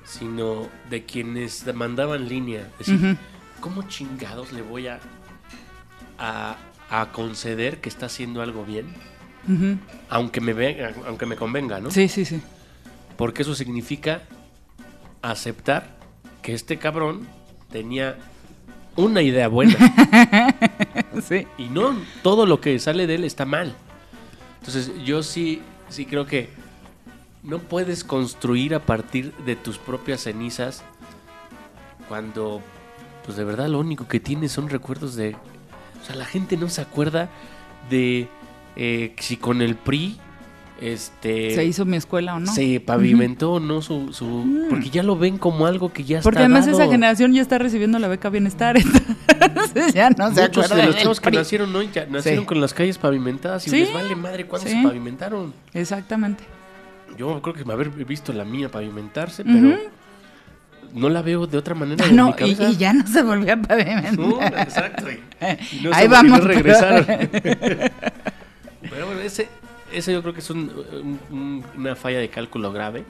sino 0.06 0.68
de 0.90 1.06
quienes 1.06 1.72
mandaban 1.76 2.28
línea. 2.28 2.68
Es 2.80 2.88
decir, 2.88 3.18
¿cómo 3.60 3.84
chingados 3.84 4.54
le 4.54 4.64
voy 4.64 4.88
a, 4.88 5.00
a 6.18 6.58
a 6.90 7.12
conceder 7.12 7.80
que 7.82 7.90
está 7.90 8.08
haciendo 8.08 8.42
algo 8.42 8.66
bien, 8.66 8.88
aunque, 10.10 10.42
me 10.42 10.54
ve, 10.54 10.94
aunque 11.08 11.26
me 11.26 11.36
convenga, 11.36 11.80
¿no? 11.80 11.92
Sí, 11.92 12.08
sí, 12.08 12.26
sí. 12.26 12.42
Porque 13.16 13.44
eso 13.44 13.56
significa 13.56 14.24
aceptar 15.22 15.98
que 16.42 16.54
este 16.54 16.78
cabrón 16.78 17.28
tenía 17.72 18.18
una 18.96 19.22
idea 19.22 19.48
buena. 19.48 19.76
sí. 21.24 21.48
Y 21.58 21.66
no 21.66 21.96
todo 22.22 22.46
lo 22.46 22.62
que 22.62 22.78
sale 22.80 23.08
de 23.08 23.16
él 23.16 23.24
está 23.24 23.46
mal. 23.46 23.76
Entonces 24.60 24.92
yo 25.06 25.24
sí, 25.24 25.62
sí 25.90 26.06
creo 26.06 26.26
que 26.26 26.50
no 27.44 27.60
puedes 27.60 28.04
construir 28.04 28.76
a 28.76 28.86
partir 28.86 29.34
de 29.46 29.56
tus 29.56 29.78
propias 29.78 30.22
cenizas 30.22 30.84
cuando 32.08 32.62
pues 33.26 33.38
de 33.38 33.44
verdad 33.44 33.68
lo 33.68 33.80
único 33.80 34.08
que 34.08 34.20
tienes 34.20 34.52
son 34.52 34.70
recuerdos 34.70 35.16
de 35.16 35.36
o 36.02 36.06
sea, 36.06 36.16
la 36.16 36.26
gente 36.26 36.58
no 36.58 36.70
se 36.70 36.82
acuerda 36.82 37.30
de 37.90 38.28
eh, 38.76 39.16
si 39.20 39.38
con 39.38 39.62
el 39.62 39.76
PRI 39.76 40.20
este 40.82 41.56
se 41.56 41.66
hizo 41.66 41.86
mi 41.86 41.98
escuela 41.98 42.36
o 42.36 42.40
no 42.40 42.54
se 42.54 42.80
pavimentó 42.80 43.54
o 43.54 43.60
no 43.60 43.82
su, 43.82 44.14
su 44.14 44.26
mm. 44.26 44.70
porque 44.70 44.90
ya 44.90 45.04
lo 45.04 45.18
ven 45.18 45.38
como 45.38 45.66
algo 45.66 45.92
que 45.92 46.04
ya 46.04 46.20
está 46.20 46.24
porque 46.24 46.40
además 46.40 46.68
esa 46.68 46.88
generación 46.88 47.34
ya 47.34 47.42
está 47.42 47.58
recibiendo 47.58 48.00
la 48.00 48.08
beca 48.08 48.30
bienestar 48.30 48.78
entonces 49.42 49.94
ya 49.94 50.10
no 50.10 50.34
se 50.34 50.42
muchos 50.42 50.70
de 50.70 50.86
los 50.86 50.98
chavos 50.98 51.20
que 51.20 51.32
nacieron 51.32 51.74
no 51.74 51.82
ya 51.82 52.06
nacieron 52.06 52.46
con 52.46 52.62
las 52.62 52.74
calles 52.74 52.98
pavimentadas 52.98 53.68
y 53.68 53.72
les 53.72 53.94
vale 53.94 54.16
madre 54.16 54.46
cuándo 54.46 54.70
se 54.70 54.82
pavimentaron. 54.84 55.54
Exactamente. 55.74 56.44
Yo 57.18 57.42
creo 57.42 57.56
que 57.56 57.66
me 57.66 57.74
haber 57.74 57.90
visto 57.90 58.32
la 58.34 58.46
mía 58.46 58.70
pavimentarse 58.70 59.44
pero 59.44 59.78
no 60.94 61.10
la 61.10 61.22
veo 61.22 61.46
de 61.46 61.58
otra 61.58 61.76
manera. 61.76 62.04
Ah, 62.08 62.12
no, 62.12 62.36
y, 62.40 62.78
ya 62.78 62.94
no 62.94 63.06
se 63.06 63.22
volvió 63.22 63.54
a 63.54 63.58
pavimentar. 63.58 64.18
No, 64.18 64.42
exacto. 64.42 65.06
Ahí 65.92 66.08
vamos. 66.08 66.40
pero 68.82 69.06
bueno, 69.06 69.22
ese, 69.22 69.50
ese 69.92 70.14
yo 70.14 70.22
creo 70.22 70.34
que 70.34 70.40
es 70.40 70.50
una 70.50 71.96
falla 71.96 72.20
de 72.20 72.30
cálculo 72.30 72.72
grave. 72.72 73.06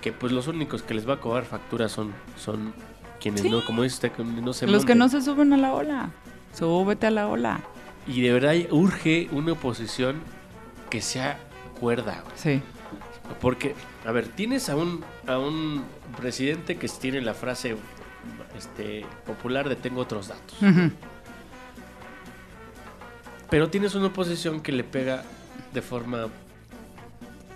Que 0.00 0.12
pues 0.12 0.32
los 0.32 0.46
únicos 0.48 0.82
que 0.82 0.94
les 0.94 1.08
va 1.08 1.14
a 1.14 1.20
cobrar 1.20 1.44
factura 1.44 1.88
son, 1.88 2.12
son 2.38 2.72
quienes 3.20 3.44
no, 3.44 3.64
como 3.64 3.82
dice 3.82 4.06
usted, 4.06 4.24
no 4.24 4.52
se 4.52 4.66
Los 4.66 4.86
que 4.86 4.94
no 4.94 5.08
se 5.08 5.20
suben 5.20 5.52
a 5.52 5.58
la 5.58 5.72
ola. 5.72 6.10
Súbete 6.54 7.06
a 7.06 7.10
la 7.10 7.28
ola. 7.28 7.60
Y 8.06 8.22
de 8.22 8.32
verdad 8.32 8.54
urge 8.70 9.28
una 9.30 9.52
oposición 9.52 10.16
que 10.88 11.02
sea 11.02 11.38
cuerda. 11.78 12.24
Sí. 12.34 12.62
Porque, 13.40 13.74
a 14.06 14.12
ver, 14.12 14.26
tienes 14.26 14.68
a 14.68 14.76
un, 14.76 15.04
a 15.26 15.38
un 15.38 15.84
presidente 16.16 16.76
que 16.76 16.88
tiene 16.88 17.20
la 17.20 17.34
frase 17.34 17.76
este, 18.56 19.04
popular 19.26 19.68
de 19.68 19.76
tengo 19.76 20.00
otros 20.00 20.28
datos. 20.28 20.56
Pero 23.48 23.68
tienes 23.68 23.94
una 23.94 24.06
oposición 24.06 24.60
que 24.60 24.72
le 24.72 24.84
pega 24.84 25.24
de 25.72 25.82
forma 25.82 26.28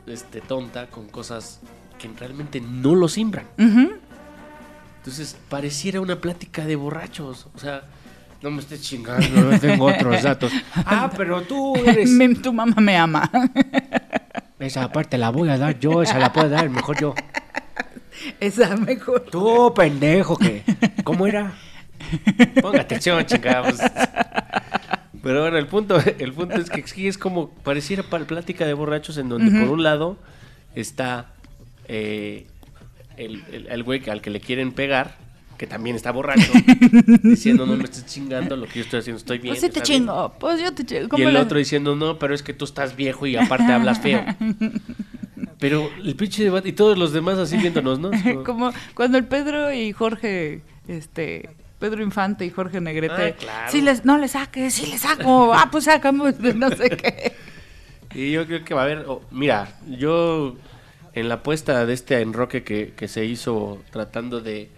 este, 0.07 0.41
tonta 0.41 0.87
con 0.87 1.09
cosas 1.09 1.61
que 1.99 2.09
realmente 2.19 2.61
no 2.61 2.95
lo 2.95 3.09
simbran. 3.09 3.47
Entonces, 3.57 5.37
pareciera 5.49 6.01
una 6.01 6.21
plática 6.21 6.65
de 6.65 6.77
borrachos. 6.77 7.47
O 7.55 7.59
sea, 7.59 7.83
no 8.43 8.51
me 8.51 8.61
estés 8.61 8.83
chingando, 8.83 9.41
no 9.41 9.59
tengo 9.59 9.87
otros 9.87 10.23
datos. 10.23 10.53
Ah, 10.75 11.11
pero 11.17 11.43
tú 11.43 11.75
eres. 11.87 12.11
tu 12.43 12.53
mamá 12.53 12.77
me 12.81 12.97
ama. 12.97 13.31
Esa 14.59 14.91
parte 14.91 15.19
la 15.19 15.31
voy 15.31 15.49
a 15.49 15.59
dar 15.59 15.79
yo, 15.79 16.03
esa 16.03 16.19
la 16.19 16.33
puedo 16.33 16.49
dar 16.49 16.71
mejor 16.71 16.99
yo. 16.99 17.15
Esa 18.41 18.77
mejor. 18.77 19.27
Tú, 19.31 19.75
pendejo, 19.75 20.39
que. 20.39 20.63
¿Cómo 21.03 21.27
era? 21.27 21.53
Ponga 22.63 22.81
atención, 22.81 23.25
chicas. 23.27 23.79
Pero 25.25 25.41
bueno, 25.41 25.57
el 25.57 25.67
punto, 25.67 25.99
el 26.19 26.33
punto 26.33 26.55
es 26.55 26.93
que 26.93 27.09
es 27.09 27.19
como 27.19 27.49
pareciera 27.51 28.03
plática 28.03 28.67
de 28.67 28.75
borrachos 28.75 29.17
en 29.17 29.29
donde 29.29 29.59
por 29.59 29.71
un 29.71 29.83
lado 29.83 30.19
está 30.75 31.33
eh, 31.89 32.47
el, 33.17 33.43
el, 33.69 33.83
güey 33.83 34.09
al 34.11 34.21
que 34.21 34.29
le 34.29 34.41
quieren 34.41 34.73
pegar, 34.73 35.17
que 35.57 35.67
también 35.67 35.97
está 35.97 36.11
borracho, 36.13 36.53
diciendo 37.23 37.65
no 37.65 37.77
me 37.77 37.85
estés 37.85 38.05
chingando, 38.07 38.57
lo 38.57 38.67
que 38.67 38.75
yo 38.75 38.81
estoy 38.83 39.01
haciendo 39.01 39.19
estoy 39.19 39.39
bien. 39.39 39.55
Pues 39.55 39.63
sí 39.63 39.71
te 39.71 39.81
chingo, 39.81 40.35
pues 40.39 40.61
yo 40.61 40.75
te 40.75 40.85
chingo. 40.85 41.19
Y 41.19 41.23
el 41.23 41.37
otro 41.37 41.59
diciendo 41.59 41.97
no, 41.97 42.19
pero 42.19 42.35
es 42.35 42.43
que 42.43 42.53
tú 42.53 42.67
estás 42.67 42.95
viejo 42.95 43.27
y 43.27 43.37
aparte 43.37 43.73
hablas 43.73 44.01
feo. 44.01 44.23
Pero 45.59 45.91
el 46.03 46.15
pinche 46.17 46.45
debate 46.45 46.69
y 46.69 46.73
todos 46.73 46.99
los 46.99 47.15
demás 47.15 47.39
así 47.39 47.57
viéndonos, 47.57 47.99
¿no? 47.99 48.11
Como 48.45 48.73
cuando 48.95 49.17
el 49.17 49.25
Pedro 49.25 49.73
y 49.73 49.93
Jorge, 49.93 50.61
este, 50.87 51.49
Pedro 51.85 52.03
Infante 52.03 52.47
y 52.47 52.51
Jorge 52.51 52.81
Negrete, 52.81 53.37
ah, 53.47 53.69
les, 53.71 54.07
no 54.07 54.17
le 54.17 54.27
saques, 54.27 54.73
sí 54.73 54.87
le 54.87 54.97
saco, 54.97 55.53
ah, 55.55 55.69
pues 55.71 55.85
sacamos, 55.85 56.41
no 56.41 56.71
sé 56.71 56.89
qué. 56.89 57.37
Y 58.15 58.31
yo 58.31 58.47
creo 58.47 58.65
que 58.65 58.73
va 58.73 58.83
a 58.83 58.85
haber, 58.85 59.05
oh, 59.07 59.21
mira, 59.31 59.77
yo 59.87 60.57
en 61.13 61.29
la 61.29 61.35
apuesta 61.35 61.85
de 61.85 61.93
este 61.93 62.23
enroque 62.23 62.63
que, 62.63 62.95
que 62.97 63.07
se 63.07 63.27
hizo 63.27 63.83
tratando 63.91 64.41
de 64.41 64.71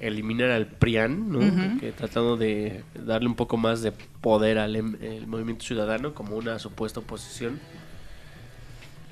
eliminar 0.00 0.50
al 0.50 0.66
PRIAN, 0.66 1.30
¿no? 1.30 1.78
que, 1.78 1.92
tratando 1.92 2.36
de 2.36 2.82
darle 2.94 3.28
un 3.28 3.36
poco 3.36 3.56
más 3.56 3.82
de 3.82 3.92
poder 3.92 4.58
al 4.58 4.74
em, 4.74 4.96
movimiento 5.28 5.64
ciudadano 5.64 6.12
como 6.12 6.34
una 6.34 6.58
supuesta 6.58 6.98
oposición. 6.98 7.60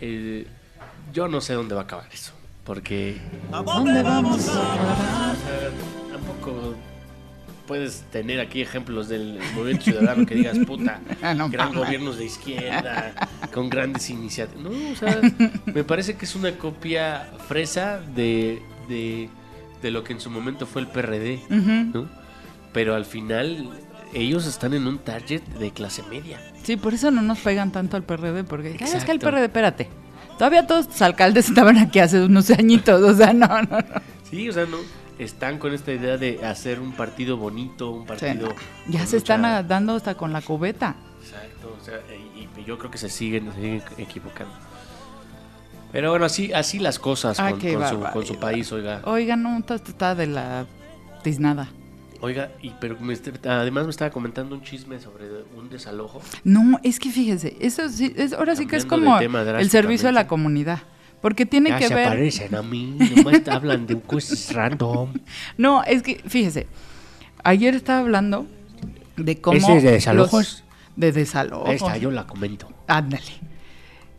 Eh, 0.01 0.49
yo 1.13 1.29
no 1.29 1.41
sé 1.41 1.53
dónde 1.53 1.77
va 1.77 1.83
a 1.83 1.85
acabar 1.85 2.09
eso. 2.13 2.33
Porque. 2.65 3.21
¿A 3.53 3.63
dónde 3.63 4.03
vamos 4.03 4.49
a 4.49 5.35
Tampoco 6.11 6.75
puedes 7.67 8.03
tener 8.11 8.41
aquí 8.41 8.63
ejemplos 8.63 9.09
del 9.09 9.39
movimiento 9.55 9.85
ciudadano 9.85 10.27
que 10.27 10.35
digas, 10.35 10.59
puta, 10.61 11.01
ah, 11.23 11.35
gran 11.51 11.75
gobiernos 11.75 12.19
de 12.19 12.25
izquierda, 12.27 13.13
con 13.53 13.69
grandes 13.69 14.09
iniciativas. 14.11 14.63
No, 14.63 14.71
o 14.93 14.97
sea, 14.97 15.21
me 15.67 15.85
parece 15.85 16.17
que 16.17 16.25
es 16.25 16.35
una 16.35 16.53
copia 16.53 17.29
fresa 17.49 18.01
de, 18.15 18.63
de, 18.89 19.29
lo 19.91 20.03
que 20.03 20.13
en 20.13 20.21
su 20.21 20.31
momento 20.31 20.67
fue 20.67 20.83
el 20.83 20.89
PRD, 20.89 21.41
¿no? 21.49 22.09
Pero 22.73 22.95
al 22.95 23.05
final 23.05 23.71
ellos 24.15 24.47
están 24.47 24.75
en 24.75 24.87
un 24.87 24.99
target 24.99 25.43
de 25.43 25.71
clase 25.71 26.03
media. 26.11 26.41
Sí, 26.63 26.77
por 26.77 26.95
eso 26.95 27.11
no 27.11 27.23
nos 27.23 27.39
pegan 27.39 27.71
tanto 27.71 27.97
al 27.97 28.03
PRD, 28.03 28.45
porque 28.45 28.77
es 28.81 29.05
que 29.05 29.13
el 29.13 29.19
PRD, 29.21 29.45
espérate, 29.45 29.89
Todavía 30.39 30.67
todos 30.67 30.87
los 30.87 31.03
alcaldes 31.03 31.49
estaban 31.49 31.79
aquí 31.79 31.99
hace 31.99 32.23
unos 32.23 32.51
añitos, 32.51 33.03
o 33.03 33.15
sea, 33.15 33.33
no, 33.33 33.47
no, 33.49 33.79
no. 33.79 34.03
Sí, 34.31 34.49
o 34.49 34.53
sea, 34.53 34.67
no. 34.67 34.79
Están 35.19 35.59
con 35.59 35.73
esta 35.73 35.93
idea 35.93 36.19
de 36.19 36.45
hacer 36.45 36.79
un 36.79 36.93
partido 36.93 37.37
bonito, 37.37 37.91
un 37.91 38.05
partido. 38.05 38.55
Ya 38.89 39.07
se 39.07 39.17
están 39.17 39.43
dando 39.67 39.95
hasta 39.97 40.15
con 40.15 40.33
la 40.33 40.43
cubeta. 40.43 40.97
Exacto, 41.23 41.77
o 41.81 41.85
sea, 41.85 42.01
y, 42.35 42.65
yo 42.65 42.79
creo 42.79 42.91
que 42.91 42.99
se 42.99 43.09
siguen, 43.09 43.51
equivocando. 43.97 44.55
Pero 45.93 46.11
bueno, 46.11 46.27
así, 46.27 46.53
así 46.53 46.79
las 46.79 46.99
cosas 46.99 47.39
con, 47.39 48.27
su, 48.27 48.37
país, 48.39 48.71
oiga. 48.73 49.01
Oiga, 49.05 49.37
no, 49.37 49.59
está 49.59 50.15
de 50.15 50.27
la 50.27 50.67
tiznada. 51.23 51.69
Oiga, 52.21 52.51
y 52.63 52.71
pero 52.81 52.97
además 53.45 53.85
me 53.85 53.91
estaba 53.91 54.11
comentando 54.11 54.55
un 54.55 54.63
chisme 54.63 55.01
sobre 55.01 55.27
un 55.57 55.69
desalojo. 55.69 56.21
No, 56.45 56.79
es 56.83 56.99
que 56.99 57.11
fíjese, 57.11 57.57
eso 57.61 57.89
sí, 57.89 58.13
es, 58.17 58.33
ahora 58.33 58.57
sí 58.57 58.67
que 58.67 58.77
es 58.77 58.85
como 58.85 59.19
el 59.19 59.71
servicio 59.71 60.09
a 60.09 60.13
la 60.13 60.27
comunidad. 60.27 60.81
Porque 61.21 61.47
tiene 61.47 61.77
que 61.77 61.89
se 61.89 61.95
ver. 61.95 62.07
aparecen 62.07 62.55
a 62.55 62.63
mí, 62.63 62.97
nomás 63.17 63.47
hablan 63.49 63.87
de 63.87 63.99
cosas 64.01 64.53
random. 64.53 65.13
No, 65.59 65.83
es 65.85 66.03
que, 66.03 66.23
fíjese, 66.27 66.67
ayer 67.43 67.75
estaba 67.75 68.01
hablando 68.01 68.47
de 69.17 69.41
cómo. 69.41 69.57
¿Ese 69.57 69.81
de 69.81 69.93
desalojos? 69.93 70.65
de 70.97 71.13
desalojos. 71.13 71.71
Esta, 71.71 71.97
yo 71.99 72.11
la 72.11 72.27
comento. 72.27 72.69
Ándale. 72.87 73.33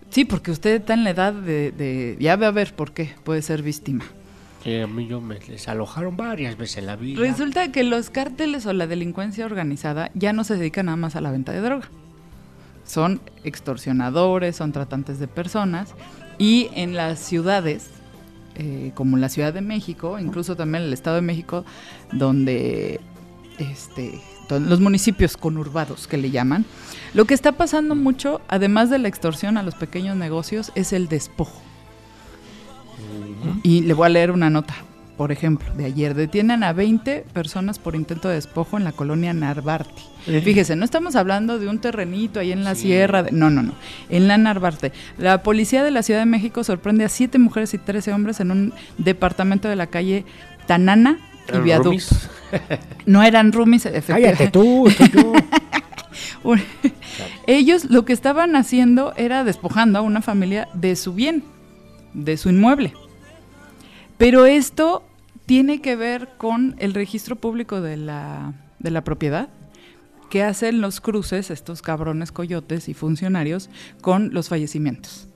Sí, 0.09 0.25
porque 0.25 0.51
usted 0.51 0.75
está 0.75 0.93
en 0.93 1.03
la 1.03 1.11
edad 1.11 1.33
de, 1.33 1.71
de. 1.71 2.17
Ya 2.19 2.35
ve 2.35 2.45
a 2.45 2.51
ver 2.51 2.75
por 2.75 2.93
qué 2.93 3.15
puede 3.23 3.41
ser 3.41 3.61
víctima 3.61 4.05
a 4.75 4.87
mí 4.87 5.07
yo 5.07 5.21
me 5.21 5.39
desalojaron 5.39 6.17
varias 6.17 6.57
veces 6.57 6.79
en 6.79 6.87
la 6.87 6.95
vida. 6.95 7.19
Resulta 7.19 7.71
que 7.71 7.83
los 7.83 8.09
cárteles 8.09 8.65
o 8.65 8.73
la 8.73 8.85
delincuencia 8.85 9.45
organizada 9.45 10.11
ya 10.13 10.33
no 10.33 10.43
se 10.43 10.55
dedican 10.55 10.87
nada 10.87 10.97
más 10.97 11.15
a 11.15 11.21
la 11.21 11.31
venta 11.31 11.53
de 11.53 11.61
droga. 11.61 11.89
Son 12.83 13.21
extorsionadores, 13.43 14.55
son 14.55 14.73
tratantes 14.73 15.19
de 15.19 15.27
personas 15.27 15.93
y 16.37 16.69
en 16.73 16.95
las 16.95 17.19
ciudades 17.19 17.89
eh, 18.59 18.91
como 18.95 19.17
la 19.17 19.29
Ciudad 19.29 19.53
de 19.53 19.61
México, 19.61 20.17
incluso 20.17 20.55
también 20.55 20.83
el 20.83 20.93
Estado 20.93 21.17
de 21.17 21.21
México, 21.21 21.63
donde 22.11 22.99
este, 23.59 24.19
los 24.49 24.79
municipios 24.79 25.37
conurbados 25.37 26.07
que 26.07 26.17
le 26.17 26.31
llaman, 26.31 26.65
lo 27.13 27.25
que 27.25 27.35
está 27.35 27.51
pasando 27.51 27.93
mucho, 27.93 28.41
además 28.47 28.89
de 28.89 28.97
la 28.97 29.09
extorsión 29.09 29.57
a 29.57 29.63
los 29.63 29.75
pequeños 29.75 30.17
negocios, 30.17 30.71
es 30.73 30.91
el 30.91 31.07
despojo. 31.07 31.61
Y 33.61 33.81
le 33.81 33.93
voy 33.93 34.07
a 34.07 34.09
leer 34.09 34.31
una 34.31 34.49
nota, 34.49 34.73
por 35.17 35.31
ejemplo, 35.31 35.73
de 35.75 35.85
ayer. 35.85 36.13
Detienen 36.13 36.63
a 36.63 36.73
20 36.73 37.25
personas 37.33 37.79
por 37.79 37.95
intento 37.95 38.29
de 38.29 38.35
despojo 38.35 38.77
en 38.77 38.83
la 38.83 38.91
colonia 38.91 39.33
Narvarte. 39.33 40.01
Fíjese, 40.43 40.75
no 40.75 40.85
estamos 40.85 41.15
hablando 41.15 41.57
de 41.57 41.67
un 41.67 41.79
terrenito 41.79 42.39
ahí 42.39 42.51
en 42.51 42.63
la 42.63 42.75
sierra. 42.75 43.25
no, 43.31 43.49
no, 43.49 43.63
no. 43.63 43.73
En 44.09 44.27
la 44.27 44.37
Narvarte. 44.37 44.91
La 45.17 45.41
policía 45.41 45.83
de 45.83 45.91
la 45.91 46.03
Ciudad 46.03 46.19
de 46.19 46.25
México 46.25 46.63
sorprende 46.63 47.05
a 47.05 47.09
7 47.09 47.39
mujeres 47.39 47.73
y 47.73 47.77
13 47.79 48.13
hombres 48.13 48.39
en 48.39 48.51
un 48.51 48.73
departamento 48.97 49.67
de 49.67 49.75
la 49.75 49.87
calle 49.87 50.25
Tanana 50.67 51.17
y 51.53 51.57
Viaducto. 51.59 52.15
no 53.05 53.23
eran 53.23 53.51
roomies, 53.51 53.85
efectivamente. 53.87 54.37
Cállate 54.37 54.51
tú, 54.51 54.87
tú. 55.11 55.33
Ellos 57.47 57.85
lo 57.85 58.05
que 58.05 58.13
estaban 58.13 58.55
haciendo 58.55 59.13
era 59.17 59.43
despojando 59.43 59.99
a 59.99 60.01
una 60.01 60.21
familia 60.21 60.67
de 60.73 60.95
su 60.95 61.13
bien, 61.13 61.43
de 62.13 62.37
su 62.37 62.49
inmueble. 62.49 62.93
Pero 64.17 64.45
esto 64.45 65.03
tiene 65.47 65.81
que 65.81 65.95
ver 65.95 66.29
con 66.37 66.75
el 66.77 66.93
registro 66.93 67.37
público 67.37 67.81
de 67.81 67.97
la, 67.97 68.53
de 68.77 68.91
la 68.91 69.03
propiedad 69.03 69.49
que 70.29 70.43
hacen 70.43 70.81
los 70.81 70.99
cruces, 70.99 71.49
estos 71.49 71.81
cabrones 71.81 72.33
coyotes 72.33 72.89
y 72.89 72.93
funcionarios, 72.93 73.69
con 74.01 74.33
los 74.33 74.49
fallecimientos. 74.49 75.29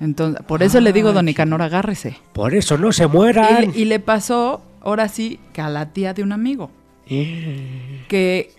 Entonces, 0.00 0.44
por 0.46 0.64
eso 0.64 0.80
le 0.80 0.92
digo, 0.92 1.12
don 1.12 1.28
Icanor, 1.28 1.62
agárrese. 1.62 2.18
Por 2.32 2.54
eso 2.54 2.76
no 2.76 2.92
se 2.92 3.06
mueran. 3.06 3.72
Y, 3.74 3.84
le 3.84 4.00
pasó, 4.00 4.62
ahora 4.80 5.08
sí, 5.08 5.38
que 5.52 5.60
a 5.60 5.70
la 5.70 5.92
tía 5.92 6.12
de 6.12 6.24
un 6.24 6.32
amigo. 6.32 6.72
Eh. 7.08 8.04
Que 8.08 8.50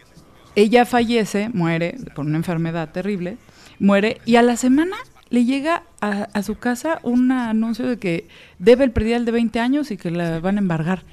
ella 0.55 0.85
fallece, 0.85 1.49
muere 1.49 1.97
por 2.15 2.25
una 2.25 2.37
enfermedad 2.37 2.93
terrible, 2.93 3.37
muere, 3.77 4.21
y 4.25 4.37
a 4.37 4.41
la 4.41 4.55
semana 4.55 4.95
le 5.29 5.45
llega 5.45 5.83
a, 6.01 6.41
su 6.43 6.55
casa 6.55 6.99
un 7.03 7.31
anuncio 7.31 7.87
de 7.87 7.97
que 7.97 8.27
debe 8.59 8.83
el 8.83 8.91
predial 8.91 9.25
de 9.25 9.31
20 9.31 9.59
años 9.59 9.91
y 9.91 9.97
que 9.97 10.11
la 10.11 10.39
van 10.39 10.57
a 10.57 10.59
embargar. 10.59 11.03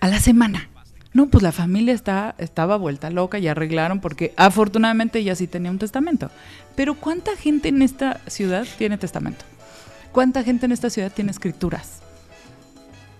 A 0.00 0.08
la 0.08 0.18
semana. 0.18 0.68
No, 1.12 1.28
pues 1.28 1.42
la 1.42 1.52
familia 1.52 1.92
está, 1.92 2.34
estaba 2.38 2.76
vuelta 2.76 3.10
loca 3.10 3.38
y 3.38 3.48
arreglaron 3.48 4.00
porque 4.00 4.32
afortunadamente 4.36 5.18
ella 5.18 5.34
sí 5.34 5.46
tenía 5.46 5.70
un 5.70 5.78
testamento. 5.78 6.30
Pero 6.76 6.94
¿cuánta 6.94 7.36
gente 7.36 7.68
en 7.68 7.82
esta 7.82 8.20
ciudad 8.28 8.66
tiene 8.78 8.96
testamento? 8.96 9.44
¿Cuánta 10.12 10.42
gente 10.42 10.66
en 10.66 10.72
esta 10.72 10.88
ciudad 10.88 11.12
tiene 11.12 11.32
escrituras? 11.32 12.00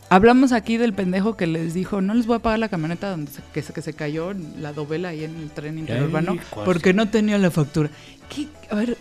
Hablamos 0.09 0.53
aquí 0.53 0.77
del 0.77 0.93
pendejo 0.93 1.37
que 1.37 1.47
les 1.47 1.73
dijo, 1.73 2.01
no 2.01 2.15
les 2.15 2.27
voy 2.27 2.37
a 2.37 2.41
pagar 2.41 2.59
la 2.59 2.69
camioneta 2.69 3.11
donde 3.11 3.31
se, 3.31 3.43
que, 3.53 3.63
se, 3.63 3.93
cayó 3.93 4.35
la 4.59 4.73
dovela 4.73 5.11
ahí 5.11 5.23
en 5.23 5.37
el 5.37 5.51
tren 5.51 5.79
interurbano 5.79 6.37
porque 6.65 6.93
no 6.93 7.09
tenía 7.09 7.39
la 7.39 7.53
factura. 7.53 7.91
¿Qué, 8.29 8.49
a 8.71 8.75
ver, 8.75 8.97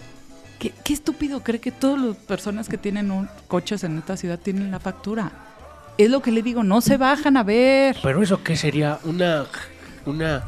¿qué, 0.60 0.74
qué 0.84 0.93
estúpido 0.93 1.41
cree 1.41 1.60
que 1.60 1.72
todas 1.72 1.99
las 2.01 2.16
personas 2.18 2.70
que 2.70 2.78
tienen 2.78 3.12
un, 3.12 3.28
coches 3.47 3.84
en 3.84 3.97
esta 3.97 4.18
ciudad 4.18 4.38
tienen 4.38 4.72
la 4.72 4.80
factura? 4.80 5.32
Es 5.97 6.10
lo 6.10 6.22
que 6.22 6.32
le 6.32 6.43
digo, 6.43 6.64
no 6.64 6.82
se 6.82 6.97
bajan 6.97 7.36
a 7.38 7.43
ver. 7.43 7.97
Pero 8.03 8.22
eso 8.22 8.43
qué 8.43 8.55
sería 8.55 8.99
una 9.03 9.45
una 10.05 10.43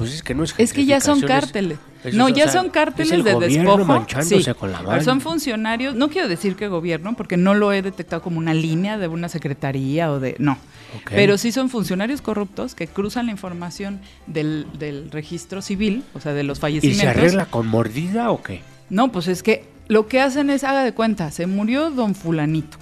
pues 0.00 0.14
es 0.14 0.22
que 0.22 0.34
no 0.34 0.44
es 0.44 0.54
Es 0.56 0.72
que 0.72 0.86
ya 0.86 0.98
son 0.98 1.20
cárteles. 1.20 1.78
no, 2.14 2.30
ya 2.30 2.48
son 2.48 2.70
cárteles 2.70 3.22
de 3.22 3.34
despojo. 3.34 4.06
Sí. 4.22 4.42
Con 4.58 4.72
la 4.72 5.02
son 5.02 5.20
funcionarios, 5.20 5.94
no 5.94 6.08
quiero 6.08 6.26
decir 6.26 6.56
que 6.56 6.68
gobierno, 6.68 7.14
porque 7.16 7.36
no 7.36 7.52
lo 7.52 7.70
he 7.70 7.82
detectado 7.82 8.22
como 8.22 8.38
una 8.38 8.54
línea 8.54 8.96
de 8.96 9.08
una 9.08 9.28
secretaría 9.28 10.10
o 10.10 10.18
de. 10.18 10.36
No. 10.38 10.56
Pero 11.04 11.36
sí 11.36 11.52
son 11.52 11.68
funcionarios 11.68 12.22
corruptos 12.22 12.74
que 12.74 12.86
cruzan 12.86 13.26
la 13.26 13.32
información 13.32 14.00
del, 14.26 14.66
del 14.78 15.10
registro 15.10 15.60
civil, 15.60 16.02
o 16.14 16.20
sea, 16.20 16.32
de 16.32 16.44
los 16.44 16.60
fallecimientos. 16.60 17.02
¿Y 17.02 17.06
se 17.06 17.08
arregla 17.08 17.44
con 17.44 17.66
mordida 17.66 18.30
o 18.30 18.42
qué? 18.42 18.62
No, 18.90 19.10
pues 19.12 19.28
es 19.28 19.42
que 19.42 19.64
lo 19.88 20.06
que 20.06 20.20
hacen 20.20 20.50
es, 20.50 20.64
haga 20.64 20.84
de 20.84 20.92
cuenta, 20.92 21.30
se 21.30 21.46
murió 21.46 21.90
don 21.90 22.14
Fulanito. 22.14 22.76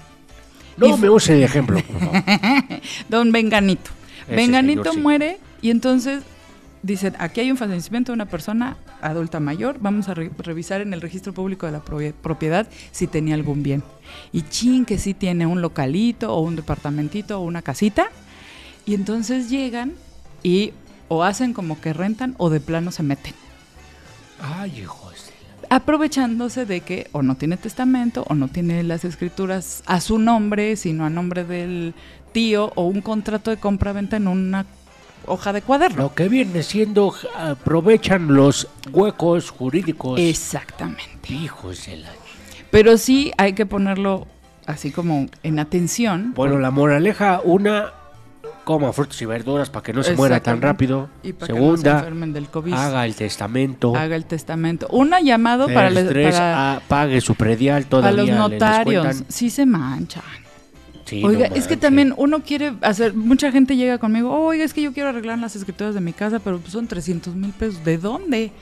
No 0.76 0.96
me 0.96 1.10
use 1.10 1.34
de 1.34 1.44
ejemplo, 1.44 1.80
por 1.82 1.98
favor. 1.98 2.22
Don 3.08 3.32
Venganito. 3.32 3.90
Venganito 4.28 4.94
muere 4.94 5.38
y 5.60 5.70
entonces 5.70 6.22
dicen, 6.82 7.14
aquí 7.18 7.40
hay 7.40 7.50
un 7.50 7.56
fallecimiento 7.56 8.12
de 8.12 8.14
una 8.14 8.26
persona 8.26 8.76
adulta 9.00 9.40
mayor, 9.40 9.78
vamos 9.80 10.08
a 10.08 10.14
revisar 10.14 10.80
en 10.80 10.92
el 10.92 11.00
registro 11.00 11.32
público 11.32 11.66
de 11.66 11.72
la 11.72 11.82
propiedad 11.82 12.68
si 12.92 13.06
tenía 13.06 13.34
algún 13.34 13.62
bien. 13.62 13.82
Y 14.32 14.42
chin, 14.42 14.84
que 14.84 14.98
sí 14.98 15.14
tiene 15.14 15.46
un 15.46 15.62
localito 15.62 16.32
o 16.34 16.40
un 16.40 16.56
departamentito 16.56 17.40
o 17.40 17.42
una 17.42 17.62
casita. 17.62 18.10
Y 18.86 18.94
entonces 18.94 19.50
llegan 19.50 19.94
y 20.42 20.72
o 21.08 21.24
hacen 21.24 21.52
como 21.52 21.80
que 21.80 21.92
rentan 21.92 22.34
o 22.38 22.50
de 22.50 22.60
plano 22.60 22.92
se 22.92 23.02
meten. 23.02 23.34
Ay, 24.40 24.80
hijo 24.80 25.07
aprovechándose 25.70 26.66
de 26.66 26.80
que 26.80 27.08
o 27.12 27.22
no 27.22 27.36
tiene 27.36 27.56
testamento 27.56 28.24
o 28.28 28.34
no 28.34 28.48
tiene 28.48 28.82
las 28.82 29.04
escrituras 29.04 29.82
a 29.86 30.00
su 30.00 30.18
nombre, 30.18 30.76
sino 30.76 31.04
a 31.04 31.10
nombre 31.10 31.44
del 31.44 31.94
tío 32.32 32.72
o 32.74 32.86
un 32.86 33.00
contrato 33.00 33.50
de 33.50 33.56
compra-venta 33.56 34.16
en 34.16 34.28
una 34.28 34.66
hoja 35.26 35.52
de 35.52 35.62
cuaderno. 35.62 36.04
Lo 36.04 36.14
que 36.14 36.28
viene 36.28 36.62
siendo, 36.62 37.14
aprovechan 37.36 38.34
los 38.34 38.68
huecos 38.92 39.50
jurídicos. 39.50 40.18
Exactamente. 40.20 41.32
Hijos 41.32 41.86
de 41.86 41.98
la... 41.98 42.08
Pero 42.70 42.98
sí 42.98 43.32
hay 43.36 43.54
que 43.54 43.66
ponerlo 43.66 44.26
así 44.66 44.90
como 44.90 45.26
en 45.42 45.58
atención. 45.58 46.34
Bueno, 46.34 46.58
la 46.58 46.70
moraleja, 46.70 47.40
una, 47.42 47.92
coma 48.68 48.92
frutos 48.92 49.22
y 49.22 49.24
verduras 49.24 49.70
para 49.70 49.82
que 49.82 49.94
no 49.94 50.02
se 50.02 50.14
muera 50.14 50.42
tan 50.42 50.60
rápido. 50.60 51.08
Y 51.22 51.32
para 51.32 51.54
Segunda, 51.54 52.04
que 52.04 52.10
no 52.10 52.26
se 52.26 52.32
del 52.32 52.48
COVID. 52.48 52.74
haga 52.74 53.06
el 53.06 53.14
testamento. 53.14 53.96
Haga 53.96 54.14
el 54.14 54.26
testamento. 54.26 54.88
Una 54.90 55.22
llamado 55.22 55.68
para, 55.68 55.88
el 55.88 56.06
tres, 56.06 56.34
para 56.34 56.82
pague 56.86 57.22
su 57.22 57.34
predial 57.34 57.86
todavía. 57.86 58.26
Para 58.26 58.40
los 58.40 58.50
notarios. 58.50 59.24
Sí 59.28 59.48
se 59.48 59.64
manchan. 59.64 60.22
oiga, 61.24 61.46
es 61.46 61.66
que 61.66 61.78
también 61.78 62.12
uno 62.18 62.42
quiere 62.42 62.74
hacer, 62.82 63.14
mucha 63.14 63.50
gente 63.50 63.74
llega 63.74 63.96
conmigo, 63.96 64.38
oiga, 64.38 64.66
es 64.66 64.74
que 64.74 64.82
yo 64.82 64.92
quiero 64.92 65.08
arreglar 65.08 65.38
las 65.38 65.56
escrituras 65.56 65.94
de 65.94 66.02
mi 66.02 66.12
casa, 66.12 66.38
pero 66.38 66.58
pues 66.58 66.72
son 66.72 66.86
300 66.86 67.34
mil 67.36 67.52
pesos. 67.52 67.82
¿De 67.82 67.96
dónde? 67.96 68.52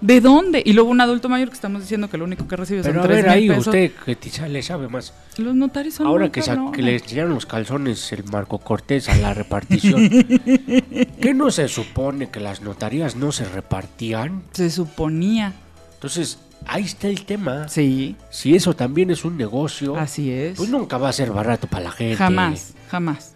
¿De 0.00 0.20
dónde? 0.20 0.62
Y 0.64 0.72
luego 0.72 0.90
un 0.90 1.00
adulto 1.00 1.28
mayor 1.28 1.48
que 1.48 1.54
estamos 1.54 1.82
diciendo 1.82 2.08
que 2.08 2.18
lo 2.18 2.24
único 2.24 2.46
que 2.46 2.56
recibe 2.56 2.82
Pero 2.82 3.02
son 3.02 3.10
a 3.10 3.14
ver, 3.14 3.28
ahí 3.28 3.50
usted 3.50 3.92
que 4.04 4.16
le 4.48 4.62
sabe 4.62 4.88
más. 4.88 5.12
Los 5.36 5.54
notarios 5.54 5.94
son 5.94 6.06
Ahora 6.06 6.30
que, 6.30 6.42
que 6.72 6.82
le 6.82 7.00
tiraron 7.00 7.34
los 7.34 7.46
calzones 7.46 8.12
el 8.12 8.24
Marco 8.24 8.58
Cortés 8.58 9.08
a 9.08 9.16
la 9.16 9.34
repartición, 9.34 10.08
¿qué 11.20 11.34
no 11.34 11.50
se 11.50 11.68
supone 11.68 12.30
que 12.30 12.40
las 12.40 12.62
notarías 12.62 13.16
no 13.16 13.32
se 13.32 13.44
repartían? 13.44 14.42
Se 14.52 14.70
suponía. 14.70 15.52
Entonces, 15.94 16.38
ahí 16.66 16.84
está 16.84 17.08
el 17.08 17.24
tema. 17.24 17.68
Sí. 17.68 18.16
Si 18.30 18.54
eso 18.54 18.74
también 18.74 19.10
es 19.10 19.24
un 19.24 19.36
negocio. 19.36 19.96
Así 19.96 20.30
es. 20.30 20.56
Pues 20.56 20.68
nunca 20.68 20.98
va 20.98 21.08
a 21.08 21.12
ser 21.12 21.32
barato 21.32 21.66
para 21.66 21.84
la 21.84 21.90
gente. 21.90 22.16
Jamás, 22.16 22.74
jamás. 22.88 23.32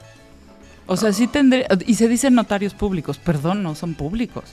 O 0.87 0.97
sea, 0.97 1.13
sí 1.13 1.27
tendré... 1.27 1.67
Y 1.87 1.95
se 1.95 2.09
dicen 2.09 2.35
notarios 2.35 2.75
públicos. 2.75 3.19
Perdón, 3.19 3.63
no 3.63 3.75
son 3.75 3.95
públicos. 3.95 4.45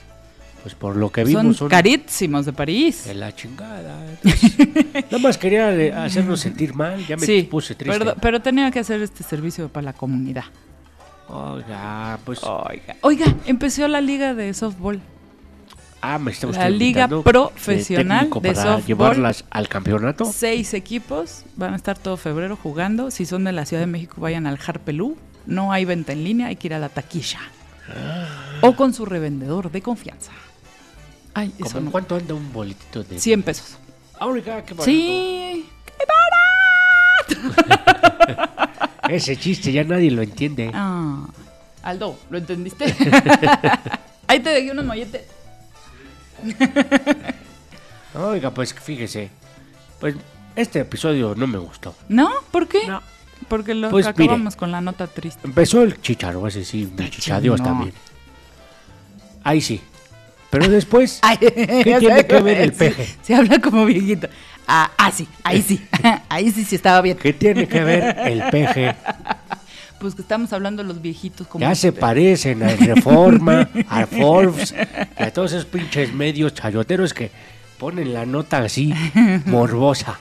Pues 0.62 0.74
por 0.74 0.96
lo 0.96 1.10
que 1.10 1.24
vimos. 1.24 1.56
Son, 1.56 1.68
carísimos 1.68 2.44
de 2.44 2.52
París. 2.52 3.04
De 3.06 3.14
la 3.14 3.34
chingada. 3.34 3.98
nada 4.94 5.18
más 5.18 5.38
quería 5.38 5.74
eh, 5.74 5.92
hacernos 5.92 6.40
sentir 6.40 6.74
mal, 6.74 7.04
ya 7.06 7.16
me 7.16 7.44
puse 7.44 7.74
triste. 7.74 8.14
Pero, 8.20 8.40
tenía 8.40 8.70
que 8.70 8.78
hacer 8.78 9.00
este 9.00 9.22
servicio 9.24 9.68
para 9.68 9.86
la 9.86 9.92
comunidad. 9.92 10.44
Oiga, 11.28 12.18
pues. 12.24 12.40
Oiga, 12.42 12.96
Oiga 13.02 13.34
empezó 13.46 13.86
la 13.88 14.00
liga 14.00 14.34
de 14.34 14.52
softball. 14.52 15.00
Ah, 16.02 16.18
me 16.18 16.30
está 16.30 16.46
La 16.48 16.70
liga 16.70 17.08
profesional 17.08 18.30
de, 18.40 18.54
softball. 18.54 18.84
llevarlas 18.86 19.44
al 19.50 19.68
campeonato. 19.68 20.24
Seis 20.24 20.72
equipos 20.72 21.44
van 21.56 21.74
a 21.74 21.76
estar 21.76 21.98
todo 21.98 22.16
febrero 22.16 22.56
jugando. 22.56 23.10
Si 23.10 23.26
son 23.26 23.44
de 23.44 23.52
la 23.52 23.66
Ciudad 23.66 23.82
de 23.82 23.86
México, 23.86 24.20
vayan 24.20 24.46
al 24.46 24.58
Harpelú. 24.64 25.16
No 25.46 25.72
hay 25.72 25.84
venta 25.84 26.12
en 26.12 26.24
línea, 26.24 26.46
hay 26.48 26.56
que 26.56 26.68
ir 26.68 26.74
a 26.74 26.78
la 26.78 26.88
taquilla. 26.88 27.40
Ah. 27.88 28.26
O 28.62 28.74
con 28.76 28.94
su 28.94 29.04
revendedor 29.04 29.70
de 29.70 29.82
confianza. 29.82 30.32
Ay, 31.34 31.52
eso 31.58 31.80
¿Cuánto 31.90 32.16
anda 32.16 32.34
un 32.34 32.52
boletito 32.52 33.02
de...? 33.02 33.18
100 33.18 33.42
pesos. 33.42 33.76
Ah, 34.18 34.28
qué 34.34 34.50
barato. 34.50 34.82
Sí, 34.84 35.66
qué 35.98 36.04
barato. 37.36 37.80
Ese 39.08 39.36
chiste 39.36 39.72
ya 39.72 39.82
nadie 39.84 40.10
lo 40.10 40.22
entiende. 40.22 40.70
Ah, 40.74 41.26
Aldo, 41.82 42.18
¿lo 42.30 42.38
entendiste? 42.38 42.84
Ahí 44.26 44.40
te 44.40 44.50
dejé 44.50 44.70
unos 44.70 44.84
molletes. 44.84 45.22
Oiga, 48.14 48.52
pues 48.52 48.74
fíjese. 48.74 49.30
Pues 49.98 50.14
este 50.56 50.80
episodio 50.80 51.34
no 51.34 51.46
me 51.46 51.58
gustó. 51.58 51.94
¿No? 52.08 52.30
¿Por 52.50 52.68
qué? 52.68 52.86
No. 52.86 53.02
Porque 53.48 53.74
lo 53.74 53.90
pues 53.90 54.06
acabamos 54.06 54.54
con 54.54 54.70
la 54.70 54.80
nota 54.80 55.06
triste. 55.06 55.40
Empezó 55.44 55.82
el 55.82 56.00
chicharo, 56.00 56.46
ese 56.46 56.64
sí, 56.64 56.92
me 56.96 57.10
chichadios 57.10 57.62
también. 57.62 57.92
Ahí 59.42 59.60
sí. 59.60 59.80
Pero 60.50 60.68
después, 60.68 61.20
¿qué 61.40 61.96
tiene 61.98 62.26
que 62.26 62.40
ver 62.40 62.60
el 62.60 62.72
peje? 62.72 63.08
Se, 63.22 63.34
habla 63.34 63.60
como 63.60 63.86
viejito. 63.86 64.28
Ah, 64.66 64.90
ah, 64.98 65.10
sí, 65.10 65.26
ahí 65.42 65.62
sí. 65.62 65.80
ahí 66.28 66.50
sí, 66.50 66.64
sí 66.64 66.76
estaba 66.76 67.00
bien. 67.00 67.16
¿Qué 67.16 67.32
tiene 67.32 67.66
que 67.66 67.82
ver 67.82 68.16
el 68.24 68.42
peje? 68.50 68.94
Pues 70.00 70.14
que 70.14 70.22
estamos 70.22 70.50
hablando 70.54 70.82
de 70.82 70.88
los 70.88 71.02
viejitos 71.02 71.46
como... 71.46 71.60
Ya 71.60 71.74
se 71.74 71.92
parecen 71.92 72.62
a 72.62 72.68
Reforma, 72.68 73.68
a 73.86 74.06
Forbes, 74.06 74.74
a 75.18 75.30
todos 75.30 75.52
esos 75.52 75.66
pinches 75.66 76.14
medios 76.14 76.54
chayoteros 76.54 77.12
que 77.12 77.30
ponen 77.76 78.14
la 78.14 78.24
nota 78.24 78.60
así, 78.60 78.94
morbosa. 79.44 80.18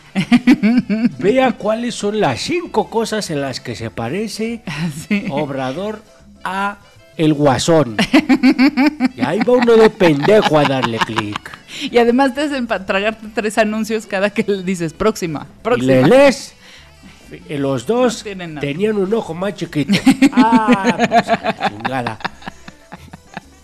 Vea 1.18 1.54
cuáles 1.54 1.96
son 1.96 2.20
las 2.20 2.42
cinco 2.42 2.90
cosas 2.90 3.30
en 3.30 3.40
las 3.40 3.62
que 3.62 3.74
se 3.74 3.90
parece 3.90 4.64
Obrador 5.30 6.04
a 6.44 6.80
el 7.20 7.34
guasón. 7.34 7.98
Y 9.16 9.22
ahí 9.22 9.40
va 9.40 9.54
uno 9.54 9.76
de 9.76 9.90
pendejo 9.90 10.58
a 10.58 10.64
darle 10.64 10.98
clic. 11.00 11.60
Y 11.92 11.98
además 11.98 12.34
te 12.34 12.42
hacen 12.42 12.66
tragarte 12.66 13.28
tres 13.36 13.58
anuncios 13.58 14.06
cada 14.06 14.30
que 14.30 14.44
le 14.48 14.64
dices 14.64 14.94
próxima. 14.94 15.46
próxima. 15.62 15.94
Y 15.94 15.96
le 15.96 16.08
lees. 16.08 16.54
Los 17.50 17.86
dos 17.86 18.24
tenían 18.24 18.98
un 18.98 19.14
ojo 19.14 19.34
más 19.34 19.54
chiquito. 19.54 19.94
Ah, 20.32 20.98
pues, 20.98 21.70
chingada. 21.70 22.18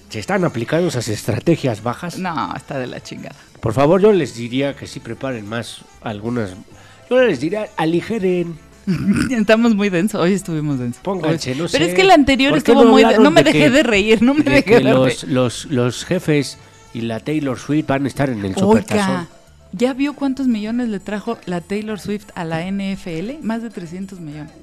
¿Se 0.09 0.19
están 0.19 0.43
aplicando 0.43 0.89
esas 0.89 1.07
estrategias 1.07 1.81
bajas? 1.81 2.19
No, 2.19 2.53
está 2.55 2.77
de 2.77 2.87
la 2.87 3.01
chingada. 3.01 3.35
Por 3.61 3.73
favor, 3.73 4.01
yo 4.01 4.11
les 4.11 4.35
diría 4.35 4.75
que 4.75 4.85
sí 4.85 4.99
preparen 4.99 5.47
más 5.47 5.79
algunas. 6.01 6.51
Yo 7.09 7.21
les 7.23 7.39
diría, 7.39 7.69
aligeren. 7.77 8.57
Estamos 9.31 9.75
muy 9.75 9.89
densos, 9.89 10.21
hoy 10.21 10.33
estuvimos 10.33 10.79
densos. 10.79 11.01
Pónganse, 11.01 11.55
no 11.55 11.67
sé. 11.67 11.77
Pero 11.77 11.89
es 11.89 11.95
que 11.95 12.01
el 12.01 12.11
anterior 12.11 12.57
estuvo 12.57 12.85
muy 12.85 13.03
denso. 13.03 13.21
No 13.21 13.31
me 13.31 13.43
dejé 13.43 13.69
de 13.69 13.83
reír, 13.83 14.21
no 14.21 14.33
me 14.33 14.43
dejé 14.43 14.75
de 14.75 14.83
los, 14.83 15.21
reír. 15.21 15.33
Los, 15.33 15.65
los 15.65 16.05
jefes 16.05 16.57
y 16.93 17.01
la 17.01 17.19
Taylor 17.19 17.59
Swift 17.59 17.87
van 17.87 18.05
a 18.05 18.07
estar 18.07 18.29
en 18.29 18.43
el 18.45 18.55
Supertazón. 18.55 19.27
¿ya 19.71 19.93
vio 19.93 20.13
cuántos 20.13 20.47
millones 20.47 20.89
le 20.89 20.99
trajo 20.99 21.37
la 21.45 21.61
Taylor 21.61 21.99
Swift 21.99 22.27
a 22.35 22.45
la 22.45 22.69
NFL? 22.69 23.43
Más 23.43 23.61
de 23.61 23.69
300 23.69 24.19
millones. 24.19 24.53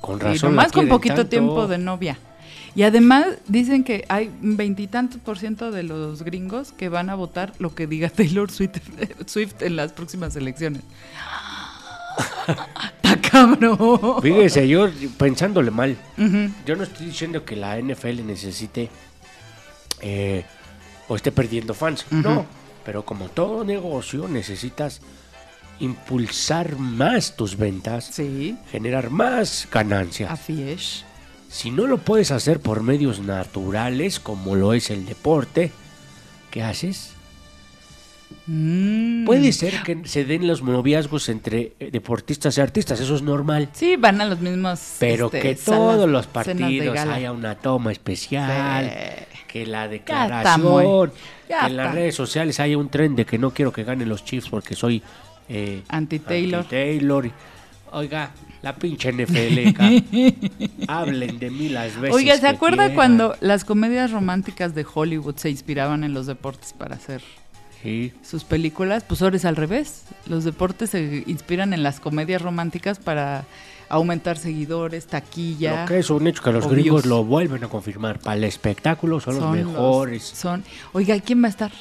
Con 0.00 0.18
razón. 0.18 0.52
Y 0.52 0.56
más 0.56 0.72
con 0.72 0.88
poquito 0.88 1.26
tiempo 1.26 1.66
de 1.66 1.78
novia. 1.78 2.18
Y 2.74 2.82
además 2.82 3.26
dicen 3.48 3.84
que 3.84 4.04
hay 4.08 4.30
veintitantos 4.40 5.20
por 5.20 5.38
ciento 5.38 5.70
de 5.70 5.82
los 5.82 6.22
gringos 6.22 6.72
que 6.72 6.88
van 6.88 7.10
a 7.10 7.14
votar 7.14 7.52
lo 7.58 7.74
que 7.74 7.86
diga 7.86 8.08
Taylor 8.10 8.50
Swift, 8.50 8.78
Swift 9.26 9.62
en 9.62 9.76
las 9.76 9.92
próximas 9.92 10.36
elecciones. 10.36 10.82
¡Está 13.30 13.56
cabrón! 13.56 14.22
Fíjese, 14.22 14.66
yo 14.68 14.88
pensándole 15.16 15.70
mal, 15.70 15.96
yo 16.66 16.76
no 16.76 16.82
estoy 16.82 17.06
diciendo 17.06 17.44
que 17.44 17.56
la 17.56 17.80
NFL 17.80 18.26
necesite 18.26 18.88
eh, 20.00 20.44
o 21.08 21.16
esté 21.16 21.30
perdiendo 21.32 21.74
fans, 21.74 22.06
no, 22.10 22.46
pero 22.84 23.04
como 23.04 23.28
todo 23.28 23.64
negocio 23.64 24.26
necesitas 24.28 25.00
impulsar 25.78 26.76
más 26.76 27.36
tus 27.36 27.56
ventas, 27.56 28.04
sí. 28.12 28.56
generar 28.70 29.10
más 29.10 29.68
ganancias. 29.70 30.30
Así 30.30 30.62
es. 30.62 31.04
Si 31.48 31.70
no 31.70 31.86
lo 31.86 31.98
puedes 31.98 32.30
hacer 32.30 32.60
por 32.60 32.82
medios 32.82 33.20
naturales, 33.20 34.20
como 34.20 34.54
lo 34.54 34.72
es 34.72 34.90
el 34.90 35.06
deporte, 35.06 35.72
¿qué 36.50 36.62
haces? 36.62 37.14
Mm. 38.46 39.24
Puede 39.24 39.52
ser 39.52 39.82
que 39.82 40.02
se 40.04 40.24
den 40.24 40.46
los 40.46 40.62
noviazgos 40.62 41.28
entre 41.28 41.74
eh, 41.78 41.90
deportistas 41.92 42.58
y 42.58 42.60
artistas, 42.60 43.00
eso 43.00 43.14
es 43.14 43.22
normal. 43.22 43.68
Sí, 43.72 43.96
van 43.96 44.20
a 44.20 44.24
los 44.24 44.40
mismos. 44.40 44.96
Pero 44.98 45.26
este, 45.26 45.40
que 45.40 45.54
todos 45.54 46.08
los 46.08 46.26
partidos 46.26 46.98
haya 46.98 47.32
una 47.32 47.54
toma 47.54 47.92
especial, 47.92 48.92
que 49.46 49.66
la 49.66 49.88
declaración, 49.88 51.12
que 51.46 51.66
en 51.66 51.76
las 51.76 51.94
redes 51.94 52.14
sociales 52.14 52.58
haya 52.60 52.76
un 52.76 52.88
tren 52.88 53.14
de 53.14 53.24
que 53.24 53.38
no 53.38 53.52
quiero 53.52 53.72
que 53.72 53.84
ganen 53.84 54.08
los 54.08 54.24
Chiefs 54.24 54.48
porque 54.48 54.74
soy 54.74 55.02
eh, 55.48 55.82
anti-Taylor. 55.88 56.64
Anti 56.70 57.32
Oiga, 57.92 58.30
la 58.62 58.76
pinche 58.76 59.12
NFL. 59.12 59.76
Hablen 60.88 61.38
de 61.38 61.50
mí 61.50 61.68
las 61.68 62.00
veces. 62.00 62.14
Oiga, 62.14 62.36
¿se 62.36 62.46
acuerda 62.46 62.94
cuando 62.94 63.36
las 63.40 63.64
comedias 63.64 64.12
románticas 64.12 64.74
de 64.74 64.86
Hollywood 64.92 65.36
se 65.36 65.50
inspiraban 65.50 66.04
en 66.04 66.14
los 66.14 66.26
deportes 66.26 66.72
para 66.72 66.94
hacer 66.94 67.22
sus 68.22 68.44
películas? 68.44 69.04
Pues 69.06 69.22
ahora 69.22 69.36
es 69.36 69.44
al 69.44 69.56
revés. 69.56 70.04
Los 70.26 70.44
deportes 70.44 70.90
se 70.90 71.24
inspiran 71.26 71.72
en 71.72 71.82
las 71.82 72.00
comedias 72.00 72.42
románticas 72.42 72.98
para 72.98 73.44
aumentar 73.88 74.38
seguidores, 74.38 75.06
taquilla. 75.06 75.82
Lo 75.82 75.88
que 75.88 75.98
es 75.98 76.10
un 76.10 76.26
hecho 76.26 76.42
que 76.42 76.52
los 76.52 76.68
gringos 76.68 77.06
lo 77.06 77.24
vuelven 77.24 77.64
a 77.64 77.68
confirmar. 77.68 78.20
Para 78.20 78.36
el 78.36 78.44
espectáculo 78.44 79.20
son, 79.20 79.40
los 79.40 79.50
mejores. 79.50 80.22
son. 80.22 80.64
Oiga, 80.92 81.18
¿quién 81.20 81.42
va 81.42 81.46
a 81.46 81.50
estar 81.50 81.72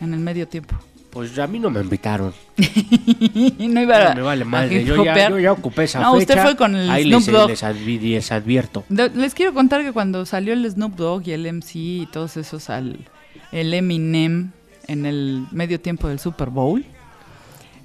en 0.00 0.14
el 0.14 0.20
medio 0.20 0.46
tiempo? 0.48 0.76
Pues 1.10 1.38
a 1.38 1.46
mí 1.46 1.58
no 1.58 1.70
me 1.70 1.80
invitaron. 1.80 2.32
no 3.58 3.80
iba 3.82 4.12
a, 4.12 4.14
me 4.14 4.20
vale 4.20 4.44
madre. 4.44 4.84
Yo 4.84 5.02
ya, 5.02 5.30
yo 5.30 5.38
ya, 5.38 5.52
ocupé 5.52 5.84
esa 5.84 6.00
no, 6.00 6.14
usted 6.14 6.40
fue 6.40 6.54
con 6.54 6.76
el 6.76 6.88
Ahí 6.90 7.04
Snoop 7.04 7.24
Dogg. 7.24 7.48
Les, 7.50 8.30
advierto. 8.30 8.84
les 8.88 9.34
quiero 9.34 9.54
contar 9.54 9.82
que 9.82 9.92
cuando 9.92 10.26
salió 10.26 10.52
el 10.52 10.70
Snoop 10.70 10.96
Dogg 10.96 11.26
y 11.26 11.32
el 11.32 11.50
MC 11.50 11.76
y 11.76 12.08
todos 12.12 12.36
esos 12.36 12.68
al 12.68 13.08
el 13.50 13.72
Eminem 13.72 14.52
en 14.88 15.06
el 15.06 15.46
medio 15.52 15.80
tiempo 15.80 16.08
del 16.08 16.18
Super 16.18 16.50
Bowl, 16.50 16.84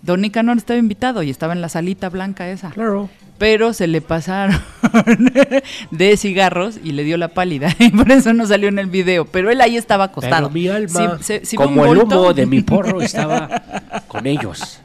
Don 0.01 0.21
Nicanor 0.21 0.57
estaba 0.57 0.79
invitado 0.79 1.23
y 1.23 1.29
estaba 1.29 1.53
en 1.53 1.61
la 1.61 1.69
salita 1.69 2.09
blanca 2.09 2.49
esa. 2.49 2.71
Claro 2.71 3.09
pero 3.37 3.73
se 3.73 3.87
le 3.87 4.01
pasaron 4.01 4.61
de 5.91 6.17
cigarros 6.17 6.79
y 6.81 6.93
le 6.93 7.03
dio 7.03 7.17
la 7.17 7.29
pálida. 7.29 7.75
Y 7.79 7.89
por 7.89 8.09
eso 8.11 8.33
no 8.33 8.45
salió 8.45 8.69
en 8.69 8.79
el 8.79 8.87
video. 8.87 9.25
Pero 9.25 9.51
él 9.51 9.59
ahí 9.59 9.75
estaba 9.75 10.05
acostado. 10.05 10.49
mi 10.49 10.67
alma, 10.69 11.19
como 11.57 11.85
el 11.85 11.97
humo 11.97 12.33
de 12.33 12.45
mi 12.45 12.61
porro, 12.61 13.01
estaba 13.01 13.63
con 14.07 14.25
ellos. 14.27 14.79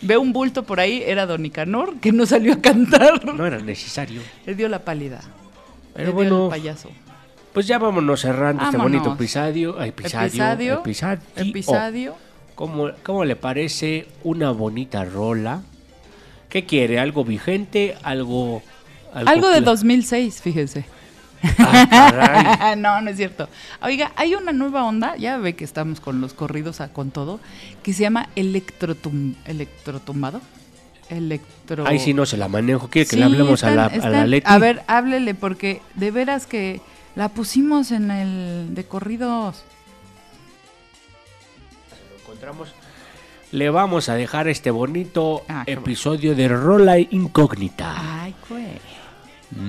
Ve 0.00 0.16
un 0.16 0.32
bulto 0.32 0.62
por 0.62 0.80
ahí, 0.80 1.02
era 1.04 1.26
Don 1.26 1.42
Nicanor, 1.42 1.96
que 2.00 2.10
no 2.10 2.24
salió 2.24 2.54
a 2.54 2.60
cantar. 2.62 3.34
No 3.34 3.46
era 3.46 3.58
necesario. 3.58 4.22
Le 4.46 4.54
dio 4.54 4.68
la 4.70 4.78
pálida. 4.78 5.20
Pero 5.92 6.14
bueno, 6.14 6.44
el 6.44 6.50
payaso. 6.50 6.88
Pues 7.52 7.66
ya 7.66 7.78
vámonos 7.78 8.20
cerrando 8.20 8.64
este 8.64 8.76
bonito 8.76 9.12
episodio. 9.12 9.82
Episodio. 9.82 10.80
Episodio. 10.80 11.22
Episodio. 11.36 12.14
¿Cómo, 12.54 12.90
¿Cómo 13.02 13.24
le 13.24 13.34
parece 13.34 14.06
una 14.22 14.52
bonita 14.52 15.04
rola? 15.04 15.62
¿Qué 16.48 16.64
quiere? 16.64 17.00
¿Algo 17.00 17.24
vigente? 17.24 17.96
¿Algo...? 18.02 18.62
Algo, 19.12 19.48
de 19.48 19.60
2006, 19.62 20.40
fíjese. 20.40 20.84
Ah, 21.58 22.74
no, 22.78 23.00
no 23.00 23.10
es 23.10 23.16
cierto. 23.16 23.48
Oiga, 23.82 24.12
hay 24.14 24.36
una 24.36 24.52
nueva 24.52 24.84
onda, 24.84 25.16
ya 25.16 25.36
ve 25.38 25.56
que 25.56 25.64
estamos 25.64 25.98
con 25.98 26.20
los 26.20 26.32
corridos 26.32 26.80
a, 26.80 26.92
con 26.92 27.10
todo, 27.10 27.40
que 27.82 27.92
se 27.92 28.02
llama 28.02 28.28
electrotum, 28.36 29.34
electrotumbado. 29.46 30.40
Electro... 31.08 31.88
Ahí 31.88 31.98
sí 31.98 32.14
no 32.14 32.24
se 32.24 32.36
la 32.36 32.46
manejo. 32.46 32.88
¿Quiere 32.88 33.08
que 33.08 33.16
le 33.16 33.24
hablemos 33.24 33.64
a 33.64 33.72
la, 33.72 33.86
a 33.86 34.08
la 34.08 34.26
Leti? 34.26 34.46
A 34.48 34.58
ver, 34.58 34.82
háblele, 34.86 35.34
porque 35.34 35.82
de 35.96 36.12
veras 36.12 36.46
que 36.46 36.80
la 37.20 37.28
pusimos 37.28 37.90
en 37.90 38.10
el 38.10 38.74
de 38.74 38.84
corridos. 38.84 39.62
Lo 42.08 42.16
encontramos 42.18 42.72
le 43.52 43.68
vamos 43.68 44.08
a 44.08 44.14
dejar 44.14 44.48
este 44.48 44.70
bonito 44.70 45.42
ah, 45.46 45.64
episodio 45.66 46.34
de 46.34 46.48
Rola 46.48 46.98
Incógnita. 46.98 48.22
Ay, 48.22 48.34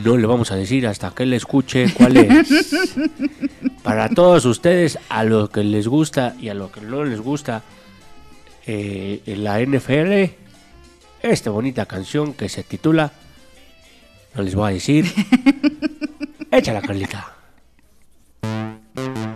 No 0.05 0.15
le 0.15 0.27
vamos 0.27 0.51
a 0.51 0.55
decir 0.55 0.87
hasta 0.87 1.11
que 1.11 1.23
él 1.23 1.33
escuche 1.33 1.93
cuál 1.93 2.15
es. 2.15 2.85
Para 3.83 4.07
todos 4.07 4.45
ustedes, 4.45 4.97
a 5.09 5.25
lo 5.25 5.49
que 5.49 5.65
les 5.65 5.89
gusta 5.89 6.35
y 6.39 6.47
a 6.47 6.53
lo 6.53 6.71
que 6.71 6.79
no 6.79 7.03
les 7.03 7.19
gusta 7.19 7.63
eh, 8.65 9.23
en 9.25 9.43
la 9.43 9.59
NFL, 9.59 10.35
esta 11.21 11.49
bonita 11.49 11.85
canción 11.85 12.33
que 12.33 12.47
se 12.47 12.63
titula, 12.63 13.11
no 14.35 14.41
les 14.41 14.55
voy 14.55 14.69
a 14.69 14.73
decir, 14.73 15.11
Échala, 16.51 16.81
Carlita. 16.81 17.40
Thank 18.95 19.17
you. 19.17 19.30